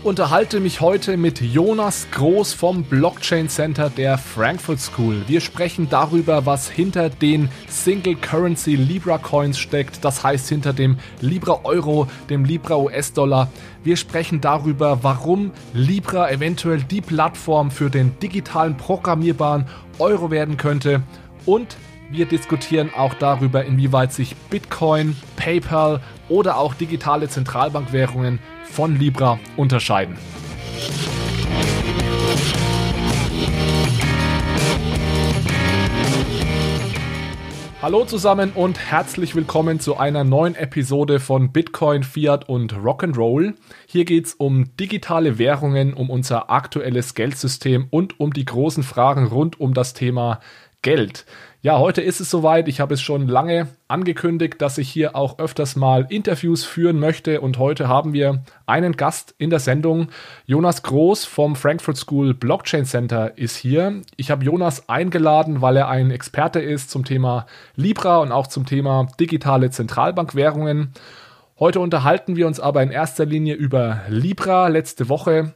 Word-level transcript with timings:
Ich 0.00 0.06
unterhalte 0.06 0.60
mich 0.60 0.80
heute 0.80 1.18
mit 1.18 1.42
Jonas 1.42 2.08
Groß 2.10 2.54
vom 2.54 2.84
Blockchain 2.84 3.50
Center 3.50 3.90
der 3.90 4.16
Frankfurt 4.16 4.80
School. 4.80 5.22
Wir 5.26 5.42
sprechen 5.42 5.88
darüber, 5.90 6.46
was 6.46 6.70
hinter 6.70 7.10
den 7.10 7.50
Single 7.68 8.16
Currency 8.16 8.76
Libra 8.76 9.18
Coins 9.18 9.58
steckt, 9.58 10.02
das 10.02 10.24
heißt 10.24 10.48
hinter 10.48 10.72
dem 10.72 10.96
Libra 11.20 11.60
Euro, 11.64 12.08
dem 12.30 12.46
Libra 12.46 12.78
US-Dollar. 12.78 13.50
Wir 13.84 13.98
sprechen 13.98 14.40
darüber, 14.40 15.00
warum 15.02 15.50
Libra 15.74 16.30
eventuell 16.30 16.82
die 16.82 17.02
Plattform 17.02 17.70
für 17.70 17.90
den 17.90 18.18
digitalen 18.20 18.78
programmierbaren 18.78 19.66
Euro 19.98 20.30
werden 20.30 20.56
könnte 20.56 21.02
und 21.44 21.76
wir 22.10 22.24
diskutieren 22.24 22.90
auch 22.96 23.14
darüber, 23.14 23.64
inwieweit 23.64 24.12
sich 24.12 24.34
Bitcoin, 24.34 25.14
PayPal 25.36 26.00
oder 26.28 26.56
auch 26.56 26.74
digitale 26.74 27.28
Zentralbankwährungen 27.28 28.40
von 28.70 28.96
Libra 28.96 29.38
unterscheiden. 29.56 30.16
Hallo 37.82 38.04
zusammen 38.04 38.52
und 38.54 38.78
herzlich 38.78 39.34
willkommen 39.34 39.80
zu 39.80 39.96
einer 39.96 40.22
neuen 40.22 40.54
Episode 40.54 41.18
von 41.18 41.50
Bitcoin, 41.50 42.02
Fiat 42.02 42.46
und 42.46 42.74
Rock'n'Roll. 42.74 43.54
Hier 43.86 44.04
geht 44.04 44.26
es 44.26 44.34
um 44.34 44.76
digitale 44.76 45.38
Währungen, 45.38 45.94
um 45.94 46.10
unser 46.10 46.50
aktuelles 46.50 47.14
Geldsystem 47.14 47.86
und 47.88 48.20
um 48.20 48.34
die 48.34 48.44
großen 48.44 48.82
Fragen 48.82 49.26
rund 49.26 49.58
um 49.58 49.72
das 49.72 49.94
Thema 49.94 50.40
Geld. 50.82 51.24
Ja, 51.62 51.78
heute 51.78 52.00
ist 52.00 52.20
es 52.20 52.30
soweit. 52.30 52.68
Ich 52.68 52.80
habe 52.80 52.94
es 52.94 53.02
schon 53.02 53.28
lange 53.28 53.68
angekündigt, 53.86 54.62
dass 54.62 54.78
ich 54.78 54.88
hier 54.88 55.14
auch 55.14 55.38
öfters 55.38 55.76
mal 55.76 56.06
Interviews 56.08 56.64
führen 56.64 56.98
möchte. 56.98 57.42
Und 57.42 57.58
heute 57.58 57.86
haben 57.86 58.14
wir 58.14 58.42
einen 58.64 58.96
Gast 58.96 59.34
in 59.36 59.50
der 59.50 59.58
Sendung. 59.58 60.08
Jonas 60.46 60.82
Groß 60.82 61.26
vom 61.26 61.56
Frankfurt 61.56 61.98
School 61.98 62.32
Blockchain 62.32 62.86
Center 62.86 63.36
ist 63.36 63.56
hier. 63.56 64.00
Ich 64.16 64.30
habe 64.30 64.42
Jonas 64.42 64.88
eingeladen, 64.88 65.60
weil 65.60 65.76
er 65.76 65.90
ein 65.90 66.10
Experte 66.10 66.60
ist 66.60 66.90
zum 66.90 67.04
Thema 67.04 67.44
Libra 67.76 68.20
und 68.20 68.32
auch 68.32 68.46
zum 68.46 68.64
Thema 68.64 69.08
digitale 69.20 69.68
Zentralbankwährungen. 69.68 70.94
Heute 71.58 71.80
unterhalten 71.80 72.36
wir 72.36 72.46
uns 72.46 72.58
aber 72.58 72.82
in 72.82 72.90
erster 72.90 73.26
Linie 73.26 73.52
über 73.52 74.00
Libra. 74.08 74.68
Letzte 74.68 75.10
Woche 75.10 75.52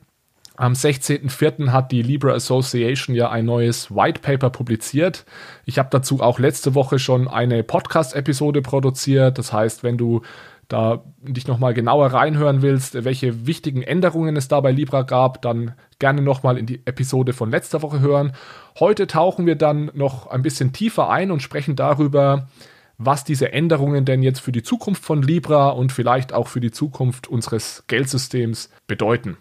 am 0.56 0.74
16.04. 0.74 1.72
hat 1.72 1.91
die 1.91 2.02
Libra 2.02 2.33
Association 2.33 3.16
ja 3.16 3.28
ein 3.30 3.44
neues 3.44 3.91
White 3.91 4.20
Paper 4.20 4.50
publiziert. 4.50 5.24
Ich 5.64 5.78
habe 5.78 5.88
dazu 5.91 6.20
auch 6.20 6.38
letzte 6.38 6.77
Woche 6.77 7.00
schon 7.00 7.27
eine 7.27 7.64
Podcast-Episode 7.64 8.62
produziert. 8.62 9.38
Das 9.38 9.52
heißt, 9.52 9.82
wenn 9.82 9.98
du 9.98 10.22
da 10.69 11.02
dich 11.22 11.48
nochmal 11.48 11.75
genauer 11.75 12.06
reinhören 12.12 12.62
willst, 12.62 13.05
welche 13.05 13.47
wichtigen 13.47 13.82
Änderungen 13.82 14.36
es 14.36 14.48
da 14.48 14.60
bei 14.60 14.70
Libra 14.70 15.02
gab, 15.02 15.42
dann 15.42 15.75
gerne 15.98 16.22
nochmal 16.22 16.56
in 16.56 16.66
die 16.66 16.86
Episode 16.86 17.32
von 17.32 17.50
letzter 17.50 17.82
Woche 17.82 18.00
hören. 18.00 18.32
Heute 18.78 19.06
tauchen 19.06 19.47
wir 19.47 19.56
dann 19.56 19.91
noch 19.94 20.28
ein 20.28 20.42
bisschen 20.42 20.72
tiefer 20.72 21.10
ein 21.10 21.30
und 21.32 21.42
sprechen 21.42 21.77
darüber, 21.77 22.48
was 22.97 23.25
diese 23.25 23.52
Änderungen 23.52 24.05
denn 24.05 24.22
jetzt 24.22 24.41
für 24.41 24.52
die 24.52 24.62
Zukunft 24.62 25.05
von 25.05 25.22
Libra 25.22 25.70
und 25.70 25.91
vielleicht 25.91 26.32
auch 26.32 26.47
für 26.47 26.60
die 26.60 26.70
Zukunft 26.70 27.27
unseres 27.27 27.84
Geldsystems 27.88 28.70
bedeuten. 28.86 29.36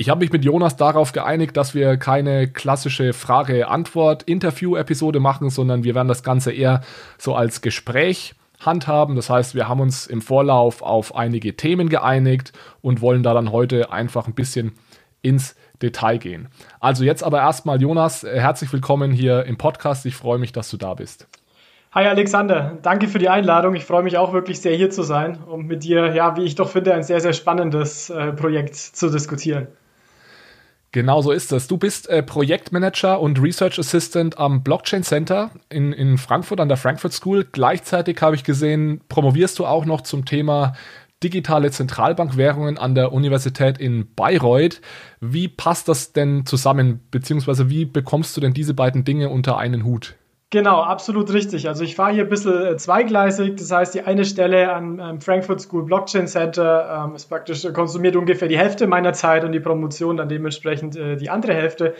Ich 0.00 0.08
habe 0.08 0.20
mich 0.20 0.30
mit 0.30 0.44
Jonas 0.44 0.76
darauf 0.76 1.10
geeinigt, 1.10 1.56
dass 1.56 1.74
wir 1.74 1.96
keine 1.96 2.46
klassische 2.46 3.12
Frage-Antwort-Interview-Episode 3.12 5.18
machen, 5.18 5.50
sondern 5.50 5.82
wir 5.82 5.96
werden 5.96 6.06
das 6.06 6.22
Ganze 6.22 6.52
eher 6.52 6.82
so 7.18 7.34
als 7.34 7.62
Gespräch 7.62 8.36
handhaben. 8.60 9.16
Das 9.16 9.28
heißt, 9.28 9.56
wir 9.56 9.66
haben 9.66 9.80
uns 9.80 10.06
im 10.06 10.22
Vorlauf 10.22 10.82
auf 10.82 11.16
einige 11.16 11.56
Themen 11.56 11.88
geeinigt 11.88 12.52
und 12.80 13.00
wollen 13.00 13.24
da 13.24 13.34
dann 13.34 13.50
heute 13.50 13.90
einfach 13.90 14.28
ein 14.28 14.34
bisschen 14.34 14.70
ins 15.20 15.56
Detail 15.82 16.18
gehen. 16.18 16.46
Also 16.78 17.02
jetzt 17.02 17.24
aber 17.24 17.38
erstmal 17.38 17.82
Jonas, 17.82 18.22
herzlich 18.22 18.72
willkommen 18.72 19.10
hier 19.10 19.46
im 19.46 19.58
Podcast. 19.58 20.06
Ich 20.06 20.14
freue 20.14 20.38
mich, 20.38 20.52
dass 20.52 20.70
du 20.70 20.76
da 20.76 20.94
bist. 20.94 21.26
Hi 21.90 22.06
Alexander, 22.06 22.78
danke 22.82 23.08
für 23.08 23.18
die 23.18 23.30
Einladung. 23.30 23.74
Ich 23.74 23.84
freue 23.84 24.04
mich 24.04 24.16
auch 24.16 24.32
wirklich 24.32 24.60
sehr 24.60 24.76
hier 24.76 24.90
zu 24.90 25.02
sein 25.02 25.42
und 25.42 25.66
mit 25.66 25.82
dir, 25.82 26.14
ja, 26.14 26.36
wie 26.36 26.44
ich 26.44 26.54
doch 26.54 26.68
finde, 26.68 26.94
ein 26.94 27.02
sehr, 27.02 27.20
sehr 27.20 27.32
spannendes 27.32 28.10
äh, 28.10 28.32
Projekt 28.32 28.76
zu 28.76 29.10
diskutieren. 29.10 29.66
Genau 30.90 31.20
so 31.20 31.32
ist 31.32 31.52
es. 31.52 31.68
Du 31.68 31.76
bist 31.76 32.08
äh, 32.08 32.22
Projektmanager 32.22 33.20
und 33.20 33.42
Research 33.42 33.78
Assistant 33.78 34.38
am 34.38 34.62
Blockchain 34.62 35.02
Center 35.02 35.50
in, 35.68 35.92
in 35.92 36.16
Frankfurt 36.16 36.60
an 36.60 36.68
der 36.68 36.78
Frankfurt 36.78 37.12
School. 37.12 37.46
Gleichzeitig 37.50 38.22
habe 38.22 38.36
ich 38.36 38.44
gesehen, 38.44 39.02
promovierst 39.08 39.58
du 39.58 39.66
auch 39.66 39.84
noch 39.84 40.00
zum 40.00 40.24
Thema 40.24 40.72
digitale 41.22 41.70
Zentralbankwährungen 41.70 42.78
an 42.78 42.94
der 42.94 43.12
Universität 43.12 43.78
in 43.78 44.14
Bayreuth. 44.14 44.80
Wie 45.20 45.48
passt 45.48 45.88
das 45.88 46.12
denn 46.12 46.46
zusammen, 46.46 47.00
beziehungsweise 47.10 47.68
wie 47.68 47.84
bekommst 47.84 48.36
du 48.36 48.40
denn 48.40 48.54
diese 48.54 48.72
beiden 48.72 49.04
Dinge 49.04 49.28
unter 49.28 49.58
einen 49.58 49.84
Hut? 49.84 50.14
Genau, 50.50 50.80
absolut 50.80 51.30
richtig. 51.30 51.68
Also 51.68 51.84
ich 51.84 51.94
fahre 51.94 52.12
hier 52.12 52.22
ein 52.22 52.30
bisschen 52.30 52.64
äh, 52.64 52.76
zweigleisig. 52.78 53.56
Das 53.56 53.70
heißt, 53.70 53.94
die 53.94 54.02
eine 54.02 54.24
Stelle 54.24 54.72
am, 54.72 55.20
Frankfurt 55.20 55.60
School 55.60 55.84
Blockchain 55.84 56.26
Center 56.26 57.04
ähm, 57.06 57.14
ist 57.14 57.26
praktisch 57.26 57.70
konsumiert 57.74 58.16
ungefähr 58.16 58.48
die 58.48 58.56
Hälfte 58.56 58.86
meiner 58.86 59.12
Zeit 59.12 59.44
und 59.44 59.52
die 59.52 59.60
Promotion 59.60 60.16
dann 60.16 60.30
dementsprechend 60.30 60.96
äh, 60.96 61.16
die 61.16 61.28
andere 61.28 61.52
Hälfte. 61.52 61.94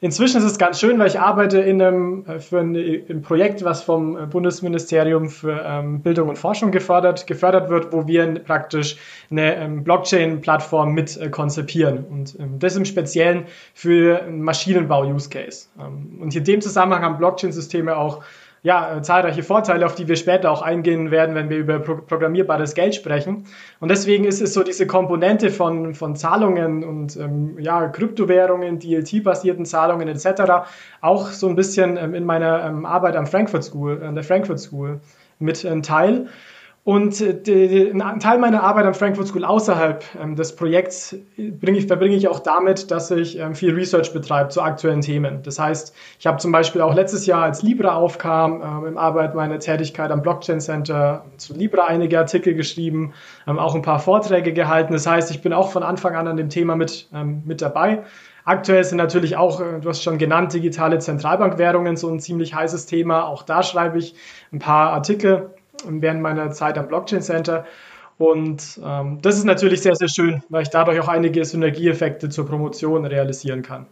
Inzwischen 0.00 0.38
ist 0.38 0.44
es 0.44 0.58
ganz 0.58 0.78
schön, 0.78 0.98
weil 0.98 1.06
ich 1.06 1.18
arbeite 1.18 1.58
in 1.60 1.80
einem, 1.80 2.24
äh, 2.26 2.38
für 2.38 2.60
ein, 2.60 2.76
ein 2.76 3.22
Projekt, 3.22 3.64
was 3.64 3.82
vom 3.82 4.16
äh, 4.16 4.26
Bundesministerium 4.26 5.28
für 5.28 5.62
ähm, 5.64 6.00
Bildung 6.00 6.28
und 6.28 6.38
Forschung 6.38 6.70
gefördert, 6.70 7.26
gefördert 7.26 7.70
wird, 7.70 7.92
wo 7.92 8.06
wir 8.06 8.26
praktisch 8.40 8.96
eine 9.30 9.56
ähm, 9.56 9.84
Blockchain-Plattform 9.84 10.92
mit 10.92 11.16
äh, 11.16 11.30
konzipieren. 11.30 12.04
Und 12.10 12.38
ähm, 12.38 12.58
das 12.58 12.76
im 12.76 12.84
Speziellen 12.84 13.44
für 13.72 14.22
Maschinenbau-Use-Case. 14.30 15.68
Ähm, 15.80 16.18
und 16.20 16.36
in 16.36 16.44
dem 16.44 16.60
Zusammenhang 16.60 17.02
haben 17.02 17.18
Blockchain-Systeme 17.18 17.96
auch 17.96 18.22
ja, 18.66 19.00
zahlreiche 19.00 19.44
Vorteile, 19.44 19.86
auf 19.86 19.94
die 19.94 20.08
wir 20.08 20.16
später 20.16 20.50
auch 20.50 20.60
eingehen 20.60 21.12
werden, 21.12 21.36
wenn 21.36 21.48
wir 21.50 21.56
über 21.56 21.78
pro 21.78 21.98
programmierbares 21.98 22.74
Geld 22.74 22.96
sprechen. 22.96 23.44
Und 23.78 23.92
deswegen 23.92 24.24
ist 24.24 24.42
es 24.42 24.54
so 24.54 24.64
diese 24.64 24.88
Komponente 24.88 25.50
von, 25.50 25.94
von 25.94 26.16
Zahlungen 26.16 26.82
und 26.82 27.16
ähm, 27.16 27.56
ja, 27.60 27.86
Kryptowährungen, 27.86 28.80
DLT-basierten 28.80 29.66
Zahlungen 29.66 30.08
etc. 30.08 30.66
auch 31.00 31.28
so 31.28 31.48
ein 31.48 31.54
bisschen 31.54 31.96
ähm, 31.96 32.12
in 32.16 32.24
meiner 32.24 32.64
ähm, 32.64 32.84
Arbeit 32.86 33.14
am 33.14 33.28
Frankfurt 33.28 33.62
School, 33.62 34.02
an 34.02 34.16
der 34.16 34.24
Frankfurt 34.24 34.58
School 34.58 34.98
mit 35.38 35.64
ein 35.64 35.84
Teil. 35.84 36.26
Und 36.86 37.20
äh, 37.20 37.90
einen 37.90 38.20
Teil 38.20 38.38
meiner 38.38 38.62
Arbeit 38.62 38.86
am 38.86 38.94
Frankfurt 38.94 39.26
School 39.26 39.44
außerhalb 39.44 40.04
ähm, 40.22 40.36
des 40.36 40.54
Projekts 40.54 41.16
bringe 41.36 41.78
ich, 41.78 41.88
verbringe 41.88 42.14
ich 42.14 42.28
auch 42.28 42.38
damit, 42.38 42.92
dass 42.92 43.10
ich 43.10 43.40
ähm, 43.40 43.56
viel 43.56 43.74
Research 43.74 44.12
betreibe 44.12 44.50
zu 44.50 44.62
aktuellen 44.62 45.00
Themen. 45.00 45.42
Das 45.42 45.58
heißt, 45.58 45.92
ich 46.20 46.28
habe 46.28 46.38
zum 46.38 46.52
Beispiel 46.52 46.82
auch 46.82 46.94
letztes 46.94 47.26
Jahr, 47.26 47.42
als 47.42 47.64
Libra 47.64 47.96
aufkam, 47.96 48.62
ähm, 48.62 48.86
im 48.86 48.98
Arbeit 48.98 49.34
meiner 49.34 49.58
Tätigkeit 49.58 50.12
am 50.12 50.22
Blockchain 50.22 50.60
Center 50.60 51.24
zu 51.38 51.54
Libra 51.54 51.86
einige 51.86 52.20
Artikel 52.20 52.54
geschrieben, 52.54 53.14
auch 53.46 53.74
ein 53.74 53.82
paar 53.82 53.98
Vorträge 53.98 54.52
gehalten. 54.52 54.92
Das 54.92 55.08
heißt, 55.08 55.32
ich 55.32 55.42
bin 55.42 55.52
auch 55.52 55.72
von 55.72 55.82
Anfang 55.82 56.14
an 56.14 56.28
an 56.28 56.36
dem 56.36 56.50
Thema 56.50 56.76
mit, 56.76 57.08
mit 57.44 57.62
dabei. 57.62 58.04
Aktuell 58.44 58.84
sind 58.84 58.98
natürlich 58.98 59.36
auch, 59.36 59.60
äh, 59.60 59.80
du 59.80 59.88
hast 59.88 60.04
schon 60.04 60.18
genannt, 60.18 60.52
digitale 60.52 61.00
Zentralbankwährungen 61.00 61.96
so 61.96 62.08
ein 62.08 62.20
ziemlich 62.20 62.54
heißes 62.54 62.86
Thema. 62.86 63.26
Auch 63.26 63.42
da 63.42 63.64
schreibe 63.64 63.98
ich 63.98 64.14
ein 64.52 64.60
paar 64.60 64.92
Artikel 64.92 65.50
während 65.88 66.22
meiner 66.22 66.50
Zeit 66.50 66.78
am 66.78 66.88
Blockchain 66.88 67.22
Center. 67.22 67.64
Und 68.18 68.80
ähm, 68.82 69.20
das 69.20 69.36
ist 69.36 69.44
natürlich 69.44 69.82
sehr, 69.82 69.94
sehr 69.94 70.08
schön, 70.08 70.42
weil 70.48 70.62
ich 70.62 70.70
dadurch 70.70 70.98
auch 71.00 71.08
einige 71.08 71.44
Synergieeffekte 71.44 72.28
zur 72.28 72.46
Promotion 72.46 73.04
realisieren 73.04 73.62
kann. 73.62 73.86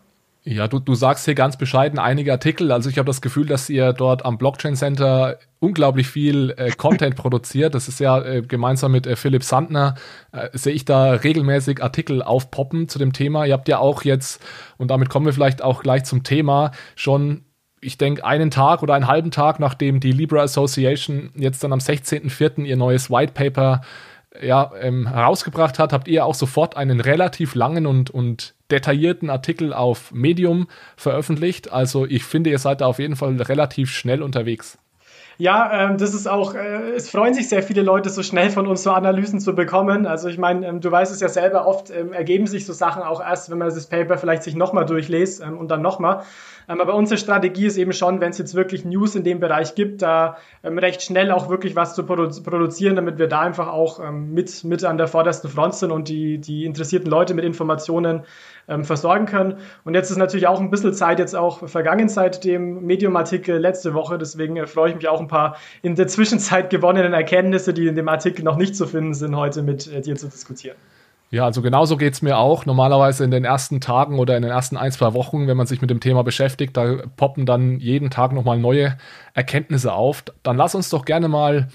Ja, 0.47 0.69
du, 0.69 0.79
du 0.79 0.95
sagst 0.95 1.25
hier 1.25 1.35
ganz 1.35 1.57
bescheiden 1.57 1.99
einige 1.99 2.31
Artikel. 2.31 2.71
Also 2.71 2.91
ich 2.91 2.99
habe 2.99 3.07
das 3.07 3.23
Gefühl, 3.23 3.47
dass 3.47 3.71
ihr 3.71 3.95
dort 3.95 4.27
am 4.27 4.37
Blockchain 4.37 4.77
Center 4.77 5.39
unglaublich 5.59 6.07
viel 6.07 6.53
äh, 6.59 6.71
Content 6.71 7.17
produziert. 7.17 7.75
Das 7.75 7.89
ist 7.89 7.99
ja 7.99 8.23
äh, 8.23 8.43
gemeinsam 8.43 8.93
mit 8.93 9.07
äh, 9.07 9.17
Philipp 9.17 9.43
Sandner, 9.43 9.95
äh, 10.33 10.51
sehe 10.53 10.75
ich 10.75 10.85
da 10.85 11.13
regelmäßig 11.13 11.83
Artikel 11.83 12.23
aufpoppen 12.23 12.89
zu 12.89 12.99
dem 12.99 13.15
Thema. 13.15 13.47
Ihr 13.47 13.55
habt 13.55 13.69
ja 13.69 13.79
auch 13.79 14.03
jetzt, 14.03 14.43
und 14.77 14.91
damit 14.91 15.09
kommen 15.09 15.25
wir 15.25 15.33
vielleicht 15.33 15.63
auch 15.63 15.83
gleich 15.83 16.05
zum 16.05 16.25
Thema, 16.25 16.73
schon 16.95 17.47
ich 17.85 17.99
denke, 17.99 18.25
einen 18.25 18.51
Tag 18.51 18.83
oder 18.83 18.95
einen 18.95 19.07
halben 19.07 19.31
Tag, 19.31 19.61
nachdem 19.61 20.01
die 20.01 20.13
Libra 20.13 20.43
Association 20.43 21.31
jetzt 21.35 21.63
dann 21.63 21.73
am 21.73 21.79
16.04. 21.79 22.65
ihr 22.65 22.77
neues 22.77 23.11
White 23.11 23.33
Paper 23.33 23.83
ja, 24.43 24.73
ähm, 24.81 25.07
herausgebracht 25.07 25.79
hat, 25.79 25.93
habt 25.93 26.09
ihr 26.09 26.25
auch 26.25 26.35
sofort 26.35 26.77
einen 26.77 27.01
relativ 27.01 27.55
langen 27.55 27.87
und, 27.87 28.11
und 28.11 28.55
detaillierten 28.71 29.31
Artikel 29.31 29.73
auf 29.73 30.13
Medium 30.13 30.67
veröffentlicht. 30.97 31.73
Also 31.73 32.05
ich 32.07 32.25
finde, 32.25 32.51
ihr 32.51 32.59
seid 32.59 32.81
da 32.81 32.87
auf 32.87 32.99
jeden 32.99 33.17
Fall 33.17 33.41
relativ 33.41 33.91
schnell 33.91 34.23
unterwegs. 34.23 34.79
Ja, 35.37 35.89
ähm, 35.91 35.99
das 35.99 36.15
ist 36.15 36.29
auch, 36.29 36.55
äh, 36.55 36.93
es 36.95 37.11
freuen 37.11 37.35
sich 37.35 37.49
sehr 37.49 37.63
viele 37.63 37.83
Leute, 37.83 38.09
so 38.09 38.23
schnell 38.23 38.51
von 38.51 38.69
uns 38.69 38.85
so 38.85 38.93
Analysen 38.93 39.41
zu 39.41 39.55
bekommen. 39.55 40.07
Also 40.07 40.29
ich 40.29 40.39
meine, 40.39 40.67
ähm, 40.67 40.81
du 40.81 40.91
weißt 40.91 41.13
es 41.13 41.21
ja 41.21 41.29
selber, 41.29 41.67
oft 41.67 41.91
ähm, 41.91 42.13
ergeben 42.13 42.47
sich 42.47 42.67
so 42.67 42.73
Sachen 42.73 43.03
auch 43.03 43.21
erst, 43.21 43.51
wenn 43.51 43.59
man 43.59 43.69
das 43.69 43.87
Paper 43.87 44.17
vielleicht 44.17 44.45
sich 44.45 44.55
nochmal 44.55 44.87
durchlässt 44.87 45.43
ähm, 45.43 45.59
und 45.59 45.69
dann 45.69 45.83
nochmal. 45.83 46.23
Ähm, 46.69 46.81
aber 46.81 46.95
unsere 46.95 47.19
Strategie 47.19 47.67
ist 47.67 47.77
eben 47.77 47.93
schon, 47.93 48.21
wenn 48.21 48.31
es 48.31 48.39
jetzt 48.39 48.55
wirklich 48.55 48.85
News 48.85 49.15
in 49.15 49.25
dem 49.25 49.41
Bereich 49.41 49.75
gibt, 49.75 50.03
da 50.03 50.37
ähm, 50.63 50.79
recht 50.79 51.03
schnell 51.03 51.31
auch 51.31 51.49
wirklich 51.49 51.77
was 51.77 51.95
zu 51.95 52.05
produ 52.05 52.43
produzieren, 52.43 52.97
damit 52.97 53.19
wir 53.19 53.29
da 53.29 53.41
einfach 53.41 53.69
auch 53.69 54.01
ähm, 54.01 54.33
mit, 54.33 54.65
mit 54.65 54.85
an 54.85 54.99
der 54.99 55.09
vordersten 55.09 55.51
Front 55.51 55.75
sind 55.75 55.91
und 55.91 56.09
die, 56.09 56.39
die 56.39 56.65
interessierten 56.65 57.11
Leute 57.11 57.35
mit 57.35 57.45
Informationen 57.45 58.23
versorgen 58.83 59.27
können. 59.27 59.59
Und 59.85 59.95
jetzt 59.95 60.11
ist 60.11 60.17
natürlich 60.17 60.47
auch 60.47 60.59
ein 60.59 60.71
bisschen 60.71 60.95
Zeit 60.95 61.19
jetzt 61.19 61.37
auch 61.37 61.69
vergangen 61.69 62.09
seit 62.09 62.45
dem 62.45 62.87
Medium-Artikel 62.87 63.59
letzte 63.59 63.93
Woche. 63.93 64.17
Deswegen 64.17 64.57
äh, 64.57 64.67
freue 64.67 64.91
ich 64.91 64.97
mich 64.97 65.09
auch 65.09 65.21
ein 65.21 65.29
paar 65.29 65.57
in 65.83 65.95
der 65.95 66.07
Zwischenzeit 66.09 66.71
gewonnenen 66.71 67.13
Erkenntnisse, 67.13 67.75
die 67.75 67.87
in 67.87 67.95
dem 67.95 68.09
Artikel 68.09 68.43
noch 68.43 68.57
nicht 68.57 68.75
zu 68.75 68.87
finden 68.87 69.13
sind, 69.15 69.37
heute 69.37 69.63
mit 69.63 69.87
äh, 69.93 70.01
dir 70.01 70.17
zu 70.17 70.29
diskutieren. 70.29 70.77
Ja, 71.35 71.47
also 71.47 71.63
genauso 71.63 71.97
geht 71.97 72.13
es 72.13 72.23
mir 72.23 72.39
auch. 72.39 72.65
Normalerweise 72.65 73.25
in 73.25 73.33
den 73.33 73.45
ersten 73.45 73.81
Tagen 73.81 74.21
oder 74.21 74.37
in 74.37 74.43
den 74.45 74.53
ersten 74.53 74.77
ein, 74.77 74.93
zwei 74.93 75.15
Wochen, 75.15 75.49
wenn 75.49 75.57
man 75.57 75.67
sich 75.67 75.81
mit 75.81 75.91
dem 75.91 75.99
Thema 75.99 76.23
beschäftigt, 76.23 76.77
da 76.77 76.99
poppen 77.17 77.45
dann 77.45 77.81
jeden 77.81 78.09
Tag 78.09 78.33
nochmal 78.33 78.57
neue 78.57 78.97
Erkenntnisse 79.35 79.95
auf. 79.95 80.23
Dann 80.45 80.57
lass 80.57 80.77
uns 80.77 80.91
doch 80.91 81.05
gerne 81.05 81.27
mal 81.27 81.67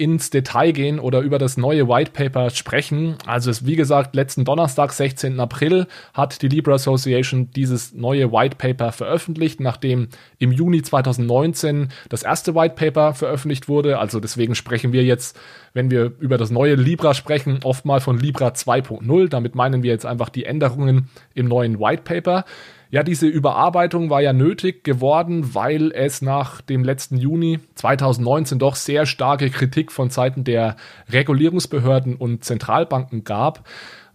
ins 0.00 0.30
Detail 0.30 0.72
gehen 0.72 0.98
oder 0.98 1.20
über 1.20 1.38
das 1.38 1.58
neue 1.58 1.86
White 1.86 2.12
Paper 2.12 2.48
sprechen. 2.48 3.16
Also 3.26 3.50
es, 3.50 3.66
wie 3.66 3.76
gesagt, 3.76 4.14
letzten 4.14 4.46
Donnerstag, 4.46 4.94
16. 4.94 5.38
April, 5.38 5.86
hat 6.14 6.40
die 6.40 6.48
Libra 6.48 6.72
Association 6.72 7.50
dieses 7.50 7.92
neue 7.92 8.32
White 8.32 8.56
Paper 8.56 8.92
veröffentlicht, 8.92 9.60
nachdem 9.60 10.08
im 10.38 10.52
Juni 10.52 10.80
2019 10.80 11.90
das 12.08 12.22
erste 12.22 12.54
White 12.54 12.76
Paper 12.76 13.12
veröffentlicht 13.12 13.68
wurde. 13.68 13.98
Also 13.98 14.20
deswegen 14.20 14.54
sprechen 14.54 14.94
wir 14.94 15.04
jetzt, 15.04 15.38
wenn 15.74 15.90
wir 15.90 16.12
über 16.18 16.38
das 16.38 16.50
neue 16.50 16.76
Libra 16.76 17.12
sprechen, 17.12 17.60
oft 17.62 17.84
mal 17.84 18.00
von 18.00 18.18
Libra 18.18 18.48
2.0. 18.48 19.28
Damit 19.28 19.54
meinen 19.54 19.82
wir 19.82 19.90
jetzt 19.90 20.06
einfach 20.06 20.30
die 20.30 20.46
Änderungen 20.46 21.10
im 21.34 21.46
neuen 21.46 21.78
White 21.78 22.04
Paper. 22.04 22.46
Ja, 22.92 23.04
diese 23.04 23.28
Überarbeitung 23.28 24.10
war 24.10 24.20
ja 24.20 24.32
nötig 24.32 24.82
geworden, 24.82 25.54
weil 25.54 25.92
es 25.92 26.22
nach 26.22 26.60
dem 26.60 26.82
letzten 26.82 27.16
Juni 27.16 27.60
2019 27.76 28.58
doch 28.58 28.74
sehr 28.74 29.06
starke 29.06 29.48
Kritik 29.50 29.92
von 29.92 30.10
Seiten 30.10 30.42
der 30.42 30.74
Regulierungsbehörden 31.08 32.16
und 32.16 32.42
Zentralbanken 32.42 33.22
gab. 33.22 33.64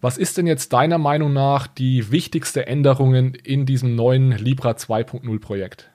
Was 0.02 0.18
ist 0.18 0.38
denn 0.38 0.46
jetzt 0.46 0.74
deiner 0.74 0.98
Meinung 0.98 1.32
nach 1.32 1.68
die 1.68 2.12
wichtigste 2.12 2.68
Änderungen 2.68 3.34
in 3.34 3.66
diesem 3.66 3.96
neuen 3.96 4.34
Libra 4.34 4.72
2.0 4.72 5.40
Projekt? 5.40 5.95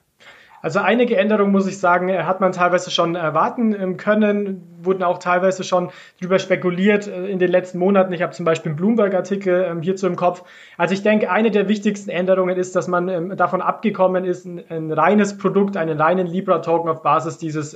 Also 0.61 0.79
einige 0.79 1.17
Änderungen, 1.17 1.51
muss 1.51 1.67
ich 1.67 1.79
sagen, 1.79 2.09
äh, 2.09 2.23
hat 2.23 2.39
man 2.39 2.51
teilweise 2.51 2.91
schon 2.91 3.15
erwarten 3.15 3.73
ähm, 3.73 3.97
können, 3.97 4.79
wurden 4.81 5.03
auch 5.03 5.17
teilweise 5.17 5.63
schon 5.63 5.89
drüber 6.19 6.39
spekuliert 6.39 7.07
äh, 7.07 7.27
in 7.27 7.39
den 7.39 7.49
letzten 7.49 7.79
Monaten. 7.79 8.13
Ich 8.13 8.21
habe 8.21 8.33
zum 8.33 8.45
Beispiel 8.45 8.71
einen 8.71 8.77
Bloomberg-Artikel 8.77 9.65
ähm, 9.69 9.81
hierzu 9.81 10.07
im 10.07 10.15
Kopf. 10.15 10.43
Also 10.77 10.93
ich 10.93 11.01
denke, 11.01 11.31
eine 11.31 11.51
der 11.51 11.67
wichtigsten 11.67 12.09
Änderungen 12.09 12.57
ist, 12.57 12.75
dass 12.75 12.87
man 12.87 13.09
ähm, 13.09 13.37
davon 13.37 13.61
abgekommen 13.61 14.23
ist, 14.23 14.45
ein, 14.45 14.63
ein 14.69 14.91
reines 14.91 15.37
Produkt, 15.37 15.77
einen 15.77 15.99
reinen 15.99 16.27
Libra-Token 16.27 16.89
auf 16.89 17.01
Basis 17.01 17.37
dieses 17.37 17.75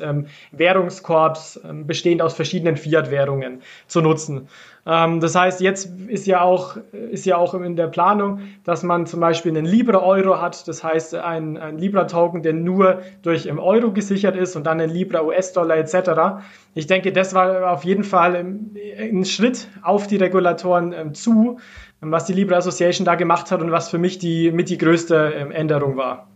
Währungskorps, 0.51 1.59
bestehend 1.85 2.21
aus 2.21 2.33
verschiedenen 2.33 2.77
Fiat-Währungen, 2.77 3.61
zu 3.87 4.01
nutzen. 4.01 4.47
Ähm, 4.87 5.19
das 5.19 5.35
heißt, 5.35 5.61
jetzt 5.61 5.89
ist 6.07 6.27
ja 6.27 6.41
auch, 6.41 6.77
ist 6.91 7.25
ja 7.25 7.37
auch 7.37 7.53
in 7.55 7.75
der 7.75 7.87
Planung, 7.87 8.41
dass 8.63 8.83
man 8.83 9.07
zum 9.07 9.19
Beispiel 9.19 9.51
einen 9.51 9.65
Libra-Euro 9.65 10.39
hat, 10.41 10.67
das 10.67 10.83
heißt 10.83 11.15
ein, 11.15 11.57
ein 11.57 11.77
Libra-Token, 11.77 12.43
der 12.43 12.53
nur 12.53 13.01
durch 13.23 13.47
im 13.47 13.57
Euro 13.57 13.91
gesichert 13.91 14.35
ist 14.35 14.55
und 14.55 14.65
dann 14.65 14.79
ein 14.79 14.89
Libra-US-Dollar 14.89 15.77
etc. 15.77 16.45
Ich 16.75 16.85
denke, 16.85 17.11
das 17.11 17.33
war 17.33 17.71
auf 17.71 17.83
jeden 17.83 18.03
Fall 18.03 18.35
ein 18.35 19.25
Schritt 19.25 19.67
auf 19.81 20.05
die 20.05 20.17
Regulatoren 20.17 20.93
ähm, 20.93 21.13
zu, 21.15 21.59
was 22.01 22.25
die 22.25 22.33
Libra 22.33 22.57
Association 22.57 23.05
da 23.05 23.15
gemacht 23.15 23.51
hat 23.51 23.61
und 23.61 23.71
was 23.71 23.89
für 23.89 23.97
mich 23.97 24.19
die 24.19 24.51
mit 24.51 24.69
die 24.69 24.77
größte 24.77 25.33
ähm, 25.35 25.51
Änderung 25.51 25.97
war. 25.97 26.27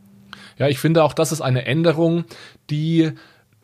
Ja, 0.58 0.68
ich 0.68 0.80
finde 0.80 1.04
auch, 1.04 1.14
das 1.14 1.32
ist 1.32 1.42
eine 1.42 1.66
Änderung, 1.66 2.26
die 2.70 3.12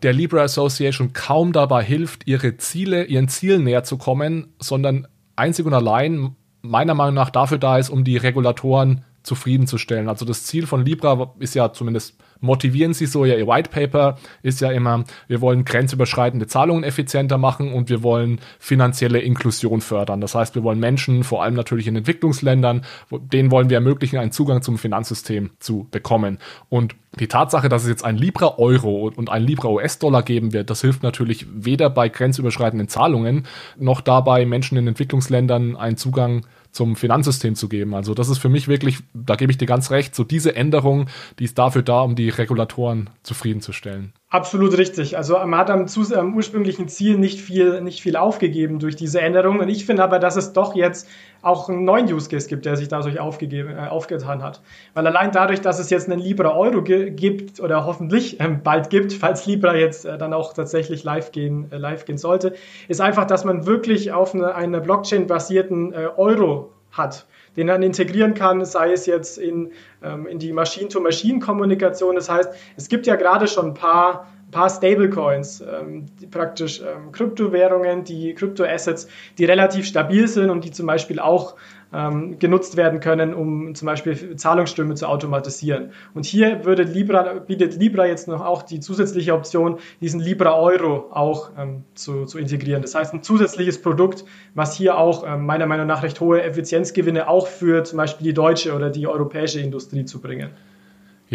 der 0.03 0.13
Libra 0.13 0.41
Association 0.41 1.13
kaum 1.13 1.53
dabei 1.53 1.83
hilft, 1.83 2.27
ihre 2.27 2.57
Ziele, 2.57 3.05
ihren 3.05 3.27
Zielen 3.27 3.63
näher 3.63 3.83
zu 3.83 3.97
kommen, 3.97 4.53
sondern 4.59 5.07
einzig 5.35 5.65
und 5.65 5.73
allein 5.73 6.35
meiner 6.61 6.93
Meinung 6.93 7.15
nach 7.15 7.29
dafür 7.29 7.57
da 7.57 7.77
ist, 7.77 7.89
um 7.89 8.03
die 8.03 8.17
Regulatoren 8.17 9.03
zufriedenzustellen. 9.23 10.09
Also 10.09 10.25
das 10.25 10.43
Ziel 10.43 10.67
von 10.67 10.85
Libra 10.85 11.33
ist 11.39 11.55
ja 11.55 11.73
zumindest 11.73 12.17
motivieren 12.45 12.93
sie 12.93 13.05
so. 13.05 13.25
Ja, 13.25 13.35
ihr 13.35 13.47
White 13.47 13.69
Paper 13.69 14.17
ist 14.41 14.61
ja 14.61 14.71
immer, 14.71 15.03
wir 15.27 15.41
wollen 15.41 15.65
grenzüberschreitende 15.65 16.47
Zahlungen 16.47 16.83
effizienter 16.83 17.37
machen 17.37 17.73
und 17.73 17.89
wir 17.89 18.03
wollen 18.03 18.39
finanzielle 18.59 19.19
Inklusion 19.19 19.81
fördern. 19.81 20.21
Das 20.21 20.35
heißt, 20.35 20.55
wir 20.55 20.63
wollen 20.63 20.79
Menschen, 20.79 21.23
vor 21.23 21.43
allem 21.43 21.55
natürlich 21.55 21.87
in 21.87 21.95
Entwicklungsländern, 21.95 22.85
denen 23.11 23.51
wollen 23.51 23.69
wir 23.69 23.77
ermöglichen, 23.77 24.17
einen 24.17 24.31
Zugang 24.31 24.61
zum 24.61 24.77
Finanzsystem 24.77 25.51
zu 25.59 25.87
bekommen. 25.91 26.39
Und 26.69 26.95
die 27.19 27.27
Tatsache, 27.27 27.69
dass 27.69 27.83
es 27.83 27.89
jetzt 27.89 28.03
ein 28.03 28.17
Libra 28.17 28.57
Euro 28.57 29.11
und 29.15 29.29
ein 29.29 29.43
Libra 29.43 29.69
US-Dollar 29.69 30.23
geben 30.23 30.53
wird, 30.53 30.69
das 30.69 30.81
hilft 30.81 31.03
natürlich 31.03 31.45
weder 31.49 31.89
bei 31.89 32.09
grenzüberschreitenden 32.09 32.89
Zahlungen 32.89 33.45
noch 33.77 34.01
dabei, 34.01 34.45
Menschen 34.45 34.77
in 34.77 34.87
Entwicklungsländern 34.87 35.75
einen 35.75 35.97
Zugang 35.97 36.45
zum 36.75 36.97
Finanzsystem 36.97 37.55
zu 37.55 37.69
geben. 37.69 37.95
Also 37.95 38.13
das 38.13 38.27
ist 38.27 38.37
für 38.37 38.49
mich 38.49 38.67
wirklich, 38.67 38.99
da 39.13 39.35
gebe 39.35 39.51
ich 39.51 39.57
dir 39.57 39.65
ganz 39.65 39.91
recht, 39.91 40.13
so 40.13 40.25
diese 40.25 40.55
Änderung, 40.55 41.07
die 41.39 41.45
ist 41.45 41.57
dafür 41.57 41.81
da, 41.81 42.01
um 42.01 42.15
die 42.15 42.29
Regulatoren 42.29 43.09
zufriedenzustellen. 43.23 44.11
Absolut 44.35 44.77
richtig. 44.77 45.15
Also 45.15 45.37
man 45.37 45.57
hat 45.57 45.69
am, 45.69 45.85
am, 46.13 46.35
ursprünglichen 46.35 46.89
Ziel 46.89 47.17
nicht 47.17 47.39
viel, 47.39 47.79
nicht 47.79 48.01
viel 48.01 48.17
aufgegeben 48.17 48.79
durch 48.79 48.97
diese 48.97 49.21
Änderung. 49.21 49.61
Und 49.61 49.69
ich 49.69 49.85
finde 49.85 50.03
aber, 50.03 50.19
dass 50.19 50.35
es 50.35 50.51
doch 50.51 50.75
jetzt 50.75 51.07
auch 51.41 51.69
einen 51.69 51.85
neuen 51.85 52.11
Use 52.13 52.29
Case 52.29 52.49
gibt, 52.49 52.65
der 52.65 52.75
sich 52.75 52.89
dadurch 52.89 53.17
aufgegeben, 53.17 53.69
äh, 53.69 53.87
aufgetan 53.87 54.43
hat. 54.43 54.59
Weil 54.93 55.07
allein 55.07 55.31
dadurch, 55.31 55.61
dass 55.61 55.79
es 55.79 55.89
jetzt 55.89 56.11
einen 56.11 56.19
Libra 56.19 56.53
Euro 56.53 56.83
gibt 56.83 57.61
oder 57.61 57.85
hoffentlich 57.85 58.41
äh, 58.41 58.49
bald 58.49 58.89
gibt, 58.89 59.13
falls 59.21 59.45
Libra 59.45 59.73
jetzt 59.73 60.03
äh, 60.03 60.17
dann 60.17 60.33
auch 60.33 60.51
tatsächlich 60.51 61.05
live 61.05 61.31
gehen, 61.31 61.71
äh, 61.71 61.77
live 61.77 62.03
gehen 62.03 62.17
sollte, 62.17 62.55
ist 62.89 62.99
einfach, 62.99 63.27
dass 63.27 63.45
man 63.45 63.65
wirklich 63.65 64.11
auf 64.11 64.35
eine, 64.35 64.53
eine 64.53 64.81
Blockchain-basierten 64.81 65.93
äh, 65.93 66.07
Euro 66.17 66.73
hat 66.91 67.25
den 67.55 67.67
dann 67.67 67.83
integrieren 67.83 68.33
kann, 68.33 68.63
sei 68.65 68.91
es 68.91 69.05
jetzt 69.05 69.37
in, 69.37 69.71
ähm, 70.03 70.27
in 70.27 70.39
die 70.39 70.53
Machine-to-Machine-Kommunikation. 70.53 72.15
Das 72.15 72.29
heißt, 72.29 72.49
es 72.75 72.89
gibt 72.89 73.07
ja 73.07 73.15
gerade 73.15 73.47
schon 73.47 73.67
ein 73.67 73.73
paar 73.73 74.27
paar 74.51 74.69
Stablecoins, 74.69 75.61
ähm, 75.61 76.05
praktisch 76.31 76.79
ähm, 76.81 77.11
Kryptowährungen, 77.11 78.05
die 78.05 78.33
Kryptoassets, 78.33 79.07
die 79.37 79.43
relativ 79.43 79.85
stabil 79.85 80.27
sind 80.29 80.49
und 80.49 80.63
die 80.63 80.71
zum 80.71 80.85
Beispiel 80.85 81.19
auch 81.19 81.55
ähm, 81.95 82.39
genutzt 82.39 82.75
werden 82.75 82.99
können, 82.99 83.33
um 83.33 83.73
zum 83.75 83.85
Beispiel 83.85 84.35
Zahlungsströme 84.35 84.95
zu 84.95 85.07
automatisieren. 85.07 85.91
Und 86.13 86.25
hier 86.25 86.65
würde 86.65 86.83
Libra, 86.83 87.33
bietet 87.39 87.77
Libra 87.77 88.05
jetzt 88.05 88.27
noch 88.27 88.45
auch 88.45 88.63
die 88.63 88.79
zusätzliche 88.79 89.33
Option, 89.33 89.79
diesen 90.01 90.19
Libra 90.19 90.59
Euro 90.59 91.09
auch 91.11 91.51
ähm, 91.57 91.83
zu, 91.95 92.25
zu 92.25 92.37
integrieren. 92.37 92.81
Das 92.81 92.95
heißt, 92.95 93.13
ein 93.13 93.23
zusätzliches 93.23 93.81
Produkt, 93.81 94.25
was 94.53 94.75
hier 94.75 94.97
auch 94.97 95.25
ähm, 95.25 95.45
meiner 95.45 95.65
Meinung 95.65 95.87
nach 95.87 96.03
recht 96.03 96.19
hohe 96.19 96.41
Effizienzgewinne 96.41 97.27
auch 97.27 97.47
für 97.47 97.83
zum 97.83 97.97
Beispiel 97.97 98.25
die 98.25 98.33
deutsche 98.33 98.75
oder 98.75 98.89
die 98.89 99.07
europäische 99.07 99.59
Industrie 99.59 100.05
zu 100.05 100.19
bringen. 100.19 100.51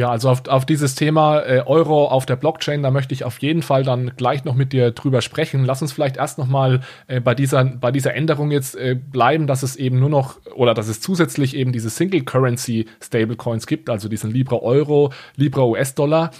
Ja, 0.01 0.11
also 0.11 0.31
auf, 0.31 0.49
auf 0.49 0.65
dieses 0.65 0.95
Thema 0.95 1.41
äh, 1.41 1.63
Euro 1.67 2.07
auf 2.07 2.25
der 2.25 2.37
Blockchain, 2.37 2.83
da 2.83 2.91
möchte 2.91 3.13
ich 3.13 3.25
auf 3.25 3.37
jeden 3.41 3.61
Fall 3.61 3.83
dann 3.83 4.13
gleich 4.17 4.47
noch 4.47 4.55
mit 4.55 4.73
dir 4.73 4.93
drüber 4.93 5.21
sprechen. 5.21 5.67
Lass 5.67 5.83
uns 5.83 5.93
vielleicht 5.93 6.17
erst 6.17 6.39
nochmal 6.39 6.81
äh, 7.07 7.21
bei, 7.21 7.35
dieser, 7.35 7.63
bei 7.65 7.93
dieser 7.93 8.15
Änderung 8.15 8.51
jetzt 8.51 8.77
äh, 8.77 8.95
bleiben, 8.95 9.47
dass 9.47 9.63
es 9.63 9.77
eben 9.77 10.01
nur 10.01 10.09
noch 10.09 10.37
oder 10.55 10.73
dass 10.73 10.89
es 10.89 11.03
zusätzlich 11.03 11.55
eben 11.55 11.71
diese 11.71 11.91
Single 11.91 12.23
Currency 12.23 12.87
Stablecoins 13.03 13.67
gibt, 13.67 13.91
also 13.91 14.09
diesen 14.09 14.31
Libra 14.31 14.57
Euro, 14.57 15.13
Libra 15.37 15.65
US-Dollar. 15.65 16.31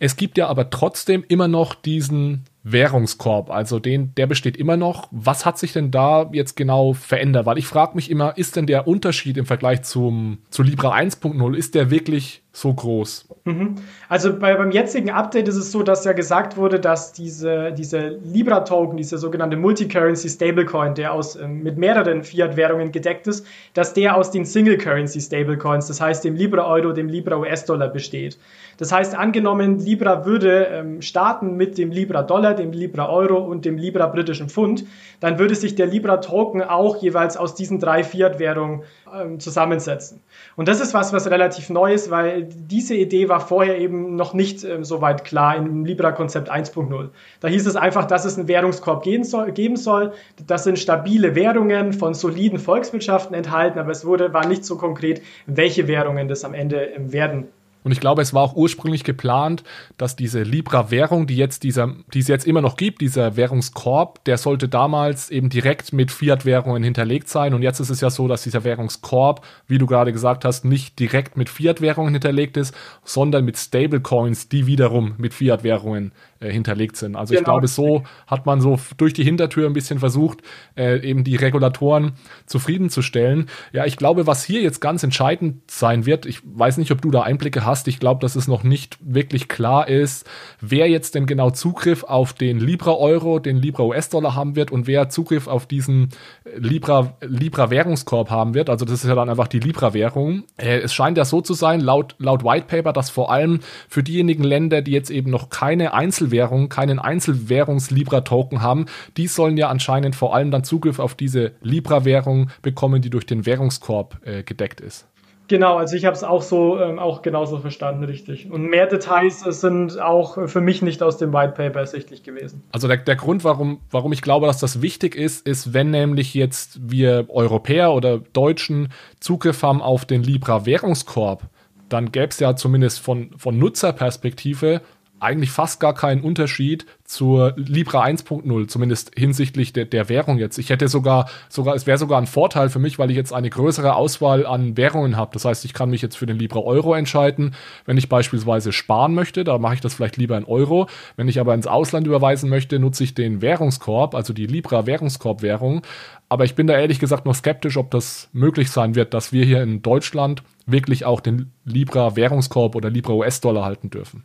Es 0.00 0.16
gibt 0.16 0.36
ja 0.36 0.48
aber 0.48 0.70
trotzdem 0.70 1.22
immer 1.28 1.46
noch 1.46 1.76
diesen 1.76 2.46
Währungskorb, 2.62 3.50
also 3.50 3.78
den, 3.78 4.14
der 4.16 4.26
besteht 4.26 4.56
immer 4.56 4.76
noch. 4.76 5.08
Was 5.10 5.46
hat 5.46 5.58
sich 5.58 5.72
denn 5.74 5.90
da 5.90 6.28
jetzt 6.32 6.56
genau 6.56 6.94
verändert? 6.94 7.46
Weil 7.46 7.58
ich 7.58 7.66
frage 7.66 7.94
mich 7.94 8.10
immer, 8.10 8.36
ist 8.36 8.56
denn 8.56 8.66
der 8.66 8.88
Unterschied 8.88 9.36
im 9.36 9.46
Vergleich 9.46 9.82
zum, 9.82 10.38
zu 10.50 10.62
Libra 10.62 10.94
1.0, 10.94 11.54
ist 11.54 11.74
der 11.74 11.90
wirklich 11.90 12.42
so 12.52 12.74
groß? 12.74 13.28
Mhm. 13.44 13.76
Also 14.08 14.36
bei, 14.36 14.54
beim 14.56 14.72
jetzigen 14.72 15.10
Update 15.10 15.46
ist 15.46 15.56
es 15.56 15.70
so, 15.70 15.84
dass 15.84 16.04
ja 16.04 16.12
gesagt 16.12 16.56
wurde, 16.56 16.80
dass 16.80 17.12
diese, 17.12 17.72
diese 17.72 18.18
Libra-Token, 18.24 18.96
dieser 18.96 19.18
sogenannte 19.18 19.56
Multi-Currency 19.56 20.28
Stablecoin, 20.28 20.94
der 20.94 21.12
aus, 21.12 21.36
ähm, 21.36 21.62
mit 21.62 21.78
mehreren 21.78 22.24
Fiat-Währungen 22.24 22.90
gedeckt 22.90 23.28
ist, 23.28 23.46
dass 23.74 23.94
der 23.94 24.16
aus 24.16 24.32
den 24.32 24.44
Single-Currency 24.44 25.20
Stablecoins, 25.20 25.86
das 25.86 26.00
heißt 26.00 26.24
dem 26.24 26.34
Libra-Euro, 26.34 26.92
dem 26.92 27.08
Libra-US-Dollar 27.08 27.88
besteht. 27.88 28.36
Das 28.78 28.90
heißt, 28.90 29.14
angenommen, 29.14 29.78
Libra 29.78 30.24
würde 30.24 30.64
ähm, 30.72 31.02
starten 31.02 31.56
mit 31.56 31.78
dem 31.78 31.92
Libra-Dollar, 31.92 32.54
dem 32.54 32.72
Libra-Euro 32.72 33.38
und 33.38 33.64
dem 33.64 33.78
Libra-britischen 33.78 34.48
Pfund, 34.48 34.84
dann 35.20 35.38
würde 35.38 35.54
sich 35.54 35.76
der 35.76 35.86
Libra-Token 35.86 36.62
auch 36.62 36.96
jeweils 37.00 37.36
aus 37.36 37.54
diesen 37.54 37.78
drei 37.78 38.02
Fiat-Währungen 38.02 38.82
ähm, 39.14 39.40
zusammensetzen. 39.40 40.20
Und 40.56 40.68
das 40.68 40.80
ist 40.80 40.94
was, 40.94 41.12
was 41.12 41.30
relativ 41.30 41.70
neu 41.70 41.92
ist, 41.92 42.10
weil 42.10 42.44
diese 42.44 42.94
Idee 42.94 43.28
war 43.28 43.40
vorher 43.40 43.78
eben 43.78 44.16
noch 44.16 44.34
nicht 44.34 44.64
ähm, 44.64 44.84
so 44.84 45.00
weit 45.00 45.24
klar 45.24 45.56
im 45.56 45.84
Libra-Konzept 45.84 46.50
1.0. 46.50 47.08
Da 47.40 47.48
hieß 47.48 47.66
es 47.66 47.76
einfach, 47.76 48.06
dass 48.06 48.24
es 48.24 48.38
einen 48.38 48.48
Währungskorb 48.48 49.02
geben 49.02 49.24
soll, 49.24 49.52
geben 49.52 49.76
soll. 49.76 50.12
Das 50.46 50.64
sind 50.64 50.78
stabile 50.78 51.34
Währungen 51.34 51.92
von 51.92 52.14
soliden 52.14 52.58
Volkswirtschaften 52.58 53.34
enthalten, 53.34 53.78
aber 53.78 53.90
es 53.90 54.04
wurde, 54.04 54.32
war 54.32 54.46
nicht 54.46 54.64
so 54.64 54.76
konkret, 54.76 55.22
welche 55.46 55.88
Währungen 55.88 56.28
das 56.28 56.44
am 56.44 56.54
Ende 56.54 56.84
ähm, 56.84 57.12
werden 57.12 57.48
und 57.82 57.92
ich 57.92 58.00
glaube, 58.00 58.20
es 58.20 58.34
war 58.34 58.42
auch 58.42 58.54
ursprünglich 58.54 59.04
geplant, 59.04 59.64
dass 59.96 60.14
diese 60.14 60.42
Libra-Währung, 60.42 61.26
die 61.26 61.36
jetzt 61.36 61.62
dieser, 61.62 61.94
die 62.12 62.18
es 62.18 62.28
jetzt 62.28 62.46
immer 62.46 62.60
noch 62.60 62.76
gibt, 62.76 63.00
dieser 63.00 63.36
Währungskorb, 63.36 64.24
der 64.24 64.36
sollte 64.36 64.68
damals 64.68 65.30
eben 65.30 65.48
direkt 65.48 65.92
mit 65.92 66.10
Fiat-Währungen 66.10 66.82
hinterlegt 66.82 67.28
sein. 67.28 67.54
Und 67.54 67.62
jetzt 67.62 67.80
ist 67.80 67.90
es 67.90 68.00
ja 68.00 68.10
so, 68.10 68.28
dass 68.28 68.42
dieser 68.42 68.64
Währungskorb, 68.64 69.44
wie 69.66 69.78
du 69.78 69.86
gerade 69.86 70.12
gesagt 70.12 70.44
hast, 70.44 70.64
nicht 70.64 70.98
direkt 70.98 71.36
mit 71.36 71.48
Fiat-Währungen 71.48 72.12
hinterlegt 72.12 72.56
ist, 72.56 72.74
sondern 73.04 73.44
mit 73.44 73.56
Stablecoins, 73.56 74.48
die 74.48 74.66
wiederum 74.66 75.14
mit 75.16 75.32
Fiat-Währungen 75.32 76.12
äh, 76.40 76.50
hinterlegt 76.50 76.96
sind. 76.96 77.16
Also 77.16 77.32
genau. 77.32 77.40
ich 77.40 77.44
glaube, 77.44 77.68
so 77.68 78.02
hat 78.26 78.46
man 78.46 78.60
so 78.60 78.78
durch 78.96 79.12
die 79.12 79.24
Hintertür 79.24 79.66
ein 79.66 79.74
bisschen 79.74 79.98
versucht, 79.98 80.38
äh, 80.74 81.06
eben 81.06 81.22
die 81.22 81.36
Regulatoren 81.36 82.12
zufriedenzustellen. 82.46 83.46
Ja, 83.72 83.84
ich 83.84 83.98
glaube, 83.98 84.26
was 84.26 84.42
hier 84.42 84.62
jetzt 84.62 84.80
ganz 84.80 85.02
entscheidend 85.02 85.70
sein 85.70 86.06
wird, 86.06 86.24
ich 86.24 86.40
weiß 86.42 86.78
nicht, 86.78 86.92
ob 86.92 87.02
du 87.02 87.10
da 87.10 87.22
Einblicke 87.22 87.66
hast, 87.66 87.88
ich 87.88 88.00
glaube, 88.00 88.22
dass 88.22 88.36
es 88.36 88.48
noch 88.48 88.62
nicht 88.62 88.96
wirklich 89.02 89.48
klar 89.48 89.86
ist, 89.88 90.26
wer 90.62 90.88
jetzt 90.88 91.14
denn 91.14 91.26
genau 91.26 91.50
Zugriff 91.50 92.04
auf 92.04 92.32
den 92.32 92.58
Libra-Euro, 92.58 93.38
den 93.38 93.58
Libra-US-Dollar 93.58 94.34
haben 94.34 94.56
wird 94.56 94.70
und 94.70 94.86
wer 94.86 95.10
Zugriff 95.10 95.46
auf 95.46 95.66
diesen 95.66 96.08
äh, 96.44 96.58
Libra, 96.58 97.18
Libra-Währungskorb 97.20 98.30
haben 98.30 98.54
wird. 98.54 98.70
Also 98.70 98.86
das 98.86 99.04
ist 99.04 99.08
ja 99.08 99.14
dann 99.14 99.28
einfach 99.28 99.48
die 99.48 99.60
Libra-Währung. 99.60 100.44
Äh, 100.56 100.78
es 100.78 100.94
scheint 100.94 101.18
ja 101.18 101.26
so 101.26 101.42
zu 101.42 101.52
sein, 101.52 101.80
laut, 101.80 102.14
laut 102.18 102.44
White 102.44 102.66
Paper, 102.66 102.94
dass 102.94 103.10
vor 103.10 103.30
allem 103.30 103.60
für 103.90 104.02
diejenigen 104.02 104.42
Länder, 104.42 104.80
die 104.80 104.92
jetzt 104.92 105.10
eben 105.10 105.30
noch 105.30 105.50
keine 105.50 105.92
Einzel 105.92 106.29
Einzelwährung, 106.30 106.68
keinen 106.68 106.98
Einzelwährungs-Libra-Token 106.98 108.62
haben, 108.62 108.86
die 109.16 109.26
sollen 109.26 109.56
ja 109.56 109.68
anscheinend 109.68 110.14
vor 110.14 110.34
allem 110.34 110.50
dann 110.50 110.64
Zugriff 110.64 110.98
auf 110.98 111.14
diese 111.14 111.52
Libra-Währung 111.62 112.50
bekommen, 112.62 113.02
die 113.02 113.10
durch 113.10 113.26
den 113.26 113.46
Währungskorb 113.46 114.18
äh, 114.24 114.42
gedeckt 114.42 114.80
ist. 114.80 115.06
Genau, 115.48 115.78
also 115.78 115.96
ich 115.96 116.04
habe 116.04 116.14
es 116.14 116.22
auch 116.22 116.42
so, 116.42 116.78
ähm, 116.78 117.00
auch 117.00 117.22
genauso 117.22 117.58
verstanden, 117.58 118.04
richtig. 118.04 118.48
Und 118.52 118.70
mehr 118.70 118.86
Details 118.86 119.40
sind 119.40 120.00
auch 120.00 120.48
für 120.48 120.60
mich 120.60 120.80
nicht 120.80 121.02
aus 121.02 121.18
dem 121.18 121.32
White 121.32 121.54
Paper 121.56 121.80
ersichtlich 121.80 122.22
gewesen. 122.22 122.62
Also 122.70 122.86
der, 122.86 122.98
der 122.98 123.16
Grund, 123.16 123.42
warum, 123.42 123.80
warum 123.90 124.12
ich 124.12 124.22
glaube, 124.22 124.46
dass 124.46 124.60
das 124.60 124.80
wichtig 124.80 125.16
ist, 125.16 125.48
ist, 125.48 125.74
wenn 125.74 125.90
nämlich 125.90 126.34
jetzt 126.34 126.78
wir 126.88 127.26
Europäer 127.28 127.92
oder 127.92 128.18
Deutschen 128.18 128.90
Zugriff 129.18 129.64
haben 129.64 129.82
auf 129.82 130.04
den 130.04 130.22
Libra 130.22 130.66
Währungskorb, 130.66 131.42
dann 131.88 132.12
gäbe 132.12 132.28
es 132.28 132.38
ja 132.38 132.54
zumindest 132.54 133.00
von, 133.00 133.30
von 133.36 133.58
Nutzerperspektive 133.58 134.80
eigentlich 135.20 135.50
fast 135.50 135.80
gar 135.80 135.94
keinen 135.94 136.22
Unterschied 136.22 136.86
zur 137.04 137.54
Libra 137.56 138.04
1.0, 138.04 138.68
zumindest 138.68 139.12
hinsichtlich 139.16 139.72
der, 139.72 139.84
der 139.84 140.08
Währung 140.08 140.38
jetzt. 140.38 140.58
Ich 140.58 140.70
hätte 140.70 140.88
sogar, 140.88 141.28
sogar, 141.48 141.74
es 141.74 141.86
wäre 141.86 141.98
sogar 141.98 142.20
ein 142.20 142.26
Vorteil 142.26 142.68
für 142.68 142.78
mich, 142.78 142.98
weil 142.98 143.10
ich 143.10 143.16
jetzt 143.16 143.32
eine 143.32 143.50
größere 143.50 143.94
Auswahl 143.94 144.46
an 144.46 144.76
Währungen 144.76 145.16
habe. 145.16 145.32
Das 145.34 145.44
heißt, 145.44 145.64
ich 145.64 145.74
kann 145.74 145.90
mich 145.90 146.02
jetzt 146.02 146.16
für 146.16 146.26
den 146.26 146.38
Libra 146.38 146.60
Euro 146.60 146.94
entscheiden. 146.94 147.54
Wenn 147.84 147.96
ich 147.96 148.08
beispielsweise 148.08 148.72
sparen 148.72 149.14
möchte, 149.14 149.44
da 149.44 149.58
mache 149.58 149.74
ich 149.74 149.80
das 149.80 149.94
vielleicht 149.94 150.16
lieber 150.16 150.38
in 150.38 150.44
Euro. 150.44 150.88
Wenn 151.16 151.28
ich 151.28 151.40
aber 151.40 151.54
ins 151.54 151.66
Ausland 151.66 152.06
überweisen 152.06 152.48
möchte, 152.48 152.78
nutze 152.78 153.04
ich 153.04 153.14
den 153.14 153.42
Währungskorb, 153.42 154.14
also 154.14 154.32
die 154.32 154.46
Libra 154.46 154.86
Währungskorb-Währung. 154.86 155.82
Aber 156.28 156.44
ich 156.44 156.54
bin 156.54 156.68
da 156.68 156.78
ehrlich 156.78 157.00
gesagt 157.00 157.26
noch 157.26 157.34
skeptisch, 157.34 157.76
ob 157.76 157.90
das 157.90 158.28
möglich 158.32 158.70
sein 158.70 158.94
wird, 158.94 159.14
dass 159.14 159.32
wir 159.32 159.44
hier 159.44 159.62
in 159.62 159.82
Deutschland 159.82 160.44
wirklich 160.64 161.04
auch 161.04 161.20
den 161.20 161.50
Libra 161.64 162.14
Währungskorb 162.14 162.76
oder 162.76 162.88
Libra 162.88 163.14
US-Dollar 163.14 163.64
halten 163.64 163.90
dürfen. 163.90 164.22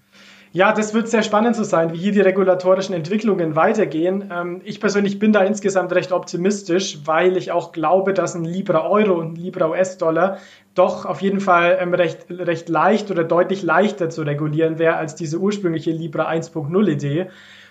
Ja, 0.56 0.72
das 0.72 0.94
wird 0.94 1.10
sehr 1.10 1.22
spannend 1.22 1.58
zu 1.58 1.66
sein, 1.66 1.92
wie 1.92 1.98
hier 1.98 2.14
die 2.14 2.22
regulatorischen 2.22 2.96
Entwicklungen 2.96 3.58
weitergehen. 3.58 4.32
Ähm, 4.34 4.62
ich 4.64 4.80
persönlich 4.80 5.20
bin 5.20 5.34
da 5.34 5.44
insgesamt 5.44 5.92
recht 5.92 6.14
optimistisch, 6.14 7.00
weil 7.04 7.36
ich 7.36 7.52
auch 7.52 7.74
glaube, 7.74 8.14
dass 8.14 8.36
ein 8.36 8.46
Libra 8.46 8.90
Euro 8.90 9.20
und 9.20 9.34
ein 9.34 9.36
Libra 9.36 9.68
US-Dollar 9.68 10.38
doch 10.74 11.06
auf 11.06 11.22
jeden 11.22 11.42
Fall 11.42 11.78
ähm, 11.82 11.94
recht, 11.94 12.28
recht 12.30 12.70
leicht 12.70 13.12
oder 13.12 13.26
deutlich 13.26 13.64
leichter 13.64 14.10
zu 14.10 14.22
regulieren 14.22 14.80
wäre 14.80 14.96
als 14.96 15.16
diese 15.16 15.40
ursprüngliche 15.40 15.92
Libra 15.92 16.30
1.0 16.30 16.88
Idee. 16.90 17.28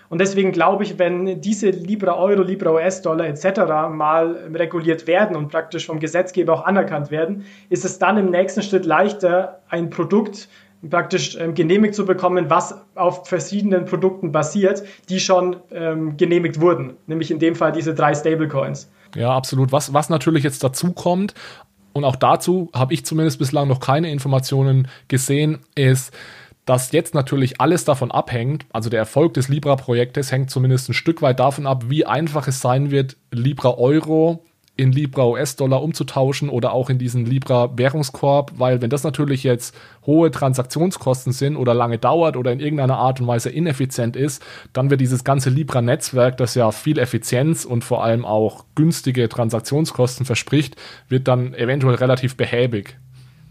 Und 0.09 0.21
deswegen 0.21 0.51
glaube 0.51 0.83
ich, 0.83 0.99
wenn 0.99 1.41
diese 1.41 1.71
Libra 1.71 2.15
Euro, 2.15 2.43
Libra 2.43 2.71
US-Dollar 2.73 3.25
etc. 3.25 3.61
mal 3.89 4.47
reguliert 4.53 5.07
werden 5.07 5.35
und 5.35 5.47
praktisch 5.47 5.87
vom 5.87 5.99
Gesetzgeber 5.99 6.53
auch 6.53 6.65
anerkannt 6.65 7.09
werden, 7.09 7.45
ist 7.69 7.83
es 7.83 7.97
dann 7.97 8.17
im 8.17 8.29
nächsten 8.29 8.61
Schritt 8.61 8.85
leichter, 8.85 9.61
ein 9.69 9.89
Produkt 9.89 10.49
praktisch 10.89 11.37
ähm, 11.39 11.53
genehmigt 11.53 11.95
zu 11.95 12.05
bekommen, 12.05 12.49
was 12.49 12.75
auf 12.95 13.27
verschiedenen 13.27 13.85
Produkten 13.85 14.31
basiert, 14.31 14.83
die 15.09 15.19
schon 15.19 15.57
ähm, 15.71 16.17
genehmigt 16.17 16.59
wurden, 16.61 16.93
nämlich 17.07 17.31
in 17.31 17.39
dem 17.39 17.55
Fall 17.55 17.71
diese 17.71 17.93
drei 17.93 18.13
Stablecoins. 18.13 18.91
Ja, 19.15 19.35
absolut. 19.35 19.71
Was, 19.71 19.93
was 19.93 20.09
natürlich 20.09 20.43
jetzt 20.43 20.63
dazu 20.63 20.91
kommt, 20.91 21.33
und 21.93 22.03
auch 22.03 22.17
dazu 22.17 22.69
habe 22.73 22.93
ich 22.93 23.05
zumindest 23.05 23.39
bislang 23.39 23.69
noch 23.69 23.79
keine 23.79 24.11
Informationen 24.11 24.89
gesehen, 25.07 25.59
ist, 25.75 26.13
dass 26.65 26.91
jetzt 26.91 27.13
natürlich 27.13 27.61
alles 27.61 27.85
davon 27.85 28.11
abhängt, 28.11 28.65
also 28.73 28.89
der 28.89 28.99
Erfolg 28.99 29.33
des 29.35 29.47
Libra-Projektes 29.47 30.29
hängt 30.31 30.49
zumindest 30.49 30.89
ein 30.89 30.93
Stück 30.93 31.21
weit 31.21 31.39
davon 31.39 31.65
ab, 31.65 31.85
wie 31.87 32.05
einfach 32.05 32.49
es 32.49 32.59
sein 32.59 32.91
wird, 32.91 33.15
Libra 33.31 33.77
Euro 33.77 34.43
in 34.77 34.91
Libra 34.91 35.25
US-Dollar 35.25 35.81
umzutauschen 35.81 36.49
oder 36.49 36.73
auch 36.73 36.89
in 36.89 36.97
diesen 36.97 37.25
Libra 37.25 37.77
Währungskorb, 37.77 38.53
weil 38.57 38.81
wenn 38.81 38.89
das 38.89 39.03
natürlich 39.03 39.43
jetzt 39.43 39.75
hohe 40.05 40.31
Transaktionskosten 40.31 41.31
sind 41.31 41.55
oder 41.55 41.73
lange 41.73 41.97
dauert 41.97 42.35
oder 42.35 42.51
in 42.51 42.59
irgendeiner 42.59 42.97
Art 42.97 43.21
und 43.21 43.27
Weise 43.27 43.49
ineffizient 43.49 44.15
ist, 44.15 44.43
dann 44.73 44.89
wird 44.89 45.01
dieses 45.01 45.23
ganze 45.23 45.49
Libra 45.49 45.81
Netzwerk, 45.81 46.37
das 46.37 46.55
ja 46.55 46.71
viel 46.71 46.99
Effizienz 46.99 47.63
und 47.63 47.83
vor 47.83 48.03
allem 48.03 48.25
auch 48.25 48.65
günstige 48.75 49.29
Transaktionskosten 49.29 50.25
verspricht, 50.25 50.75
wird 51.07 51.27
dann 51.27 51.53
eventuell 51.53 51.95
relativ 51.95 52.35
behäbig. 52.35 52.97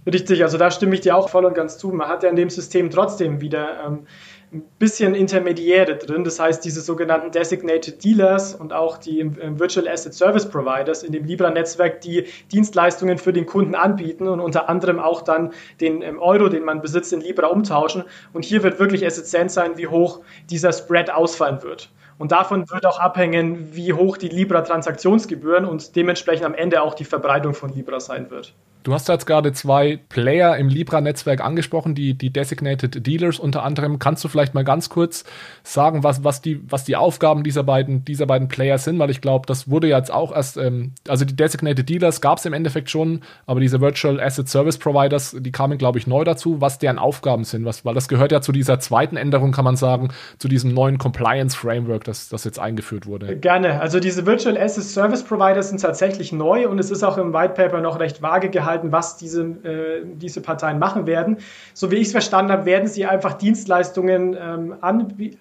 Richtig, 0.06 0.42
also 0.42 0.58
da 0.58 0.70
stimme 0.70 0.94
ich 0.94 1.00
dir 1.00 1.16
auch 1.16 1.30
voll 1.30 1.46
und 1.46 1.54
ganz 1.54 1.78
zu. 1.78 1.88
Man 1.88 2.08
hat 2.08 2.22
ja 2.22 2.28
in 2.28 2.36
dem 2.36 2.50
System 2.50 2.90
trotzdem 2.90 3.40
wieder 3.40 3.84
ähm, 3.86 4.06
ein 4.54 4.62
bisschen 4.78 5.14
Intermediäre 5.14 5.96
drin. 5.96 6.22
Das 6.22 6.38
heißt, 6.38 6.64
diese 6.64 6.80
sogenannten 6.80 7.32
Designated 7.32 8.04
Dealers 8.04 8.54
und 8.54 8.72
auch 8.72 8.98
die 8.98 9.28
Virtual 9.58 9.88
Asset 9.88 10.14
Service 10.14 10.48
Providers 10.48 11.02
in 11.02 11.12
dem 11.12 11.24
Libra-Netzwerk, 11.24 12.00
die 12.00 12.26
Dienstleistungen 12.52 13.18
für 13.18 13.32
den 13.32 13.46
Kunden 13.46 13.74
anbieten 13.74 14.28
und 14.28 14.38
unter 14.40 14.68
anderem 14.68 15.00
auch 15.00 15.22
dann 15.22 15.52
den 15.80 16.02
ähm, 16.02 16.20
Euro, 16.20 16.48
den 16.48 16.64
man 16.64 16.80
besitzt, 16.80 17.12
in 17.12 17.20
Libra 17.20 17.48
umtauschen. 17.48 18.04
Und 18.32 18.44
hier 18.44 18.62
wird 18.62 18.78
wirklich 18.78 19.02
essentiell 19.02 19.50
sein, 19.50 19.76
wie 19.76 19.88
hoch 19.88 20.20
dieser 20.50 20.72
Spread 20.72 21.10
ausfallen 21.10 21.62
wird. 21.62 21.90
Und 22.16 22.30
davon 22.30 22.70
wird 22.70 22.86
auch 22.86 23.00
abhängen, 23.00 23.74
wie 23.74 23.92
hoch 23.92 24.16
die 24.16 24.28
Libra-Transaktionsgebühren 24.28 25.64
und 25.64 25.96
dementsprechend 25.96 26.46
am 26.46 26.54
Ende 26.54 26.82
auch 26.82 26.94
die 26.94 27.04
Verbreitung 27.04 27.54
von 27.54 27.74
Libra 27.74 27.98
sein 27.98 28.30
wird. 28.30 28.54
Du 28.84 28.92
hast 28.92 29.08
jetzt 29.08 29.24
gerade 29.24 29.54
zwei 29.54 29.98
Player 30.10 30.58
im 30.58 30.68
Libra-Netzwerk 30.68 31.42
angesprochen, 31.42 31.94
die, 31.94 32.12
die 32.12 32.30
Designated 32.30 33.06
Dealers 33.06 33.38
unter 33.38 33.62
anderem. 33.62 33.98
Kannst 33.98 34.22
du 34.22 34.28
vielleicht 34.28 34.52
mal 34.52 34.62
ganz 34.62 34.90
kurz 34.90 35.24
sagen, 35.62 36.02
was, 36.04 36.22
was, 36.22 36.42
die, 36.42 36.60
was 36.70 36.84
die 36.84 36.94
Aufgaben 36.94 37.44
dieser 37.44 37.62
beiden, 37.62 38.04
dieser 38.04 38.26
beiden 38.26 38.48
Player 38.48 38.76
sind? 38.76 38.98
Weil 38.98 39.08
ich 39.08 39.22
glaube, 39.22 39.46
das 39.46 39.70
wurde 39.70 39.88
jetzt 39.88 40.12
auch 40.12 40.36
erst, 40.36 40.58
ähm, 40.58 40.92
also 41.08 41.24
die 41.24 41.34
Designated 41.34 41.88
Dealers 41.88 42.20
gab 42.20 42.36
es 42.36 42.44
im 42.44 42.52
Endeffekt 42.52 42.90
schon, 42.90 43.22
aber 43.46 43.58
diese 43.58 43.80
Virtual 43.80 44.20
Asset 44.20 44.50
Service 44.50 44.76
Providers, 44.76 45.34
die 45.40 45.50
kamen, 45.50 45.78
glaube 45.78 45.98
ich, 45.98 46.06
neu 46.06 46.22
dazu, 46.24 46.60
was 46.60 46.78
deren 46.78 46.98
Aufgaben 46.98 47.44
sind. 47.44 47.64
Was, 47.64 47.86
weil 47.86 47.94
das 47.94 48.06
gehört 48.06 48.32
ja 48.32 48.42
zu 48.42 48.52
dieser 48.52 48.80
zweiten 48.80 49.16
Änderung, 49.16 49.52
kann 49.52 49.64
man 49.64 49.76
sagen, 49.76 50.10
zu 50.36 50.46
diesem 50.46 50.74
neuen 50.74 50.98
Compliance 50.98 51.56
Framework, 51.56 52.04
das, 52.04 52.28
das 52.28 52.44
jetzt 52.44 52.58
eingeführt 52.58 53.06
wurde. 53.06 53.34
Gerne. 53.38 53.80
Also 53.80 53.98
diese 53.98 54.26
Virtual 54.26 54.58
Asset 54.58 54.84
Service 54.84 55.22
Providers 55.22 55.70
sind 55.70 55.80
tatsächlich 55.80 56.32
neu 56.32 56.68
und 56.68 56.78
es 56.78 56.90
ist 56.90 57.02
auch 57.02 57.16
im 57.16 57.32
White 57.32 57.54
Paper 57.54 57.80
noch 57.80 57.98
recht 57.98 58.20
vage 58.20 58.50
gehalten 58.50 58.73
festhalten, 58.74 58.92
was 58.92 59.16
diese, 59.16 59.42
äh, 59.42 60.04
diese 60.04 60.40
Parteien 60.40 60.78
machen 60.78 61.06
werden. 61.06 61.38
So 61.74 61.90
wie 61.90 61.96
ich 61.96 62.08
es 62.08 62.12
verstanden 62.12 62.52
habe, 62.52 62.66
werden 62.66 62.88
sie 62.88 63.06
einfach 63.06 63.34
Dienstleistungen 63.34 64.36
ähm, 64.40 64.74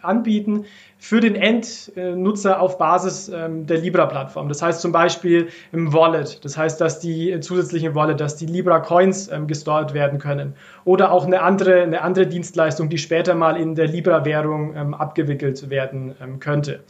anbieten 0.01 0.65
für 0.97 1.19
den 1.19 1.35
Endnutzer 1.35 2.61
auf 2.61 2.77
Basis 2.77 3.29
ähm, 3.29 3.65
der 3.65 3.77
Libra-Plattform. 3.77 4.47
Das 4.47 4.61
heißt 4.61 4.81
zum 4.81 4.91
Beispiel 4.91 5.49
im 5.71 5.91
Wallet. 5.91 6.43
Das 6.45 6.57
heißt, 6.57 6.79
dass 6.79 6.99
die 6.99 7.31
äh, 7.31 7.39
zusätzlichen 7.39 7.95
Wallet, 7.95 8.19
dass 8.19 8.37
die 8.37 8.45
Libra-Coins 8.45 9.29
ähm, 9.31 9.47
gesteuert 9.47 9.93
werden 9.93 10.19
können. 10.19 10.53
Oder 10.85 11.11
auch 11.11 11.25
eine 11.25 11.41
andere, 11.41 11.81
eine 11.81 12.01
andere 12.01 12.27
Dienstleistung, 12.27 12.89
die 12.89 12.97
später 12.97 13.35
mal 13.35 13.57
in 13.57 13.75
der 13.75 13.87
Libra-Währung 13.87 14.75
ähm, 14.75 14.93
abgewickelt 14.93 15.69
werden 15.69 16.15
ähm, 16.21 16.39
könnte. 16.39 16.83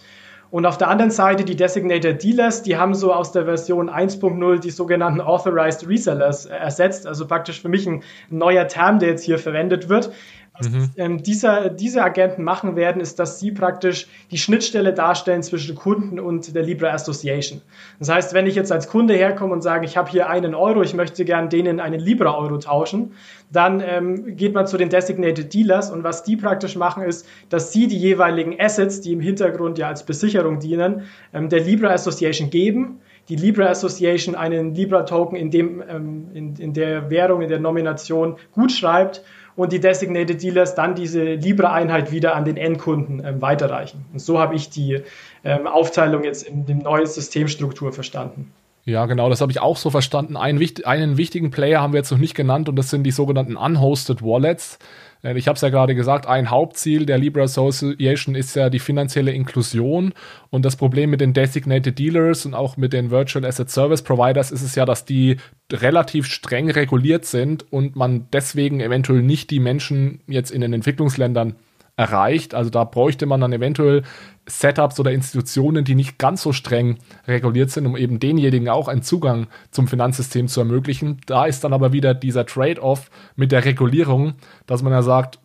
Und 0.54 0.68
auf 0.68 0.78
der 0.78 0.88
anderen 0.88 1.10
Seite 1.10 1.46
die 1.46 1.56
Designated 1.56 2.22
Dealers, 2.22 2.62
die 2.62 2.78
haben 2.78 2.94
so 2.94 3.12
aus 3.12 3.32
der 3.32 3.46
Version 3.46 3.90
1.0 3.90 4.60
die 4.60 4.70
sogenannten 4.70 5.20
Authorized 5.20 5.90
Resellers 5.90 6.46
ersetzt. 6.46 7.08
Also 7.08 7.26
praktisch 7.26 7.60
für 7.60 7.70
mich 7.70 7.88
ein 7.88 8.04
neuer 8.30 8.68
Term, 8.68 9.00
der 9.00 9.10
jetzt 9.10 9.24
hier 9.24 9.40
verwendet 9.40 9.90
wird. 9.90 10.12
Was 10.58 10.70
mhm. 10.70 10.90
ähm, 10.98 11.24
dieser, 11.24 11.70
diese 11.70 12.04
Agenten 12.04 12.44
machen 12.44 12.76
werden, 12.76 13.02
ist, 13.02 13.18
dass 13.18 13.40
sie 13.40 13.52
praktisch 13.52 14.08
die 14.30 14.38
Schnittstelle 14.38 14.94
darstellen 14.94 15.42
zwischen 15.42 15.76
Kunden 15.76 16.20
und 16.20 16.54
der 16.54 16.62
Libra 16.62 16.90
Association. 16.90 17.62
Das 17.98 18.10
heißt, 18.10 18.34
wenn 18.36 18.46
ich 18.46 18.54
jetzt 18.54 18.72
als 18.72 18.88
Kunde 18.88 19.16
herkomme 19.16 19.52
und 19.52 19.62
sage, 19.62 19.86
ich 19.86 19.98
habe 19.98 20.12
hier 20.12 20.30
einen 20.30 20.54
Euro, 20.54 20.84
ich 20.84 20.94
möchte 20.94 21.26
gern 21.26 21.50
denen 21.50 21.80
einen 21.80 22.00
Libra-Euro 22.00 22.60
tauschen, 22.60 23.14
dann 23.52 23.82
ähm, 23.82 24.36
geht 24.36 24.54
man 24.54 24.68
zu 24.68 24.78
den 24.78 24.90
Designated 24.90 25.52
Dealers 25.54 25.90
und 25.90 26.04
was 26.04 26.24
die 26.24 26.38
praktisch 26.38 26.76
machen, 26.76 27.04
ist, 27.04 27.28
dass 27.50 27.72
sie 27.72 27.88
die 27.88 27.98
jeweiligen 27.98 28.60
Assets, 28.60 29.02
die 29.02 29.14
im 29.14 29.22
Hintergrund 29.22 29.80
ja 29.80 29.88
als 29.88 30.06
Besicherung 30.06 30.60
dienen, 30.60 31.04
ähm, 31.34 31.50
der 31.50 31.62
Libra 31.62 31.90
Association 31.90 32.52
geben 32.52 33.00
die 33.30 33.38
Libra 33.38 33.68
Association 33.68 34.36
einen 34.36 34.76
Libra-Token 34.76 35.38
in, 35.38 35.54
ähm, 35.54 36.28
in, 36.34 36.56
in 36.58 36.74
der 36.74 37.10
Währung, 37.10 37.42
in 37.42 37.48
der 37.48 37.60
Nomination 37.60 38.36
gut 38.52 38.72
schreibt 38.72 39.24
und 39.56 39.72
die 39.72 39.80
Designated 39.80 40.42
Dealers 40.42 40.76
dann 40.76 40.96
diese 40.96 41.24
Libra-Einheit 41.24 42.12
wieder 42.12 42.36
an 42.36 42.46
den 42.46 42.58
Endkunden 42.58 43.24
ähm, 43.24 43.42
weiterreichen. 43.42 44.06
Und 44.14 44.20
so 44.20 44.40
habe 44.40 44.56
ich 44.56 44.70
die 44.70 45.02
ähm, 45.44 45.68
Aufteilung 45.68 46.24
jetzt 46.24 46.44
in 46.44 46.66
der 46.66 46.76
neuen 46.76 47.06
Systemstruktur 47.06 47.92
verstanden. 47.94 48.52
Ja, 48.86 49.06
genau, 49.06 49.30
das 49.30 49.40
habe 49.40 49.52
ich 49.52 49.62
auch 49.62 49.78
so 49.78 49.90
verstanden. 49.90 50.36
Einen, 50.36 50.62
einen 50.84 51.18
wichtigen 51.18 51.52
Player 51.52 51.82
haben 51.82 51.94
wir 51.94 52.00
jetzt 52.00 52.12
noch 52.12 52.18
nicht 52.18 52.36
genannt 52.36 52.68
und 52.68 52.76
das 52.76 52.90
sind 52.90 53.04
die 53.04 53.12
sogenannten 53.12 53.56
Unhosted 53.56 54.22
Wallets. 54.22 54.78
Ich 55.24 55.48
habe 55.48 55.56
es 55.56 55.62
ja 55.62 55.70
gerade 55.70 55.96
gesagt, 55.96 56.28
ein 56.28 56.50
Hauptziel 56.50 57.06
der 57.06 57.18
Libra 57.18 57.44
Association 57.44 58.36
ist 58.36 58.58
ja 58.58 58.70
die 58.70 58.80
finanzielle 58.80 59.32
Inklusion. 59.32 60.14
Und 60.50 60.66
das 60.66 60.76
Problem 60.76 61.12
mit 61.12 61.22
den 61.22 61.34
Designated 61.34 61.98
Dealers 61.98 62.46
und 62.46 62.54
auch 62.54 62.76
mit 62.76 62.92
den 62.92 63.10
Virtual 63.10 63.46
Asset 63.46 63.70
Service 63.70 64.02
Providers 64.02 64.52
ist 64.52 64.64
es 64.64 64.76
ja, 64.76 64.86
dass 64.86 65.06
die 65.06 65.38
relativ 65.72 66.26
streng 66.26 66.70
reguliert 66.70 67.24
sind 67.24 67.72
und 67.72 67.96
man 67.96 68.28
deswegen 68.34 68.82
eventuell 68.82 69.22
nicht 69.22 69.50
die 69.50 69.62
Menschen 69.62 70.20
jetzt 70.28 70.52
in 70.52 70.60
den 70.60 70.74
Entwicklungsländern 70.74 71.56
erreicht. 71.96 72.56
Also 72.56 72.70
da 72.70 72.84
bräuchte 72.84 73.26
man 73.26 73.42
dann 73.42 73.54
eventuell 73.54 74.04
Setups 74.46 75.00
oder 75.00 75.12
Institutionen, 75.12 75.86
die 75.86 75.96
nicht 75.96 76.18
ganz 76.18 76.42
so 76.42 76.52
streng 76.52 76.98
reguliert 77.28 77.72
sind, 77.72 77.86
um 77.86 77.96
eben 77.96 78.20
denjenigen 78.20 78.68
auch 78.68 78.88
einen 78.88 79.04
Zugang 79.04 79.48
zum 79.72 79.88
Finanzsystem 79.88 80.48
zu 80.48 80.60
ermöglichen. 80.60 81.22
Da 81.28 81.46
ist 81.46 81.64
dann 81.64 81.74
aber 81.74 81.94
wieder 81.94 82.14
dieser 82.14 82.46
Trade-off 82.46 83.10
mit 83.36 83.52
der 83.52 83.64
Regulierung, 83.64 84.34
dass 84.66 84.82
man 84.82 84.92
ja 84.92 85.02
sagt, 85.02 85.40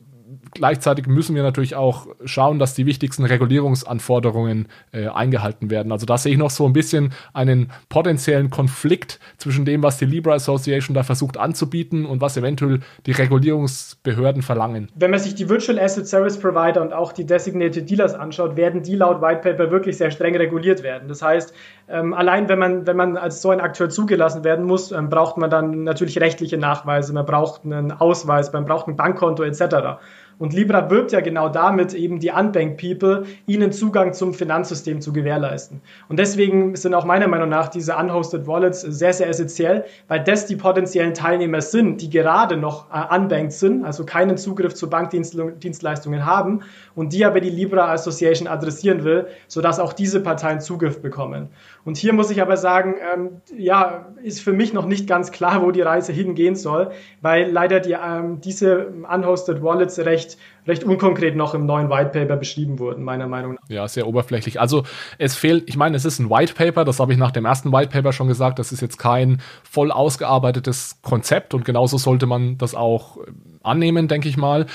gleichzeitig 0.53 1.07
müssen 1.07 1.35
wir 1.35 1.43
natürlich 1.43 1.75
auch 1.75 2.07
schauen, 2.25 2.59
dass 2.59 2.75
die 2.75 2.87
wichtigsten 2.87 3.25
Regulierungsanforderungen 3.25 4.69
äh, 4.93 5.09
eingehalten 5.09 5.71
werden. 5.71 5.93
Also 5.93 6.07
da 6.07 6.19
sehe 6.19 6.33
ich 6.33 6.39
noch 6.39 6.51
so 6.51 6.67
ein 6.67 6.73
bisschen 6.73 7.13
einen 7.33 7.71
potenziellen 7.89 8.51
Konflikt 8.51 9.21
zwischen 9.39 9.65
dem, 9.65 9.83
was 9.83 9.99
die 9.99 10.05
Libra 10.05 10.35
Association 10.35 10.95
da 10.95 11.03
versucht 11.03 11.37
anzubieten 11.37 12.05
und 12.05 12.21
was 12.21 12.37
eventuell 12.37 12.81
die 13.07 13.13
Regulierungsbehörden 13.13 14.43
verlangen. 14.43 14.91
Wenn 14.95 15.11
man 15.11 15.21
sich 15.21 15.35
die 15.35 15.49
Virtual 15.49 15.79
Asset 15.79 16.07
Service 16.07 16.39
Provider 16.39 16.83
und 16.83 16.93
auch 16.93 17.13
die 17.13 17.25
Designated 17.25 17.89
Dealers 17.89 18.15
anschaut, 18.15 18.57
werden 18.57 18.83
die 18.83 18.97
laut 18.97 19.23
White 19.23 19.41
Paper 19.43 19.71
wirklich 19.71 19.97
sehr 19.97 20.11
streng 20.11 20.37
reguliert 20.37 20.83
werden. 20.83 21.09
Das 21.09 21.23
heißt, 21.23 21.55
ähm, 21.89 22.13
allein 22.13 22.49
wenn 22.49 22.59
man, 22.59 22.87
wenn 22.87 22.97
man 22.97 23.17
als 23.17 23.41
so 23.41 23.51
ein 23.51 23.61
Akteur 23.61 23.89
zugelassen 23.89 24.45
werden 24.45 24.65
muss, 24.65 24.93
ähm, 24.93 25.09
braucht 25.09 25.39
man 25.39 25.49
dann 25.49 25.85
natürlich 25.85 26.21
rechtliche 26.21 26.59
Nachweise, 26.59 27.13
man 27.13 27.25
braucht 27.25 27.65
einen 27.65 27.93
Ausweis, 27.93 28.53
man 28.53 28.65
braucht 28.65 28.89
ein 28.89 28.97
Bankkonto 28.97 29.43
etc. 29.43 29.99
Und 30.39 30.53
Libra 30.53 30.89
wirbt 30.91 31.13
ja 31.13 31.21
genau 31.21 31.49
damit, 31.49 31.95
eben 31.95 32.21
die 32.21 32.31
Unbanked 32.31 32.77
People 32.77 33.25
ihnen 33.47 33.73
Zugang 33.73 34.13
zum 34.13 34.35
Finanzsystem 34.35 35.01
zu 35.01 35.13
gewährleisten. 35.13 35.81
Und 36.09 36.19
deswegen 36.19 36.77
sind 36.77 36.95
auch 36.95 37.05
meiner 37.05 37.29
Meinung 37.29 37.49
nach 37.49 37.69
diese 37.69 37.97
Unhosted 37.97 38.47
Wallets 38.47 38.83
sehr, 38.83 39.13
sehr 39.13 39.29
essentiell, 39.29 39.85
weil 40.07 40.23
das 40.23 40.47
die 40.47 40.57
potenziellen 40.57 41.15
Teilnehmer 41.15 41.61
sind, 41.61 42.01
die 42.01 42.11
gerade 42.11 42.57
noch 42.57 42.87
äh, 42.93 43.15
unbanked 43.15 43.53
sind, 43.53 43.85
also 43.85 44.05
keinen 44.05 44.37
Zugriff 44.37 44.75
zu 44.75 44.89
Bankdienstleistungen 44.89 46.25
haben 46.25 46.61
und 46.95 47.13
die 47.13 47.25
aber 47.25 47.41
die 47.41 47.51
Libra 47.51 47.93
Association 47.93 48.49
adressieren 48.49 49.05
will, 49.05 49.27
sodass 49.49 49.81
auch 49.81 49.93
diese 49.93 50.21
Parteien 50.21 50.61
Zugriff 50.61 51.03
bekommen. 51.03 51.49
Und 51.85 51.97
hier 51.97 52.13
muss 52.13 52.31
ich 52.31 52.43
aber 52.43 52.57
sagen, 52.57 52.97
ähm, 53.15 53.41
ja, 53.57 54.07
ist 54.23 54.41
für 54.41 54.53
mich 54.53 54.73
noch 54.73 54.87
nicht 54.87 55.07
ganz 55.07 55.33
klar, 55.33 55.63
wo 55.63 55.71
die 55.71 55.81
Reise 55.81 56.13
hingehen 56.13 56.55
soll, 56.55 56.91
weil 57.23 57.51
leider 57.51 57.81
die, 57.81 57.93
ähm, 57.93 58.41
diese 58.41 58.89
Unhosted 59.11 59.63
Wallets 59.63 59.99
recht 59.99 60.28
recht, 60.29 60.39
recht 60.67 60.85
unkonkret 60.85 61.37
noch 61.37 61.55
im 61.55 61.67
neuen 61.67 61.89
White 61.91 62.11
Paper 62.11 62.37
beschrieben 62.37 62.79
wurden, 62.79 63.03
meiner 63.03 63.27
Meinung 63.27 63.55
nach. 63.55 63.69
Ja, 63.69 63.89
sehr 63.89 64.07
oberflächlich. 64.07 64.61
Also 64.61 64.85
es 65.19 65.35
fehlt, 65.35 65.69
ich 65.69 65.77
meine, 65.77 65.97
es 65.97 66.05
ist 66.05 66.19
ein 66.19 66.31
White 66.31 66.55
Paper, 66.55 66.85
das 66.85 67.01
habe 67.01 67.13
ich 67.13 67.19
nach 67.19 67.31
dem 67.31 67.45
ersten 67.45 67.73
White 67.73 67.91
Paper 67.91 68.13
schon 68.13 68.29
gesagt, 68.29 68.59
das 68.59 68.73
ist 68.73 68.81
jetzt 68.81 68.99
kein 68.99 69.41
voll 69.63 69.91
ausgearbeitetes 69.91 71.01
Konzept 71.03 71.55
und 71.55 71.65
genauso 71.65 71.99
sollte 71.99 72.27
man 72.27 72.59
das 72.59 72.75
auch 72.75 73.19
äh, 73.19 73.31
annehmen, 73.63 74.09
denke 74.09 74.29
ich 74.29 74.37
mal 74.37 74.67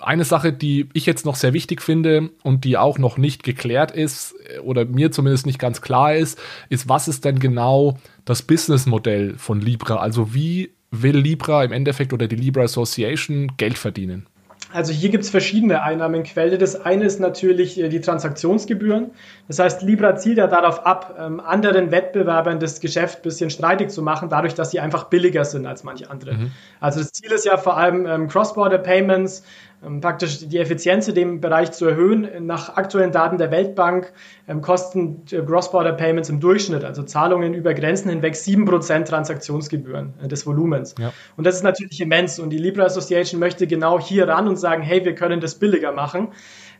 eine 0.00 0.24
Sache, 0.24 0.52
die 0.52 0.88
ich 0.92 1.06
jetzt 1.06 1.24
noch 1.24 1.36
sehr 1.36 1.54
wichtig 1.54 1.80
finde 1.80 2.30
und 2.42 2.64
die 2.64 2.76
auch 2.76 2.98
noch 2.98 3.16
nicht 3.16 3.42
geklärt 3.42 3.90
ist 3.90 4.34
äh, 4.54 4.58
oder 4.58 4.84
mir 4.84 5.10
zumindest 5.10 5.46
nicht 5.46 5.58
ganz 5.58 5.80
klar 5.80 6.14
ist, 6.14 6.38
ist, 6.68 6.88
was 6.88 7.08
ist 7.08 7.24
denn 7.24 7.38
genau 7.38 7.98
das 8.24 8.42
Businessmodell 8.42 9.38
von 9.38 9.60
Libra? 9.60 9.96
Also 9.96 10.34
wie 10.34 10.74
will 10.90 11.16
Libra 11.16 11.64
im 11.64 11.72
Endeffekt 11.72 12.12
oder 12.12 12.28
die 12.28 12.36
Libra 12.36 12.62
Association 12.62 13.52
Geld 13.56 13.78
verdienen? 13.78 14.26
Also 14.74 14.92
hier 14.92 15.08
gibt 15.10 15.22
es 15.22 15.30
verschiedene 15.30 15.82
Einnahmenquellen. 15.82 16.58
Das 16.58 16.74
eine 16.84 17.04
ist 17.04 17.20
natürlich 17.20 17.80
äh, 17.80 17.88
die 17.88 18.00
Transaktionsgebühren. 18.00 19.12
Das 19.46 19.60
heißt, 19.60 19.82
Libra 19.82 20.16
zielt 20.16 20.38
ja 20.38 20.48
darauf 20.48 20.84
ab, 20.84 21.14
ähm, 21.16 21.38
anderen 21.38 21.92
Wettbewerbern 21.92 22.58
das 22.58 22.80
Geschäft 22.80 23.20
ein 23.20 23.22
bisschen 23.22 23.50
streitig 23.50 23.90
zu 23.90 24.02
machen, 24.02 24.28
dadurch, 24.28 24.54
dass 24.56 24.72
sie 24.72 24.80
einfach 24.80 25.04
billiger 25.04 25.44
sind 25.44 25.64
als 25.66 25.84
manche 25.84 26.10
andere. 26.10 26.34
Mhm. 26.34 26.52
Also 26.80 26.98
das 26.98 27.12
Ziel 27.12 27.30
ist 27.30 27.46
ja 27.46 27.56
vor 27.56 27.76
allem 27.76 28.04
ähm, 28.06 28.26
Cross-Border 28.26 28.78
Payments, 28.78 29.44
ähm, 29.73 29.73
praktisch 30.00 30.48
die 30.48 30.58
Effizienz 30.58 31.08
in 31.08 31.14
dem 31.14 31.40
Bereich 31.40 31.72
zu 31.72 31.86
erhöhen. 31.86 32.46
Nach 32.46 32.76
aktuellen 32.76 33.12
Daten 33.12 33.38
der 33.38 33.50
Weltbank 33.50 34.12
ähm, 34.48 34.60
kosten 34.60 35.22
äh, 35.30 35.42
Cross-Border-Payments 35.42 36.28
im 36.28 36.40
Durchschnitt, 36.40 36.84
also 36.84 37.02
Zahlungen 37.02 37.54
über 37.54 37.74
Grenzen 37.74 38.10
hinweg, 38.10 38.34
7% 38.34 39.04
Transaktionsgebühren 39.04 40.14
äh, 40.22 40.28
des 40.28 40.46
Volumens. 40.46 40.94
Ja. 40.98 41.12
Und 41.36 41.46
das 41.46 41.56
ist 41.56 41.62
natürlich 41.62 42.00
immens. 42.00 42.38
Und 42.38 42.50
die 42.50 42.58
Libra 42.58 42.84
Association 42.84 43.40
möchte 43.40 43.66
genau 43.66 44.00
hier 44.00 44.28
ran 44.28 44.48
und 44.48 44.56
sagen, 44.56 44.82
hey, 44.82 45.04
wir 45.04 45.14
können 45.14 45.40
das 45.40 45.56
billiger 45.56 45.92
machen. 45.92 46.28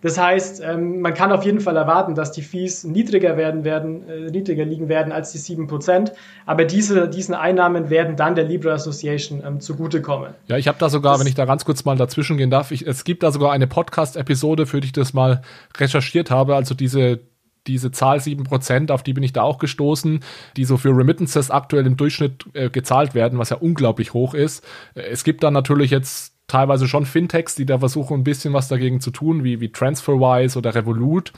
Das 0.00 0.18
heißt, 0.18 0.62
ähm, 0.64 1.00
man 1.00 1.14
kann 1.14 1.32
auf 1.32 1.44
jeden 1.44 1.60
Fall 1.60 1.76
erwarten, 1.76 2.14
dass 2.14 2.32
die 2.32 2.42
Fees 2.42 2.84
niedriger 2.84 3.36
werden 3.36 3.64
werden, 3.64 4.08
äh, 4.08 4.30
niedriger 4.30 4.64
liegen 4.64 4.88
werden 4.88 5.12
als 5.12 5.32
die 5.32 5.38
7%. 5.38 6.12
Aber 6.46 6.64
diese, 6.64 7.08
diesen 7.08 7.34
Einnahmen 7.34 7.90
werden 7.90 8.16
dann 8.16 8.34
der 8.34 8.44
Libra 8.44 8.72
Association 8.72 9.42
ähm, 9.46 9.60
zugutekommen. 9.60 10.34
Ja, 10.48 10.56
ich 10.56 10.68
habe 10.68 10.78
da 10.78 10.88
sogar, 10.88 11.14
das, 11.14 11.20
wenn 11.20 11.26
ich 11.26 11.34
da 11.34 11.44
ganz 11.44 11.64
kurz 11.64 11.84
mal 11.84 11.96
dazwischen 11.96 12.36
gehen 12.36 12.50
darf, 12.50 12.70
ich, 12.70 12.86
es 12.86 13.04
gibt 13.04 13.22
da 13.22 13.32
sogar 13.32 13.52
eine 13.52 13.66
Podcast-Episode, 13.66 14.66
für 14.66 14.80
die 14.80 14.86
ich 14.86 14.92
das 14.92 15.14
mal 15.14 15.42
recherchiert 15.78 16.30
habe. 16.30 16.54
Also 16.54 16.74
diese 16.74 17.20
diese 17.66 17.90
Zahl 17.90 18.18
7%, 18.18 18.90
auf 18.90 19.02
die 19.02 19.12
bin 19.12 19.22
ich 19.22 19.32
da 19.32 19.42
auch 19.42 19.58
gestoßen, 19.58 20.20
die 20.56 20.64
so 20.64 20.76
für 20.76 20.90
Remittances 20.90 21.50
aktuell 21.50 21.86
im 21.86 21.96
Durchschnitt 21.96 22.44
äh, 22.52 22.70
gezahlt 22.70 23.14
werden, 23.14 23.38
was 23.38 23.50
ja 23.50 23.56
unglaublich 23.56 24.12
hoch 24.12 24.34
ist. 24.34 24.64
Äh, 24.94 25.02
es 25.02 25.24
gibt 25.24 25.42
dann 25.42 25.54
natürlich 25.54 25.90
jetzt 25.90 26.33
teilweise 26.46 26.88
schon 26.88 27.06
Fintechs, 27.06 27.54
die 27.54 27.66
da 27.66 27.78
versuchen, 27.78 28.20
ein 28.20 28.24
bisschen 28.24 28.52
was 28.52 28.68
dagegen 28.68 29.00
zu 29.00 29.10
tun, 29.10 29.44
wie, 29.44 29.60
wie 29.60 29.72
TransferWise 29.72 30.58
oder 30.58 30.74
Revolut 30.74 31.32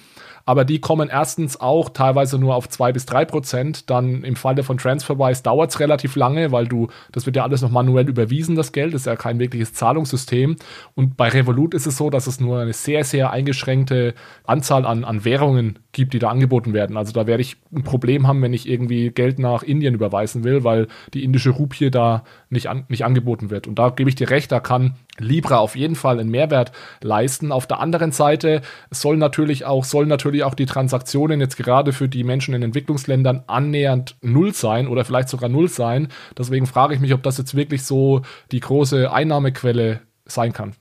aber 0.46 0.64
die 0.64 0.80
kommen 0.80 1.10
erstens 1.10 1.60
auch 1.60 1.90
teilweise 1.90 2.38
nur 2.38 2.54
auf 2.54 2.68
zwei 2.68 2.92
bis 2.92 3.04
drei 3.04 3.24
Prozent. 3.24 3.90
Dann 3.90 4.22
im 4.22 4.36
Falle 4.36 4.62
von 4.62 4.78
TransferWise 4.78 5.42
dauert 5.42 5.72
es 5.72 5.80
relativ 5.80 6.14
lange, 6.14 6.52
weil 6.52 6.68
du, 6.68 6.86
das 7.10 7.26
wird 7.26 7.34
ja 7.34 7.42
alles 7.42 7.62
noch 7.62 7.70
manuell 7.72 8.08
überwiesen, 8.08 8.54
das 8.54 8.70
Geld, 8.70 8.94
das 8.94 9.02
ist 9.02 9.06
ja 9.06 9.16
kein 9.16 9.40
wirkliches 9.40 9.74
Zahlungssystem. 9.74 10.54
Und 10.94 11.16
bei 11.16 11.28
Revolut 11.28 11.74
ist 11.74 11.86
es 11.86 11.96
so, 11.96 12.10
dass 12.10 12.28
es 12.28 12.40
nur 12.40 12.60
eine 12.60 12.72
sehr, 12.72 13.02
sehr 13.02 13.32
eingeschränkte 13.32 14.14
Anzahl 14.44 14.86
an, 14.86 15.04
an 15.04 15.24
Währungen 15.24 15.80
gibt, 15.96 16.12
die 16.12 16.18
da 16.18 16.28
angeboten 16.28 16.74
werden. 16.74 16.96
Also 16.98 17.12
da 17.12 17.26
werde 17.26 17.40
ich 17.40 17.56
ein 17.74 17.82
Problem 17.82 18.26
haben, 18.26 18.42
wenn 18.42 18.52
ich 18.52 18.68
irgendwie 18.68 19.10
Geld 19.10 19.38
nach 19.38 19.62
Indien 19.62 19.94
überweisen 19.94 20.44
will, 20.44 20.62
weil 20.62 20.88
die 21.14 21.24
indische 21.24 21.50
Rupie 21.50 21.90
da 21.90 22.22
nicht, 22.50 22.68
an, 22.68 22.84
nicht 22.88 23.04
angeboten 23.04 23.48
wird. 23.48 23.66
Und 23.66 23.78
da 23.78 23.88
gebe 23.88 24.10
ich 24.10 24.14
dir 24.14 24.28
recht, 24.28 24.52
da 24.52 24.60
kann 24.60 24.96
Libra 25.18 25.56
auf 25.56 25.74
jeden 25.74 25.96
Fall 25.96 26.20
einen 26.20 26.30
Mehrwert 26.30 26.72
leisten. 27.00 27.50
Auf 27.50 27.66
der 27.66 27.80
anderen 27.80 28.12
Seite 28.12 28.60
soll 28.90 29.16
natürlich 29.16 29.64
auch, 29.64 29.84
sollen 29.84 30.08
natürlich 30.08 30.44
auch 30.44 30.54
die 30.54 30.66
Transaktionen 30.66 31.40
jetzt 31.40 31.56
gerade 31.56 31.94
für 31.94 32.10
die 32.10 32.24
Menschen 32.24 32.54
in 32.54 32.62
Entwicklungsländern 32.62 33.44
annähernd 33.46 34.16
null 34.20 34.52
sein 34.52 34.88
oder 34.88 35.06
vielleicht 35.06 35.30
sogar 35.30 35.48
null 35.48 35.68
sein. 35.68 36.08
Deswegen 36.36 36.66
frage 36.66 36.94
ich 36.94 37.00
mich, 37.00 37.14
ob 37.14 37.22
das 37.22 37.38
jetzt 37.38 37.54
wirklich 37.54 37.84
so 37.84 38.20
die 38.52 38.60
große 38.60 39.10
Einnahmequelle 39.10 40.00
sein 40.26 40.52
kann. 40.52 40.74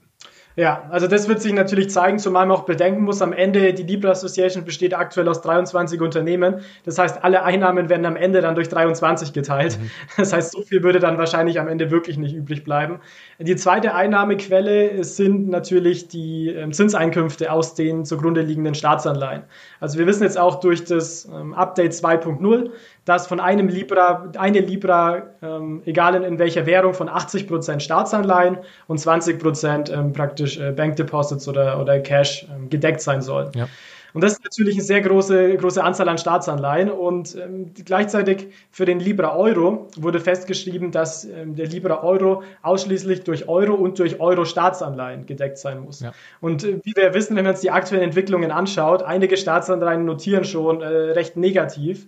Ja, 0.56 0.88
also 0.88 1.06
das 1.06 1.28
wird 1.28 1.42
sich 1.42 1.52
natürlich 1.52 1.90
zeigen, 1.90 2.18
zumal 2.18 2.46
man 2.46 2.56
auch 2.56 2.64
bedenken 2.64 3.02
muss, 3.02 3.20
am 3.20 3.34
Ende, 3.34 3.74
die 3.74 3.82
Libra 3.82 4.10
Association 4.10 4.64
besteht 4.64 4.94
aktuell 4.94 5.28
aus 5.28 5.42
23 5.42 6.00
Unternehmen. 6.00 6.62
Das 6.84 6.98
heißt, 6.98 7.22
alle 7.22 7.42
Einnahmen 7.42 7.90
werden 7.90 8.06
am 8.06 8.16
Ende 8.16 8.40
dann 8.40 8.54
durch 8.54 8.70
23 8.70 9.34
geteilt. 9.34 9.78
Mhm. 9.78 9.90
Das 10.16 10.32
heißt, 10.32 10.52
so 10.52 10.62
viel 10.62 10.82
würde 10.82 10.98
dann 10.98 11.18
wahrscheinlich 11.18 11.60
am 11.60 11.68
Ende 11.68 11.90
wirklich 11.90 12.16
nicht 12.16 12.34
übrig 12.34 12.64
bleiben. 12.64 13.00
Die 13.38 13.54
zweite 13.56 13.94
Einnahmequelle 13.94 15.04
sind 15.04 15.48
natürlich 15.48 16.08
die 16.08 16.48
ähm, 16.48 16.72
Zinseinkünfte 16.72 17.52
aus 17.52 17.74
den 17.74 18.06
zugrunde 18.06 18.40
liegenden 18.40 18.74
Staatsanleihen. 18.74 19.42
Also 19.78 19.98
wir 19.98 20.06
wissen 20.06 20.22
jetzt 20.22 20.38
auch 20.38 20.60
durch 20.60 20.84
das 20.84 21.26
ähm, 21.26 21.52
Update 21.52 21.92
2.0, 21.92 22.70
dass 23.06 23.26
von 23.26 23.40
einem 23.40 23.68
Libra, 23.68 24.30
eine 24.36 24.60
Libra, 24.60 25.22
ähm, 25.40 25.80
egal 25.86 26.16
in, 26.16 26.24
in, 26.24 26.38
welcher 26.38 26.66
Währung, 26.66 26.92
von 26.92 27.08
80 27.08 27.48
Prozent 27.48 27.82
Staatsanleihen 27.82 28.58
und 28.88 28.98
20 28.98 29.38
Prozent 29.38 29.90
ähm, 29.90 30.12
praktisch 30.12 30.58
äh, 30.58 30.72
Bank 30.72 30.96
Deposits 30.96 31.48
oder, 31.48 31.80
oder 31.80 32.00
Cash 32.00 32.46
ähm, 32.54 32.68
gedeckt 32.68 33.00
sein 33.00 33.22
soll. 33.22 33.52
Ja. 33.54 33.68
Und 34.12 34.24
das 34.24 34.32
ist 34.32 34.44
natürlich 34.44 34.76
eine 34.76 34.82
sehr 34.82 35.02
große, 35.02 35.56
große 35.58 35.84
Anzahl 35.84 36.08
an 36.08 36.16
Staatsanleihen. 36.16 36.90
Und 36.90 37.36
ähm, 37.36 37.72
gleichzeitig 37.84 38.48
für 38.70 38.86
den 38.86 38.98
Libra 38.98 39.36
Euro 39.36 39.88
wurde 39.98 40.20
festgeschrieben, 40.20 40.90
dass 40.90 41.26
ähm, 41.26 41.54
der 41.54 41.66
Libra 41.66 42.02
Euro 42.02 42.42
ausschließlich 42.62 43.24
durch 43.24 43.46
Euro 43.46 43.74
und 43.74 43.98
durch 43.98 44.18
Euro 44.18 44.46
Staatsanleihen 44.46 45.26
gedeckt 45.26 45.58
sein 45.58 45.80
muss. 45.80 46.00
Ja. 46.00 46.12
Und 46.40 46.64
äh, 46.64 46.80
wie 46.82 46.96
wir 46.96 47.12
wissen, 47.14 47.36
wenn 47.36 47.44
man 47.44 47.52
uns 47.52 47.60
die 47.60 47.70
aktuellen 47.70 48.04
Entwicklungen 48.04 48.50
anschaut, 48.50 49.02
einige 49.02 49.36
Staatsanleihen 49.36 50.06
notieren 50.06 50.44
schon 50.44 50.80
äh, 50.80 50.86
recht 50.86 51.36
negativ. 51.36 52.06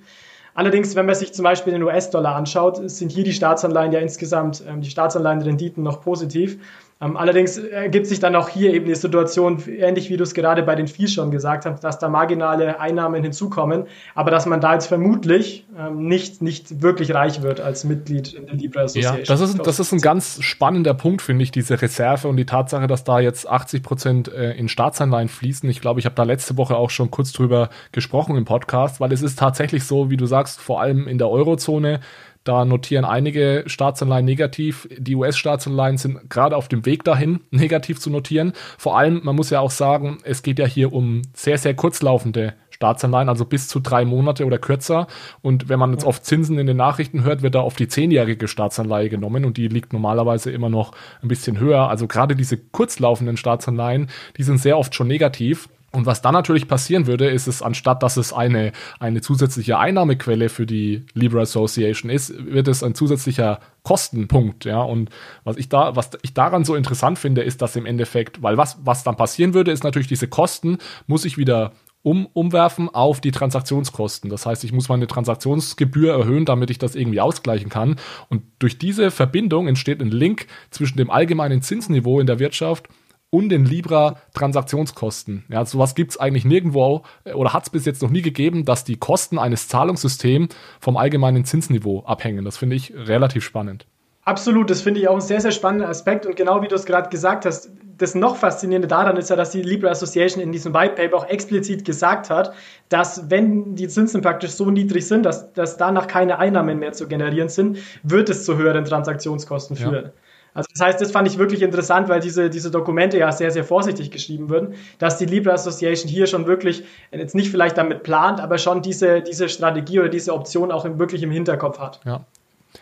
Allerdings, 0.58 0.96
wenn 0.96 1.06
man 1.06 1.14
sich 1.14 1.32
zum 1.32 1.44
Beispiel 1.44 1.72
den 1.72 1.84
US-Dollar 1.84 2.34
anschaut, 2.34 2.80
sind 2.90 3.12
hier 3.12 3.22
die 3.22 3.32
Staatsanleihen 3.32 3.92
ja 3.92 4.00
insgesamt, 4.00 4.64
ähm, 4.66 4.80
die 4.80 4.90
Staatsanleihenrenditen 4.90 5.84
noch 5.84 6.00
positiv. 6.00 6.58
Ähm, 7.00 7.16
allerdings 7.16 7.56
ergibt 7.58 8.06
sich 8.06 8.18
dann 8.18 8.34
auch 8.34 8.48
hier 8.48 8.74
eben 8.74 8.86
die 8.86 8.94
Situation, 8.94 9.62
ähnlich 9.68 10.10
wie 10.10 10.16
du 10.16 10.24
es 10.24 10.34
gerade 10.34 10.64
bei 10.64 10.74
den 10.74 10.88
Fees 10.88 11.12
schon 11.12 11.30
gesagt 11.30 11.64
hast, 11.64 11.84
dass 11.84 12.00
da 12.00 12.08
marginale 12.08 12.80
Einnahmen 12.80 13.22
hinzukommen, 13.22 13.84
aber 14.16 14.32
dass 14.32 14.46
man 14.46 14.60
da 14.60 14.74
jetzt 14.74 14.88
vermutlich 14.88 15.64
ähm, 15.78 16.08
nicht, 16.08 16.42
nicht 16.42 16.82
wirklich 16.82 17.14
reich 17.14 17.42
wird 17.42 17.60
als 17.60 17.84
Mitglied 17.84 18.32
in 18.32 18.46
der 18.46 18.56
Libra 18.56 18.80
Association. 18.80 19.20
Ja, 19.20 19.24
das 19.26 19.40
ist, 19.40 19.64
das 19.64 19.78
ist 19.78 19.92
ein 19.92 20.00
ganz 20.00 20.42
spannender 20.42 20.92
Punkt, 20.92 21.22
finde 21.22 21.44
ich, 21.44 21.52
diese 21.52 21.80
Reserve 21.80 22.26
und 22.26 22.36
die 22.36 22.46
Tatsache, 22.46 22.88
dass 22.88 23.04
da 23.04 23.20
jetzt 23.20 23.48
80 23.48 23.84
Prozent 23.84 24.32
äh, 24.32 24.54
in 24.54 24.68
Staatsanleihen 24.68 25.28
fließen. 25.28 25.70
Ich 25.70 25.80
glaube, 25.80 26.00
ich 26.00 26.06
habe 26.06 26.16
da 26.16 26.24
letzte 26.24 26.56
Woche 26.56 26.76
auch 26.76 26.90
schon 26.90 27.12
kurz 27.12 27.32
drüber 27.32 27.70
gesprochen 27.92 28.36
im 28.36 28.44
Podcast, 28.44 28.98
weil 28.98 29.12
es 29.12 29.22
ist 29.22 29.38
tatsächlich 29.38 29.84
so, 29.84 30.10
wie 30.10 30.16
du 30.16 30.26
sagst, 30.26 30.60
vor 30.60 30.80
allem 30.80 31.06
in 31.06 31.18
der 31.18 31.30
Eurozone, 31.30 32.00
da 32.48 32.64
notieren 32.64 33.04
einige 33.04 33.64
Staatsanleihen 33.66 34.24
negativ. 34.24 34.88
Die 34.96 35.14
US-Staatsanleihen 35.14 35.98
sind 35.98 36.30
gerade 36.30 36.56
auf 36.56 36.68
dem 36.68 36.86
Weg 36.86 37.04
dahin, 37.04 37.40
negativ 37.50 38.00
zu 38.00 38.10
notieren. 38.10 38.52
Vor 38.78 38.98
allem, 38.98 39.20
man 39.22 39.36
muss 39.36 39.50
ja 39.50 39.60
auch 39.60 39.70
sagen, 39.70 40.18
es 40.24 40.42
geht 40.42 40.58
ja 40.58 40.66
hier 40.66 40.92
um 40.92 41.22
sehr, 41.34 41.58
sehr 41.58 41.74
kurzlaufende 41.74 42.54
Staatsanleihen, 42.70 43.28
also 43.28 43.44
bis 43.44 43.68
zu 43.68 43.80
drei 43.80 44.04
Monate 44.04 44.46
oder 44.46 44.58
kürzer. 44.58 45.08
Und 45.42 45.68
wenn 45.68 45.78
man 45.78 45.92
jetzt 45.92 46.04
oft 46.04 46.24
Zinsen 46.24 46.58
in 46.58 46.66
den 46.66 46.76
Nachrichten 46.76 47.24
hört, 47.24 47.42
wird 47.42 47.54
da 47.54 47.60
oft 47.60 47.78
die 47.78 47.88
zehnjährige 47.88 48.48
Staatsanleihe 48.48 49.08
genommen 49.08 49.44
und 49.44 49.56
die 49.56 49.68
liegt 49.68 49.92
normalerweise 49.92 50.50
immer 50.50 50.68
noch 50.68 50.92
ein 51.20 51.28
bisschen 51.28 51.58
höher. 51.58 51.88
Also 51.88 52.06
gerade 52.06 52.36
diese 52.36 52.56
kurzlaufenden 52.56 53.36
Staatsanleihen, 53.36 54.08
die 54.36 54.42
sind 54.44 54.58
sehr 54.58 54.78
oft 54.78 54.94
schon 54.94 55.08
negativ. 55.08 55.68
Und 55.90 56.04
was 56.04 56.20
dann 56.20 56.34
natürlich 56.34 56.68
passieren 56.68 57.06
würde, 57.06 57.28
ist 57.28 57.46
es, 57.46 57.62
anstatt 57.62 58.02
dass 58.02 58.18
es 58.18 58.32
eine, 58.32 58.72
eine 59.00 59.22
zusätzliche 59.22 59.78
Einnahmequelle 59.78 60.50
für 60.50 60.66
die 60.66 61.06
Libra 61.14 61.40
Association 61.40 62.10
ist, 62.10 62.34
wird 62.46 62.68
es 62.68 62.82
ein 62.82 62.94
zusätzlicher 62.94 63.60
Kostenpunkt, 63.84 64.66
ja. 64.66 64.82
Und 64.82 65.08
was 65.44 65.56
ich 65.56 65.70
da, 65.70 65.96
was 65.96 66.10
ich 66.20 66.34
daran 66.34 66.64
so 66.64 66.74
interessant 66.74 67.18
finde, 67.18 67.42
ist, 67.42 67.62
dass 67.62 67.74
im 67.74 67.86
Endeffekt, 67.86 68.42
weil 68.42 68.58
was, 68.58 68.78
was 68.84 69.02
dann 69.02 69.16
passieren 69.16 69.54
würde, 69.54 69.72
ist 69.72 69.82
natürlich 69.82 70.08
diese 70.08 70.28
Kosten, 70.28 70.76
muss 71.06 71.24
ich 71.24 71.38
wieder 71.38 71.72
um, 72.02 72.26
umwerfen 72.32 72.88
auf 72.88 73.20
die 73.20 73.32
Transaktionskosten. 73.32 74.30
Das 74.30 74.46
heißt, 74.46 74.64
ich 74.64 74.72
muss 74.72 74.88
meine 74.88 75.06
Transaktionsgebühr 75.06 76.12
erhöhen, 76.12 76.44
damit 76.44 76.70
ich 76.70 76.78
das 76.78 76.94
irgendwie 76.94 77.20
ausgleichen 77.20 77.70
kann. 77.70 77.96
Und 78.28 78.42
durch 78.58 78.78
diese 78.78 79.10
Verbindung 79.10 79.68
entsteht 79.68 80.00
ein 80.00 80.10
Link 80.10 80.46
zwischen 80.70 80.96
dem 80.96 81.10
allgemeinen 81.10 81.62
Zinsniveau 81.62 82.20
in 82.20 82.26
der 82.26 82.38
Wirtschaft 82.38 82.88
und 83.30 83.50
den 83.50 83.64
Libra-Transaktionskosten. 83.64 85.44
Ja, 85.48 85.64
sowas 85.64 85.94
gibt 85.94 86.12
es 86.12 86.16
eigentlich 86.18 86.44
nirgendwo 86.44 87.02
äh, 87.24 87.32
oder 87.32 87.52
hat 87.52 87.64
es 87.64 87.70
bis 87.70 87.84
jetzt 87.84 88.02
noch 88.02 88.10
nie 88.10 88.22
gegeben, 88.22 88.64
dass 88.64 88.84
die 88.84 88.96
Kosten 88.96 89.38
eines 89.38 89.68
Zahlungssystems 89.68 90.54
vom 90.80 90.96
allgemeinen 90.96 91.44
Zinsniveau 91.44 92.04
abhängen. 92.04 92.44
Das 92.44 92.56
finde 92.56 92.76
ich 92.76 92.94
relativ 92.94 93.44
spannend. 93.44 93.86
Absolut, 94.24 94.68
das 94.68 94.82
finde 94.82 95.00
ich 95.00 95.08
auch 95.08 95.14
ein 95.14 95.22
sehr, 95.22 95.40
sehr 95.40 95.52
spannender 95.52 95.88
Aspekt. 95.88 96.26
Und 96.26 96.36
genau 96.36 96.60
wie 96.60 96.68
du 96.68 96.74
es 96.74 96.84
gerade 96.84 97.08
gesagt 97.08 97.46
hast, 97.46 97.70
das 97.96 98.14
noch 98.14 98.36
Faszinierende 98.36 98.86
daran 98.86 99.16
ist 99.16 99.30
ja, 99.30 99.36
dass 99.36 99.50
die 99.50 99.62
Libra 99.62 99.88
Association 99.88 100.42
in 100.42 100.52
diesem 100.52 100.74
White 100.74 100.94
Paper 100.94 101.16
auch 101.16 101.28
explizit 101.28 101.84
gesagt 101.84 102.28
hat, 102.28 102.52
dass 102.90 103.30
wenn 103.30 103.74
die 103.74 103.88
Zinsen 103.88 104.20
praktisch 104.20 104.50
so 104.50 104.70
niedrig 104.70 105.06
sind, 105.06 105.24
dass, 105.24 105.52
dass 105.54 105.78
danach 105.78 106.06
keine 106.06 106.38
Einnahmen 106.38 106.78
mehr 106.78 106.92
zu 106.92 107.08
generieren 107.08 107.48
sind, 107.48 107.78
wird 108.02 108.28
es 108.28 108.44
zu 108.44 108.58
höheren 108.58 108.84
Transaktionskosten 108.84 109.76
führen. 109.76 110.04
Ja. 110.04 110.12
Also 110.58 110.70
das 110.72 110.84
heißt, 110.84 111.00
das 111.00 111.12
fand 111.12 111.28
ich 111.28 111.38
wirklich 111.38 111.62
interessant, 111.62 112.08
weil 112.08 112.18
diese, 112.18 112.50
diese 112.50 112.72
Dokumente 112.72 113.16
ja 113.16 113.30
sehr, 113.30 113.52
sehr 113.52 113.62
vorsichtig 113.62 114.10
geschrieben 114.10 114.50
wurden, 114.50 114.74
dass 114.98 115.16
die 115.16 115.24
Libra 115.24 115.52
Association 115.52 116.10
hier 116.10 116.26
schon 116.26 116.48
wirklich, 116.48 116.82
jetzt 117.12 117.36
nicht 117.36 117.52
vielleicht 117.52 117.78
damit 117.78 118.02
plant, 118.02 118.40
aber 118.40 118.58
schon 118.58 118.82
diese, 118.82 119.22
diese 119.22 119.48
Strategie 119.48 120.00
oder 120.00 120.08
diese 120.08 120.34
Option 120.34 120.72
auch 120.72 120.84
wirklich 120.98 121.22
im 121.22 121.30
Hinterkopf 121.30 121.78
hat. 121.78 122.00
Ja, 122.04 122.24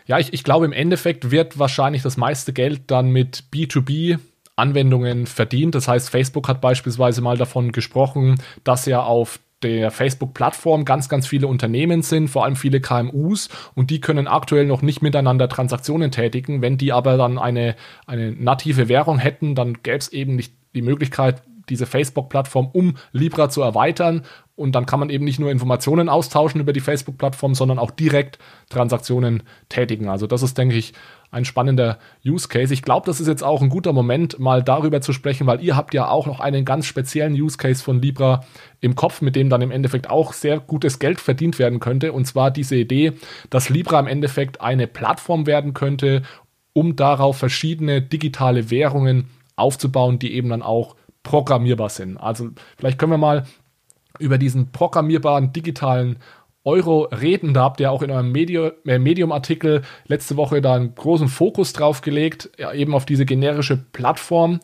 ja 0.07 0.17
ich, 0.17 0.33
ich 0.33 0.43
glaube, 0.43 0.65
im 0.65 0.73
Endeffekt 0.73 1.29
wird 1.29 1.59
wahrscheinlich 1.59 2.01
das 2.01 2.17
meiste 2.17 2.51
Geld 2.51 2.81
dann 2.87 3.11
mit 3.11 3.43
B2B 3.53 4.17
Anwendungen 4.55 5.27
verdient. 5.27 5.75
Das 5.75 5.87
heißt, 5.87 6.09
Facebook 6.09 6.47
hat 6.47 6.61
beispielsweise 6.61 7.21
mal 7.21 7.37
davon 7.37 7.71
gesprochen, 7.71 8.41
dass 8.63 8.87
er 8.87 9.05
auf 9.05 9.37
der 9.63 9.89
Facebook-Plattform 9.91 10.85
ganz, 10.85 11.09
ganz 11.09 11.25
viele 11.25 11.47
Unternehmen 11.47 12.03
sind, 12.03 12.27
vor 12.27 12.45
allem 12.45 12.55
viele 12.55 12.79
KMUs 12.79 13.49
und 13.73 13.89
die 13.89 14.01
können 14.01 14.27
aktuell 14.27 14.65
noch 14.65 14.81
nicht 14.81 15.01
miteinander 15.01 15.49
Transaktionen 15.49 16.11
tätigen. 16.11 16.61
Wenn 16.61 16.77
die 16.77 16.93
aber 16.93 17.17
dann 17.17 17.39
eine, 17.39 17.75
eine 18.05 18.31
native 18.31 18.87
Währung 18.87 19.17
hätten, 19.17 19.55
dann 19.55 19.81
gäbe 19.81 19.97
es 19.97 20.09
eben 20.09 20.35
nicht 20.35 20.53
die 20.75 20.83
Möglichkeit, 20.83 21.41
diese 21.69 21.85
Facebook-Plattform 21.85 22.69
um 22.71 22.97
Libra 23.11 23.49
zu 23.49 23.61
erweitern. 23.61 24.23
Und 24.57 24.73
dann 24.73 24.87
kann 24.87 24.99
man 24.99 25.11
eben 25.11 25.23
nicht 25.23 25.39
nur 25.39 25.51
Informationen 25.51 26.09
austauschen 26.09 26.59
über 26.59 26.73
die 26.73 26.79
Facebook-Plattform, 26.79 27.53
sondern 27.53 27.77
auch 27.77 27.91
direkt 27.91 28.39
Transaktionen 28.69 29.43
tätigen. 29.69 30.09
Also 30.09 30.25
das 30.25 30.41
ist, 30.41 30.57
denke 30.57 30.75
ich, 30.75 30.93
ein 31.29 31.45
spannender 31.45 31.99
Use 32.25 32.47
Case. 32.47 32.73
Ich 32.73 32.81
glaube, 32.81 33.05
das 33.05 33.21
ist 33.21 33.27
jetzt 33.27 33.43
auch 33.43 33.61
ein 33.61 33.69
guter 33.69 33.93
Moment, 33.93 34.39
mal 34.39 34.63
darüber 34.63 34.99
zu 34.99 35.13
sprechen, 35.13 35.45
weil 35.45 35.63
ihr 35.63 35.75
habt 35.75 35.93
ja 35.93 36.09
auch 36.09 36.25
noch 36.25 36.39
einen 36.39 36.65
ganz 36.65 36.87
speziellen 36.87 37.33
Use 37.33 37.57
Case 37.57 37.83
von 37.83 38.01
Libra 38.01 38.45
im 38.81 38.95
Kopf, 38.95 39.21
mit 39.21 39.35
dem 39.35 39.49
dann 39.49 39.61
im 39.61 39.69
Endeffekt 39.69 40.09
auch 40.09 40.33
sehr 40.33 40.59
gutes 40.59 40.97
Geld 40.97 41.19
verdient 41.19 41.59
werden 41.59 41.79
könnte. 41.79 42.11
Und 42.11 42.25
zwar 42.25 42.49
diese 42.49 42.77
Idee, 42.77 43.13
dass 43.51 43.69
Libra 43.69 43.99
im 43.99 44.07
Endeffekt 44.07 44.59
eine 44.61 44.87
Plattform 44.87 45.45
werden 45.45 45.75
könnte, 45.75 46.23
um 46.73 46.95
darauf 46.95 47.37
verschiedene 47.37 48.01
digitale 48.01 48.71
Währungen 48.71 49.27
aufzubauen, 49.55 50.17
die 50.17 50.33
eben 50.33 50.49
dann 50.49 50.63
auch 50.63 50.95
programmierbar 51.21 51.89
sind. 51.89 52.17
Also 52.17 52.49
vielleicht 52.77 52.97
können 52.97 53.11
wir 53.11 53.17
mal 53.19 53.45
über 54.19 54.37
diesen 54.37 54.71
programmierbaren 54.71 55.53
digitalen 55.53 56.17
Euro 56.63 57.03
reden. 57.03 57.53
Da 57.53 57.63
habt 57.63 57.79
ihr 57.79 57.91
auch 57.91 58.01
in 58.01 58.11
eurem 58.11 58.35
äh, 58.35 58.99
Medium-Artikel 58.99 59.83
letzte 60.05 60.35
Woche 60.35 60.61
da 60.61 60.75
einen 60.75 60.93
großen 60.93 61.29
Fokus 61.29 61.73
drauf 61.73 62.01
gelegt, 62.01 62.49
ja, 62.57 62.73
eben 62.73 62.93
auf 62.93 63.05
diese 63.05 63.25
generische 63.25 63.77
Plattform. 63.77 64.59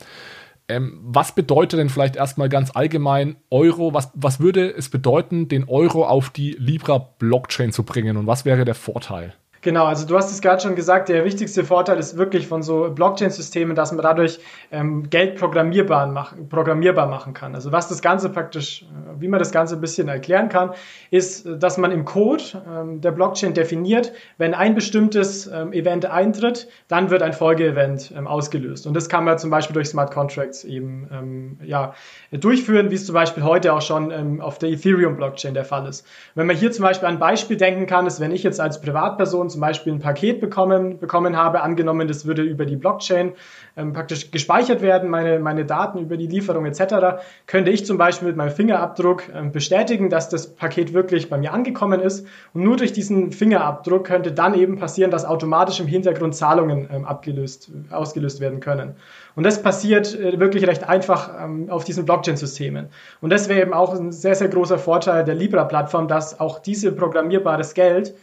Ähm, 0.68 1.00
was 1.04 1.34
bedeutet 1.34 1.80
denn 1.80 1.90
vielleicht 1.90 2.16
erstmal 2.16 2.50
ganz 2.50 2.72
allgemein 2.76 3.38
Euro? 3.50 3.94
Was, 3.94 4.12
was 4.16 4.40
würde 4.40 4.70
es 4.70 4.90
bedeuten, 4.90 5.48
den 5.48 5.68
Euro 5.68 6.06
auf 6.06 6.30
die 6.30 6.52
Libra-Blockchain 6.60 7.72
zu 7.72 7.84
bringen 7.84 8.18
und 8.18 8.28
was 8.28 8.46
wäre 8.46 8.66
der 8.66 8.76
Vorteil? 8.76 9.34
Genau, 9.64 9.86
also 9.86 10.06
du 10.06 10.18
hast 10.18 10.30
es 10.30 10.42
gerade 10.42 10.62
schon 10.62 10.76
gesagt, 10.76 11.08
der 11.08 11.24
wichtigste 11.24 11.64
Vorteil 11.64 11.98
ist 11.98 12.18
wirklich 12.18 12.48
von 12.48 12.62
so 12.62 12.92
Blockchain-Systemen, 12.94 13.78
dass 13.78 13.94
man 13.94 14.04
dadurch 14.04 14.40
ähm, 14.72 15.10
Geld 15.10 15.40
programmierbar 15.40 16.06
machen, 16.08 16.50
programmierbar 16.50 17.08
machen 17.08 17.34
kann. 17.34 17.56
Also 17.56 17.72
was 17.72 17.88
das 17.88 18.02
Ganze 18.02 18.30
praktisch, 18.30 18.82
äh, 18.84 19.22
wie 19.22 19.30
man 19.30 19.40
das 19.40 19.54
Ganze 19.54 19.76
ein 19.76 19.82
bisschen 19.82 20.10
erklären 20.10 20.50
kann, 20.50 20.72
ist, 21.12 21.48
dass 21.60 21.78
man 21.78 21.94
im 21.94 22.04
Code 22.04 22.44
ähm, 22.70 23.00
der 23.00 23.12
Blockchain 23.12 23.54
definiert, 23.54 24.12
wenn 24.38 24.54
ein 24.54 24.76
bestimmtes 24.76 25.48
ähm, 25.48 25.72
Event 25.72 26.08
eintritt, 26.08 26.68
dann 26.90 27.10
wird 27.10 27.22
ein 27.22 27.32
Folgeevent 27.32 28.14
ähm, 28.18 28.28
ausgelöst. 28.28 28.86
Und 28.86 28.96
das 28.96 29.08
kann 29.08 29.24
man 29.24 29.38
zum 29.38 29.50
Beispiel 29.50 29.76
durch 29.76 29.88
Smart 29.88 30.14
Contracts 30.14 30.66
eben 30.66 31.08
ähm, 31.10 31.60
ja, 31.64 31.94
durchführen, 32.32 32.92
wie 32.92 32.96
es 32.96 33.06
zum 33.06 33.14
Beispiel 33.14 33.44
heute 33.44 33.72
auch 33.72 33.82
schon 33.82 34.12
ähm, 34.12 34.42
auf 34.42 34.60
der 34.60 34.72
Ethereum-Blockchain 34.72 35.54
der 35.54 35.64
Fall 35.64 35.88
ist. 35.88 36.06
Wenn 36.36 36.48
man 36.48 36.58
hier 36.58 36.74
zum 36.74 36.84
Beispiel 36.84 37.08
ein 37.08 37.20
Beispiel 37.20 37.56
denken 37.56 37.86
kann, 37.86 38.06
ist, 38.08 38.20
wenn 38.20 38.32
ich 38.32 38.44
jetzt 38.44 38.60
als 38.60 38.82
Privatperson 38.82 39.53
zum 39.54 39.62
Beispiel 39.62 39.94
ein 39.94 40.00
Paket 40.00 40.42
bekommen, 40.42 41.00
bekommen 41.00 41.38
habe, 41.38 41.62
angenommen, 41.62 42.08
das 42.08 42.26
würde 42.26 42.42
über 42.42 42.66
die 42.66 42.76
Blockchain 42.76 43.34
ähm, 43.78 43.94
praktisch 43.94 44.30
gespeichert 44.30 44.82
werden, 44.82 45.10
meine, 45.10 45.40
meine 45.40 45.66
Daten 45.66 46.00
über 46.00 46.18
die 46.18 46.28
Lieferung 46.28 46.66
etc., 46.66 47.24
könnte 47.48 47.72
ich 47.72 47.86
zum 47.86 47.98
Beispiel 47.98 48.28
mit 48.28 48.38
meinem 48.38 48.52
Fingerabdruck 48.52 49.24
ähm, 49.34 49.52
bestätigen, 49.52 50.10
dass 50.10 50.30
das 50.30 50.56
Paket 50.56 50.94
wirklich 50.94 51.30
bei 51.30 51.38
mir 51.38 51.54
angekommen 51.54 52.02
ist. 52.02 52.28
Und 52.54 52.64
nur 52.64 52.78
durch 52.78 52.94
diesen 52.94 53.32
Fingerabdruck 53.32 54.06
könnte 54.06 54.32
dann 54.32 54.54
eben 54.54 54.78
passieren, 54.78 55.10
dass 55.10 55.26
automatisch 55.26 55.80
im 55.80 55.88
Hintergrund 55.88 56.36
Zahlungen 56.36 56.90
ähm, 56.92 57.06
abgelöst, 57.06 57.72
ausgelöst 57.90 58.40
werden 58.40 58.60
können. 58.60 58.96
Und 59.36 59.44
das 59.44 59.62
passiert 59.62 60.20
äh, 60.20 60.40
wirklich 60.40 60.68
recht 60.68 60.88
einfach 60.88 61.32
ähm, 61.44 61.70
auf 61.70 61.84
diesen 61.84 62.06
Blockchain-Systemen. 62.06 62.90
Und 63.22 63.30
das 63.32 63.50
wäre 63.50 63.62
eben 63.62 63.74
auch 63.74 63.94
ein 63.94 64.12
sehr, 64.12 64.36
sehr 64.36 64.50
großer 64.50 64.78
Vorteil 64.78 65.24
der 65.24 65.36
Libra-Plattform, 65.36 66.08
dass 66.08 66.40
auch 66.40 66.60
diese 66.60 66.92
programmierbares 66.92 67.74
Geld 67.74 68.14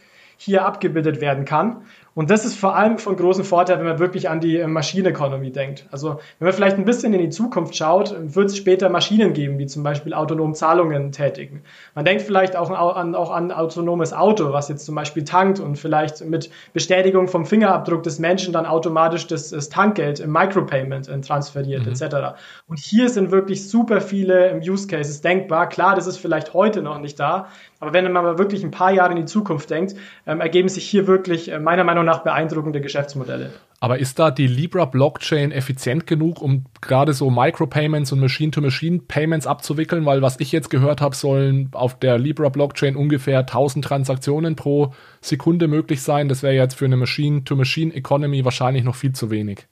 hier 0.42 0.64
abgebildet 0.64 1.20
werden 1.20 1.44
kann. 1.44 1.82
Und 2.14 2.30
das 2.30 2.44
ist 2.44 2.56
vor 2.56 2.74
allem 2.74 2.98
von 2.98 3.16
großem 3.16 3.44
Vorteil, 3.44 3.78
wenn 3.78 3.86
man 3.86 3.98
wirklich 3.98 4.28
an 4.28 4.40
die 4.40 4.58
äh, 4.58 4.66
Machine 4.66 5.12
denkt. 5.12 5.86
Also 5.90 6.20
wenn 6.38 6.46
man 6.46 6.52
vielleicht 6.52 6.76
ein 6.76 6.84
bisschen 6.84 7.14
in 7.14 7.20
die 7.20 7.28
Zukunft 7.30 7.76
schaut, 7.76 8.14
wird 8.18 8.46
es 8.50 8.56
später 8.56 8.88
Maschinen 8.88 9.32
geben, 9.32 9.58
die 9.58 9.66
zum 9.66 9.82
Beispiel 9.82 10.12
autonom 10.12 10.54
Zahlungen 10.54 11.12
tätigen. 11.12 11.62
Man 11.94 12.04
denkt 12.04 12.22
vielleicht 12.22 12.56
auch 12.56 12.70
an, 12.70 13.14
auch 13.14 13.30
an 13.30 13.52
autonomes 13.52 14.12
Auto, 14.12 14.52
was 14.52 14.68
jetzt 14.68 14.84
zum 14.84 14.94
Beispiel 14.94 15.24
tankt 15.24 15.60
und 15.60 15.76
vielleicht 15.76 16.24
mit 16.24 16.50
Bestätigung 16.72 17.28
vom 17.28 17.46
Fingerabdruck 17.46 18.02
des 18.02 18.18
Menschen 18.18 18.52
dann 18.52 18.66
automatisch 18.66 19.26
das, 19.26 19.50
das 19.50 19.68
Tankgeld 19.68 20.18
im 20.20 20.32
Micropayment 20.32 21.08
äh, 21.08 21.20
transferiert 21.20 21.86
mhm. 21.86 21.92
etc. 21.92 22.36
Und 22.66 22.78
hier 22.78 23.08
sind 23.08 23.30
wirklich 23.30 23.68
super 23.68 24.00
viele 24.00 24.48
ähm, 24.48 24.58
Use 24.58 24.88
Cases 24.88 25.20
denkbar. 25.20 25.68
Klar, 25.68 25.94
das 25.94 26.06
ist 26.06 26.16
vielleicht 26.16 26.54
heute 26.54 26.82
noch 26.82 26.98
nicht 26.98 27.20
da, 27.20 27.46
aber 27.78 27.94
wenn 27.94 28.04
man 28.12 28.24
mal 28.24 28.38
wirklich 28.38 28.62
ein 28.62 28.70
paar 28.70 28.92
Jahre 28.92 29.12
in 29.12 29.16
die 29.16 29.24
Zukunft 29.24 29.70
denkt, 29.70 29.94
ähm, 30.26 30.40
ergeben 30.40 30.68
sich 30.68 30.88
hier 30.88 31.06
wirklich 31.06 31.50
äh, 31.50 31.58
meiner 31.58 31.84
Meinung 31.84 31.99
nach 31.99 31.99
beeindruckende 32.24 32.80
Geschäftsmodelle. 32.80 33.52
Aber 33.82 33.98
ist 33.98 34.18
da 34.18 34.30
die 34.30 34.46
Libra 34.46 34.84
Blockchain 34.84 35.52
effizient 35.52 36.06
genug, 36.06 36.42
um 36.42 36.66
gerade 36.82 37.14
so 37.14 37.30
Micropayments 37.30 38.12
und 38.12 38.20
Machine-to-Machine-Payments 38.20 39.46
abzuwickeln? 39.46 40.04
Weil 40.04 40.20
was 40.20 40.38
ich 40.38 40.52
jetzt 40.52 40.68
gehört 40.68 41.00
habe, 41.00 41.16
sollen 41.16 41.70
auf 41.72 41.98
der 41.98 42.18
Libra 42.18 42.50
Blockchain 42.50 42.94
ungefähr 42.94 43.38
1000 43.38 43.82
Transaktionen 43.82 44.54
pro 44.54 44.92
Sekunde 45.22 45.66
möglich 45.66 46.02
sein. 46.02 46.28
Das 46.28 46.42
wäre 46.42 46.54
jetzt 46.54 46.74
für 46.74 46.84
eine 46.84 46.98
Machine-to-Machine-Economy 46.98 48.44
wahrscheinlich 48.44 48.84
noch 48.84 48.96
viel 48.96 49.12
zu 49.12 49.30
wenig. 49.30 49.66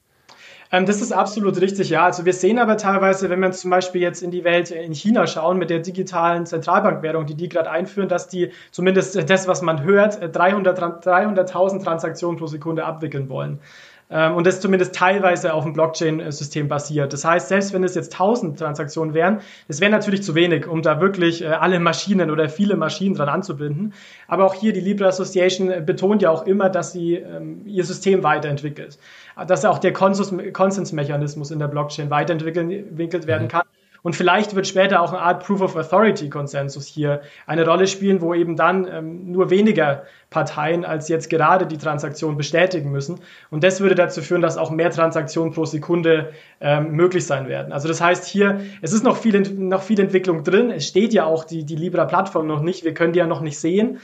Ähm, 0.70 0.84
das 0.84 1.00
ist 1.00 1.12
absolut 1.12 1.60
richtig, 1.60 1.88
ja. 1.90 2.04
Also 2.04 2.24
wir 2.24 2.32
sehen 2.34 2.58
aber 2.58 2.76
teilweise, 2.76 3.30
wenn 3.30 3.40
wir 3.40 3.50
zum 3.52 3.70
Beispiel 3.70 4.02
jetzt 4.02 4.22
in 4.22 4.30
die 4.30 4.44
Welt 4.44 4.70
in 4.70 4.94
China 4.94 5.26
schauen 5.26 5.58
mit 5.58 5.70
der 5.70 5.78
digitalen 5.78 6.44
Zentralbankwährung, 6.46 7.26
die 7.26 7.34
die 7.34 7.48
gerade 7.48 7.70
einführen, 7.70 8.08
dass 8.08 8.28
die 8.28 8.52
zumindest 8.70 9.30
das, 9.30 9.48
was 9.48 9.62
man 9.62 9.82
hört, 9.82 10.22
300.000 10.22 11.00
300 11.00 11.50
Transaktionen 11.82 12.38
pro 12.38 12.46
Sekunde 12.46 12.84
abwickeln 12.84 13.28
wollen. 13.28 13.60
Ähm, 14.10 14.34
und 14.34 14.46
das 14.46 14.60
zumindest 14.60 14.94
teilweise 14.94 15.52
auf 15.52 15.64
dem 15.64 15.74
Blockchain-System 15.74 16.68
basiert. 16.68 17.12
Das 17.12 17.24
heißt, 17.24 17.48
selbst 17.48 17.72
wenn 17.72 17.84
es 17.84 17.94
jetzt 17.94 18.14
1000 18.14 18.58
Transaktionen 18.58 19.14
wären, 19.14 19.40
das 19.66 19.80
wäre 19.80 19.90
natürlich 19.90 20.22
zu 20.22 20.34
wenig, 20.34 20.66
um 20.66 20.82
da 20.82 21.00
wirklich 21.00 21.42
äh, 21.42 21.48
alle 21.48 21.78
Maschinen 21.78 22.30
oder 22.30 22.48
viele 22.48 22.76
Maschinen 22.76 23.14
dran 23.14 23.28
anzubinden. 23.28 23.92
Aber 24.26 24.46
auch 24.46 24.54
hier 24.54 24.72
die 24.72 24.80
Libra 24.80 25.08
Association 25.08 25.84
betont 25.84 26.22
ja 26.22 26.30
auch 26.30 26.46
immer, 26.46 26.70
dass 26.70 26.92
sie 26.92 27.16
ähm, 27.16 27.62
ihr 27.66 27.84
System 27.84 28.22
weiterentwickelt, 28.22 28.98
dass 29.46 29.64
auch 29.64 29.78
der 29.78 29.92
Konsensmechanismus 29.92 31.50
in 31.50 31.58
der 31.58 31.68
Blockchain 31.68 32.10
weiterentwickelt 32.10 33.26
werden 33.26 33.44
mhm. 33.44 33.77
Und 34.02 34.16
vielleicht 34.16 34.54
wird 34.54 34.66
später 34.66 35.00
auch 35.00 35.12
eine 35.12 35.22
Art 35.22 35.44
Proof 35.44 35.60
of 35.60 35.76
Authority 35.76 36.30
Konsensus 36.30 36.86
hier 36.86 37.22
eine 37.46 37.66
Rolle 37.66 37.86
spielen, 37.86 38.20
wo 38.20 38.34
eben 38.34 38.56
dann 38.56 38.86
ähm, 38.86 39.32
nur 39.32 39.50
weniger 39.50 40.04
Parteien 40.30 40.84
als 40.84 41.08
jetzt 41.08 41.30
gerade 41.30 41.66
die 41.66 41.78
Transaktion 41.78 42.36
bestätigen 42.36 42.90
müssen. 42.90 43.20
Und 43.50 43.64
das 43.64 43.80
würde 43.80 43.94
dazu 43.94 44.20
führen, 44.20 44.42
dass 44.42 44.58
auch 44.58 44.70
mehr 44.70 44.90
Transaktionen 44.90 45.52
pro 45.52 45.64
Sekunde 45.64 46.32
ähm, 46.60 46.92
möglich 46.92 47.26
sein 47.26 47.48
werden. 47.48 47.72
Also 47.72 47.88
das 47.88 48.00
heißt 48.00 48.26
hier, 48.26 48.60
es 48.82 48.92
ist 48.92 49.04
noch 49.04 49.16
viel, 49.16 49.40
noch 49.40 49.82
viel 49.82 49.98
Entwicklung 50.00 50.44
drin. 50.44 50.70
Es 50.70 50.86
steht 50.86 51.12
ja 51.12 51.24
auch 51.24 51.44
die, 51.44 51.64
die 51.64 51.76
Libra-Plattform 51.76 52.46
noch 52.46 52.60
nicht. 52.60 52.84
Wir 52.84 52.94
können 52.94 53.12
die 53.12 53.18
ja 53.18 53.26
noch 53.26 53.40
nicht 53.40 53.58
sehen. 53.58 53.98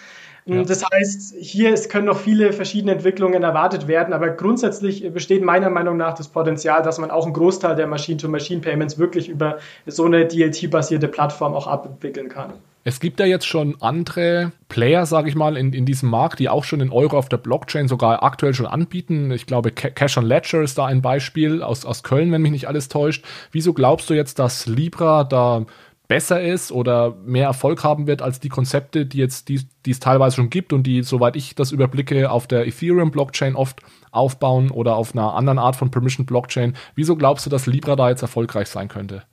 Ja. 0.46 0.62
Das 0.62 0.84
heißt, 0.84 1.36
hier 1.40 1.72
es 1.72 1.88
können 1.88 2.06
noch 2.06 2.18
viele 2.18 2.52
verschiedene 2.52 2.92
Entwicklungen 2.92 3.42
erwartet 3.42 3.88
werden, 3.88 4.12
aber 4.12 4.28
grundsätzlich 4.30 5.10
besteht 5.12 5.42
meiner 5.42 5.70
Meinung 5.70 5.96
nach 5.96 6.14
das 6.14 6.28
Potenzial, 6.28 6.82
dass 6.82 6.98
man 6.98 7.10
auch 7.10 7.24
einen 7.24 7.32
Großteil 7.32 7.76
der 7.76 7.86
Machine-to-Machine-Payments 7.86 8.98
wirklich 8.98 9.28
über 9.28 9.58
so 9.86 10.04
eine 10.04 10.26
DLT-basierte 10.26 11.08
Plattform 11.08 11.54
auch 11.54 11.66
abwickeln 11.66 12.28
kann. 12.28 12.52
Es 12.86 13.00
gibt 13.00 13.18
ja 13.18 13.24
jetzt 13.24 13.46
schon 13.46 13.76
andere 13.80 14.52
Player, 14.68 15.06
sage 15.06 15.30
ich 15.30 15.34
mal, 15.34 15.56
in, 15.56 15.72
in 15.72 15.86
diesem 15.86 16.10
Markt, 16.10 16.38
die 16.38 16.50
auch 16.50 16.64
schon 16.64 16.82
in 16.82 16.92
Euro 16.92 17.16
auf 17.16 17.30
der 17.30 17.38
Blockchain 17.38 17.88
sogar 17.88 18.22
aktuell 18.22 18.52
schon 18.52 18.66
anbieten. 18.66 19.30
Ich 19.30 19.46
glaube, 19.46 19.70
Cash 19.70 20.18
on 20.18 20.26
Ledger 20.26 20.60
ist 20.60 20.76
da 20.76 20.84
ein 20.84 21.00
Beispiel 21.00 21.62
aus, 21.62 21.86
aus 21.86 22.02
Köln, 22.02 22.30
wenn 22.30 22.42
mich 22.42 22.52
nicht 22.52 22.68
alles 22.68 22.88
täuscht. 22.88 23.24
Wieso 23.52 23.72
glaubst 23.72 24.10
du 24.10 24.14
jetzt, 24.14 24.38
dass 24.38 24.66
Libra 24.66 25.24
da 25.24 25.64
besser 26.08 26.40
ist 26.42 26.70
oder 26.70 27.14
mehr 27.24 27.46
Erfolg 27.46 27.82
haben 27.82 28.06
wird 28.06 28.22
als 28.22 28.40
die 28.40 28.48
Konzepte, 28.48 29.06
die 29.06 29.18
jetzt 29.18 29.48
die, 29.48 29.66
die 29.86 29.90
es 29.90 30.00
teilweise 30.00 30.36
schon 30.36 30.50
gibt 30.50 30.72
und 30.72 30.82
die, 30.84 31.02
soweit 31.02 31.36
ich 31.36 31.54
das 31.54 31.72
überblicke, 31.72 32.30
auf 32.30 32.46
der 32.46 32.66
Ethereum 32.66 33.10
Blockchain 33.10 33.56
oft 33.56 33.80
aufbauen 34.10 34.70
oder 34.70 34.96
auf 34.96 35.14
einer 35.14 35.34
anderen 35.34 35.58
Art 35.58 35.76
von 35.76 35.90
Permission 35.90 36.26
Blockchain. 36.26 36.74
Wieso 36.94 37.16
glaubst 37.16 37.46
du, 37.46 37.50
dass 37.50 37.66
Libra 37.66 37.96
da 37.96 38.10
jetzt 38.10 38.22
erfolgreich 38.22 38.68
sein 38.68 38.88
könnte? 38.88 39.24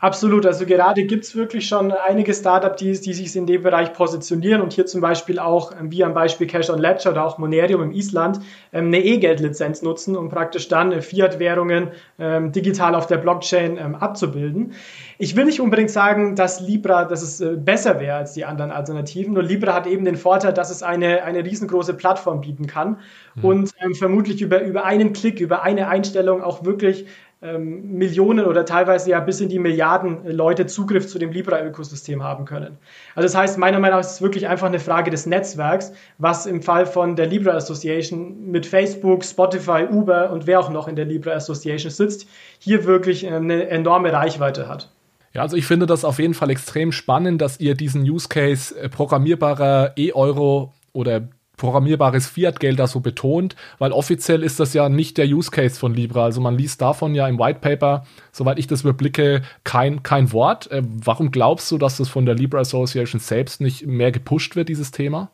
Absolut. 0.00 0.46
Also 0.46 0.64
gerade 0.64 1.04
gibt 1.04 1.24
es 1.24 1.36
wirklich 1.36 1.68
schon 1.68 1.92
einige 1.92 2.32
Startups, 2.32 2.76
die, 2.80 2.98
die 2.98 3.12
sich 3.12 3.36
in 3.36 3.44
dem 3.44 3.62
Bereich 3.62 3.92
positionieren 3.92 4.62
und 4.62 4.72
hier 4.72 4.86
zum 4.86 5.02
Beispiel 5.02 5.38
auch, 5.38 5.72
ähm, 5.78 5.92
wie 5.92 6.02
am 6.04 6.14
Beispiel 6.14 6.46
Cash 6.46 6.70
on 6.70 6.78
Ledger 6.78 7.10
oder 7.10 7.26
auch 7.26 7.36
Monerium 7.36 7.82
im 7.82 7.92
Island, 7.92 8.40
ähm, 8.72 8.86
eine 8.86 9.04
E-Geld-Lizenz 9.04 9.82
nutzen, 9.82 10.16
um 10.16 10.30
praktisch 10.30 10.68
dann 10.68 10.92
äh, 10.92 11.02
Fiat-Währungen 11.02 11.88
ähm, 12.18 12.50
digital 12.50 12.94
auf 12.94 13.08
der 13.08 13.18
Blockchain 13.18 13.78
abzubilden. 13.94 14.72
Ich 15.18 15.36
will 15.36 15.44
nicht 15.44 15.60
unbedingt 15.60 15.90
sagen, 15.90 16.34
dass 16.34 16.60
Libra, 16.60 17.04
dass 17.04 17.20
es 17.20 17.42
äh, 17.42 17.56
besser 17.56 18.00
wäre 18.00 18.16
als 18.16 18.32
die 18.32 18.46
anderen 18.46 18.70
Alternativen. 18.70 19.34
Nur 19.34 19.42
Libra 19.42 19.74
hat 19.74 19.86
eben 19.86 20.06
den 20.06 20.16
Vorteil, 20.16 20.54
dass 20.54 20.70
es 20.70 20.82
eine, 20.82 21.24
eine 21.24 21.44
riesengroße 21.44 21.92
Plattform 21.92 22.40
bieten 22.40 22.66
kann 22.66 23.00
mhm. 23.34 23.44
und 23.44 23.70
ähm, 23.80 23.94
vermutlich 23.94 24.40
über, 24.40 24.62
über 24.62 24.86
einen 24.86 25.12
Klick, 25.12 25.40
über 25.40 25.62
eine 25.62 25.88
Einstellung 25.88 26.42
auch 26.42 26.64
wirklich 26.64 27.06
ähm, 27.42 27.92
Millionen 27.92 28.44
oder 28.44 28.64
teilweise 28.64 29.10
ja 29.10 29.20
bis 29.20 29.40
in 29.40 29.48
die 29.48 29.58
Milliarden 29.58 30.26
Leute 30.30 30.66
Zugriff 30.66 31.06
zu 31.06 31.18
dem 31.18 31.32
Libra-Ökosystem 31.32 32.22
haben 32.22 32.44
können. 32.44 32.76
Also 33.14 33.26
das 33.26 33.34
heißt, 33.34 33.58
meiner 33.58 33.78
Meinung 33.78 33.98
nach 33.98 34.04
ist 34.04 34.12
es 34.12 34.22
wirklich 34.22 34.46
einfach 34.48 34.66
eine 34.66 34.78
Frage 34.78 35.10
des 35.10 35.24
Netzwerks, 35.24 35.92
was 36.18 36.44
im 36.44 36.60
Fall 36.60 36.84
von 36.84 37.16
der 37.16 37.26
Libra 37.26 37.52
Association 37.52 38.50
mit 38.50 38.66
Facebook, 38.66 39.24
Spotify, 39.24 39.86
Uber 39.90 40.30
und 40.30 40.46
wer 40.46 40.60
auch 40.60 40.68
noch 40.68 40.86
in 40.86 40.96
der 40.96 41.06
Libra 41.06 41.32
Association 41.32 41.90
sitzt, 41.90 42.28
hier 42.58 42.84
wirklich 42.84 43.24
äh, 43.24 43.30
eine 43.30 43.68
enorme 43.68 44.12
Reichweite 44.12 44.68
hat. 44.68 44.90
Ja, 45.32 45.42
also 45.42 45.56
ich 45.56 45.64
finde 45.64 45.86
das 45.86 46.04
auf 46.04 46.18
jeden 46.18 46.34
Fall 46.34 46.50
extrem 46.50 46.92
spannend, 46.92 47.40
dass 47.40 47.60
ihr 47.60 47.74
diesen 47.74 48.02
Use 48.02 48.28
Case 48.28 48.78
äh, 48.78 48.88
programmierbarer 48.88 49.92
E-Euro 49.96 50.74
oder 50.92 51.22
programmierbares 51.60 52.26
Fiat-Geld 52.26 52.78
da 52.78 52.86
so 52.86 53.00
betont, 53.00 53.54
weil 53.78 53.92
offiziell 53.92 54.42
ist 54.42 54.58
das 54.58 54.72
ja 54.72 54.88
nicht 54.88 55.18
der 55.18 55.26
Use 55.26 55.50
Case 55.50 55.78
von 55.78 55.94
Libra. 55.94 56.24
Also 56.24 56.40
man 56.40 56.56
liest 56.56 56.80
davon 56.80 57.14
ja 57.14 57.28
im 57.28 57.38
White 57.38 57.60
Paper, 57.60 58.04
soweit 58.32 58.58
ich 58.58 58.66
das 58.66 58.80
überblicke, 58.80 59.42
kein, 59.62 60.02
kein 60.02 60.32
Wort. 60.32 60.70
Äh, 60.70 60.82
warum 60.84 61.30
glaubst 61.30 61.70
du, 61.70 61.78
dass 61.78 61.98
das 61.98 62.08
von 62.08 62.24
der 62.24 62.34
Libra 62.34 62.60
Association 62.60 63.20
selbst 63.20 63.60
nicht 63.60 63.86
mehr 63.86 64.10
gepusht 64.10 64.56
wird, 64.56 64.70
dieses 64.70 64.90
Thema? 64.90 65.30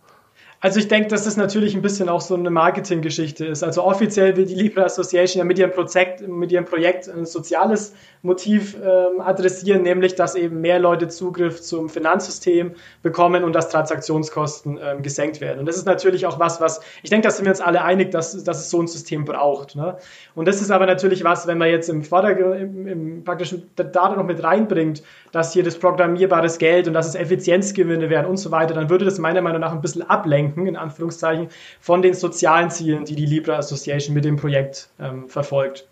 Also 0.66 0.80
ich 0.80 0.88
denke, 0.88 1.06
dass 1.10 1.22
das 1.22 1.36
natürlich 1.36 1.76
ein 1.76 1.80
bisschen 1.80 2.08
auch 2.08 2.20
so 2.20 2.34
eine 2.34 2.50
Marketinggeschichte 2.50 3.46
ist. 3.46 3.62
Also 3.62 3.84
offiziell 3.84 4.36
will 4.36 4.46
die 4.46 4.56
Libra 4.56 4.82
Association 4.82 5.38
ja 5.38 5.44
mit 5.44 5.60
ihrem 5.60 5.70
Projekt, 5.70 6.26
mit 6.26 6.50
ihrem 6.50 6.64
Projekt 6.64 7.08
ein 7.08 7.24
soziales 7.24 7.94
Motiv 8.22 8.76
ähm, 8.82 9.20
adressieren, 9.20 9.82
nämlich 9.82 10.16
dass 10.16 10.34
eben 10.34 10.60
mehr 10.60 10.80
Leute 10.80 11.06
Zugriff 11.06 11.62
zum 11.62 11.88
Finanzsystem 11.88 12.74
bekommen 13.00 13.44
und 13.44 13.52
dass 13.52 13.68
Transaktionskosten 13.68 14.80
ähm, 14.82 15.02
gesenkt 15.02 15.40
werden. 15.40 15.60
Und 15.60 15.66
das 15.66 15.76
ist 15.76 15.86
natürlich 15.86 16.26
auch 16.26 16.40
was, 16.40 16.60
was 16.60 16.80
ich 17.04 17.10
denke, 17.10 17.28
da 17.28 17.30
sind 17.30 17.44
wir 17.44 17.52
uns 17.52 17.60
alle 17.60 17.84
einig, 17.84 18.10
dass, 18.10 18.42
dass 18.42 18.58
es 18.58 18.68
so 18.68 18.82
ein 18.82 18.88
System 18.88 19.24
braucht. 19.24 19.76
Ne? 19.76 19.96
Und 20.34 20.48
das 20.48 20.60
ist 20.60 20.72
aber 20.72 20.86
natürlich 20.86 21.22
was, 21.22 21.46
wenn 21.46 21.58
man 21.58 21.68
jetzt 21.68 21.88
im 21.88 22.02
Vordergrund, 22.02 22.60
im, 22.60 22.88
im 22.88 23.22
praktischen 23.24 23.70
Daten 23.76 24.16
noch 24.16 24.26
mit 24.26 24.42
reinbringt, 24.42 25.04
dass 25.36 25.52
hier 25.52 25.62
das 25.62 25.78
programmierbares 25.78 26.56
Geld 26.56 26.88
und 26.88 26.94
dass 26.94 27.06
es 27.06 27.14
Effizienzgewinne 27.14 28.08
werden 28.08 28.26
und 28.26 28.38
so 28.38 28.50
weiter, 28.50 28.72
dann 28.72 28.88
würde 28.88 29.04
das 29.04 29.18
meiner 29.18 29.42
Meinung 29.42 29.60
nach 29.60 29.72
ein 29.72 29.82
bisschen 29.82 30.00
ablenken, 30.00 30.66
in 30.66 30.76
Anführungszeichen, 30.76 31.48
von 31.78 32.00
den 32.00 32.14
sozialen 32.14 32.70
Zielen, 32.70 33.04
die 33.04 33.16
die 33.16 33.26
Libra 33.26 33.56
Association 33.56 34.14
mit 34.14 34.24
dem 34.24 34.36
Projekt 34.36 34.88
ähm, 34.98 35.28
verfolgt. 35.28 35.86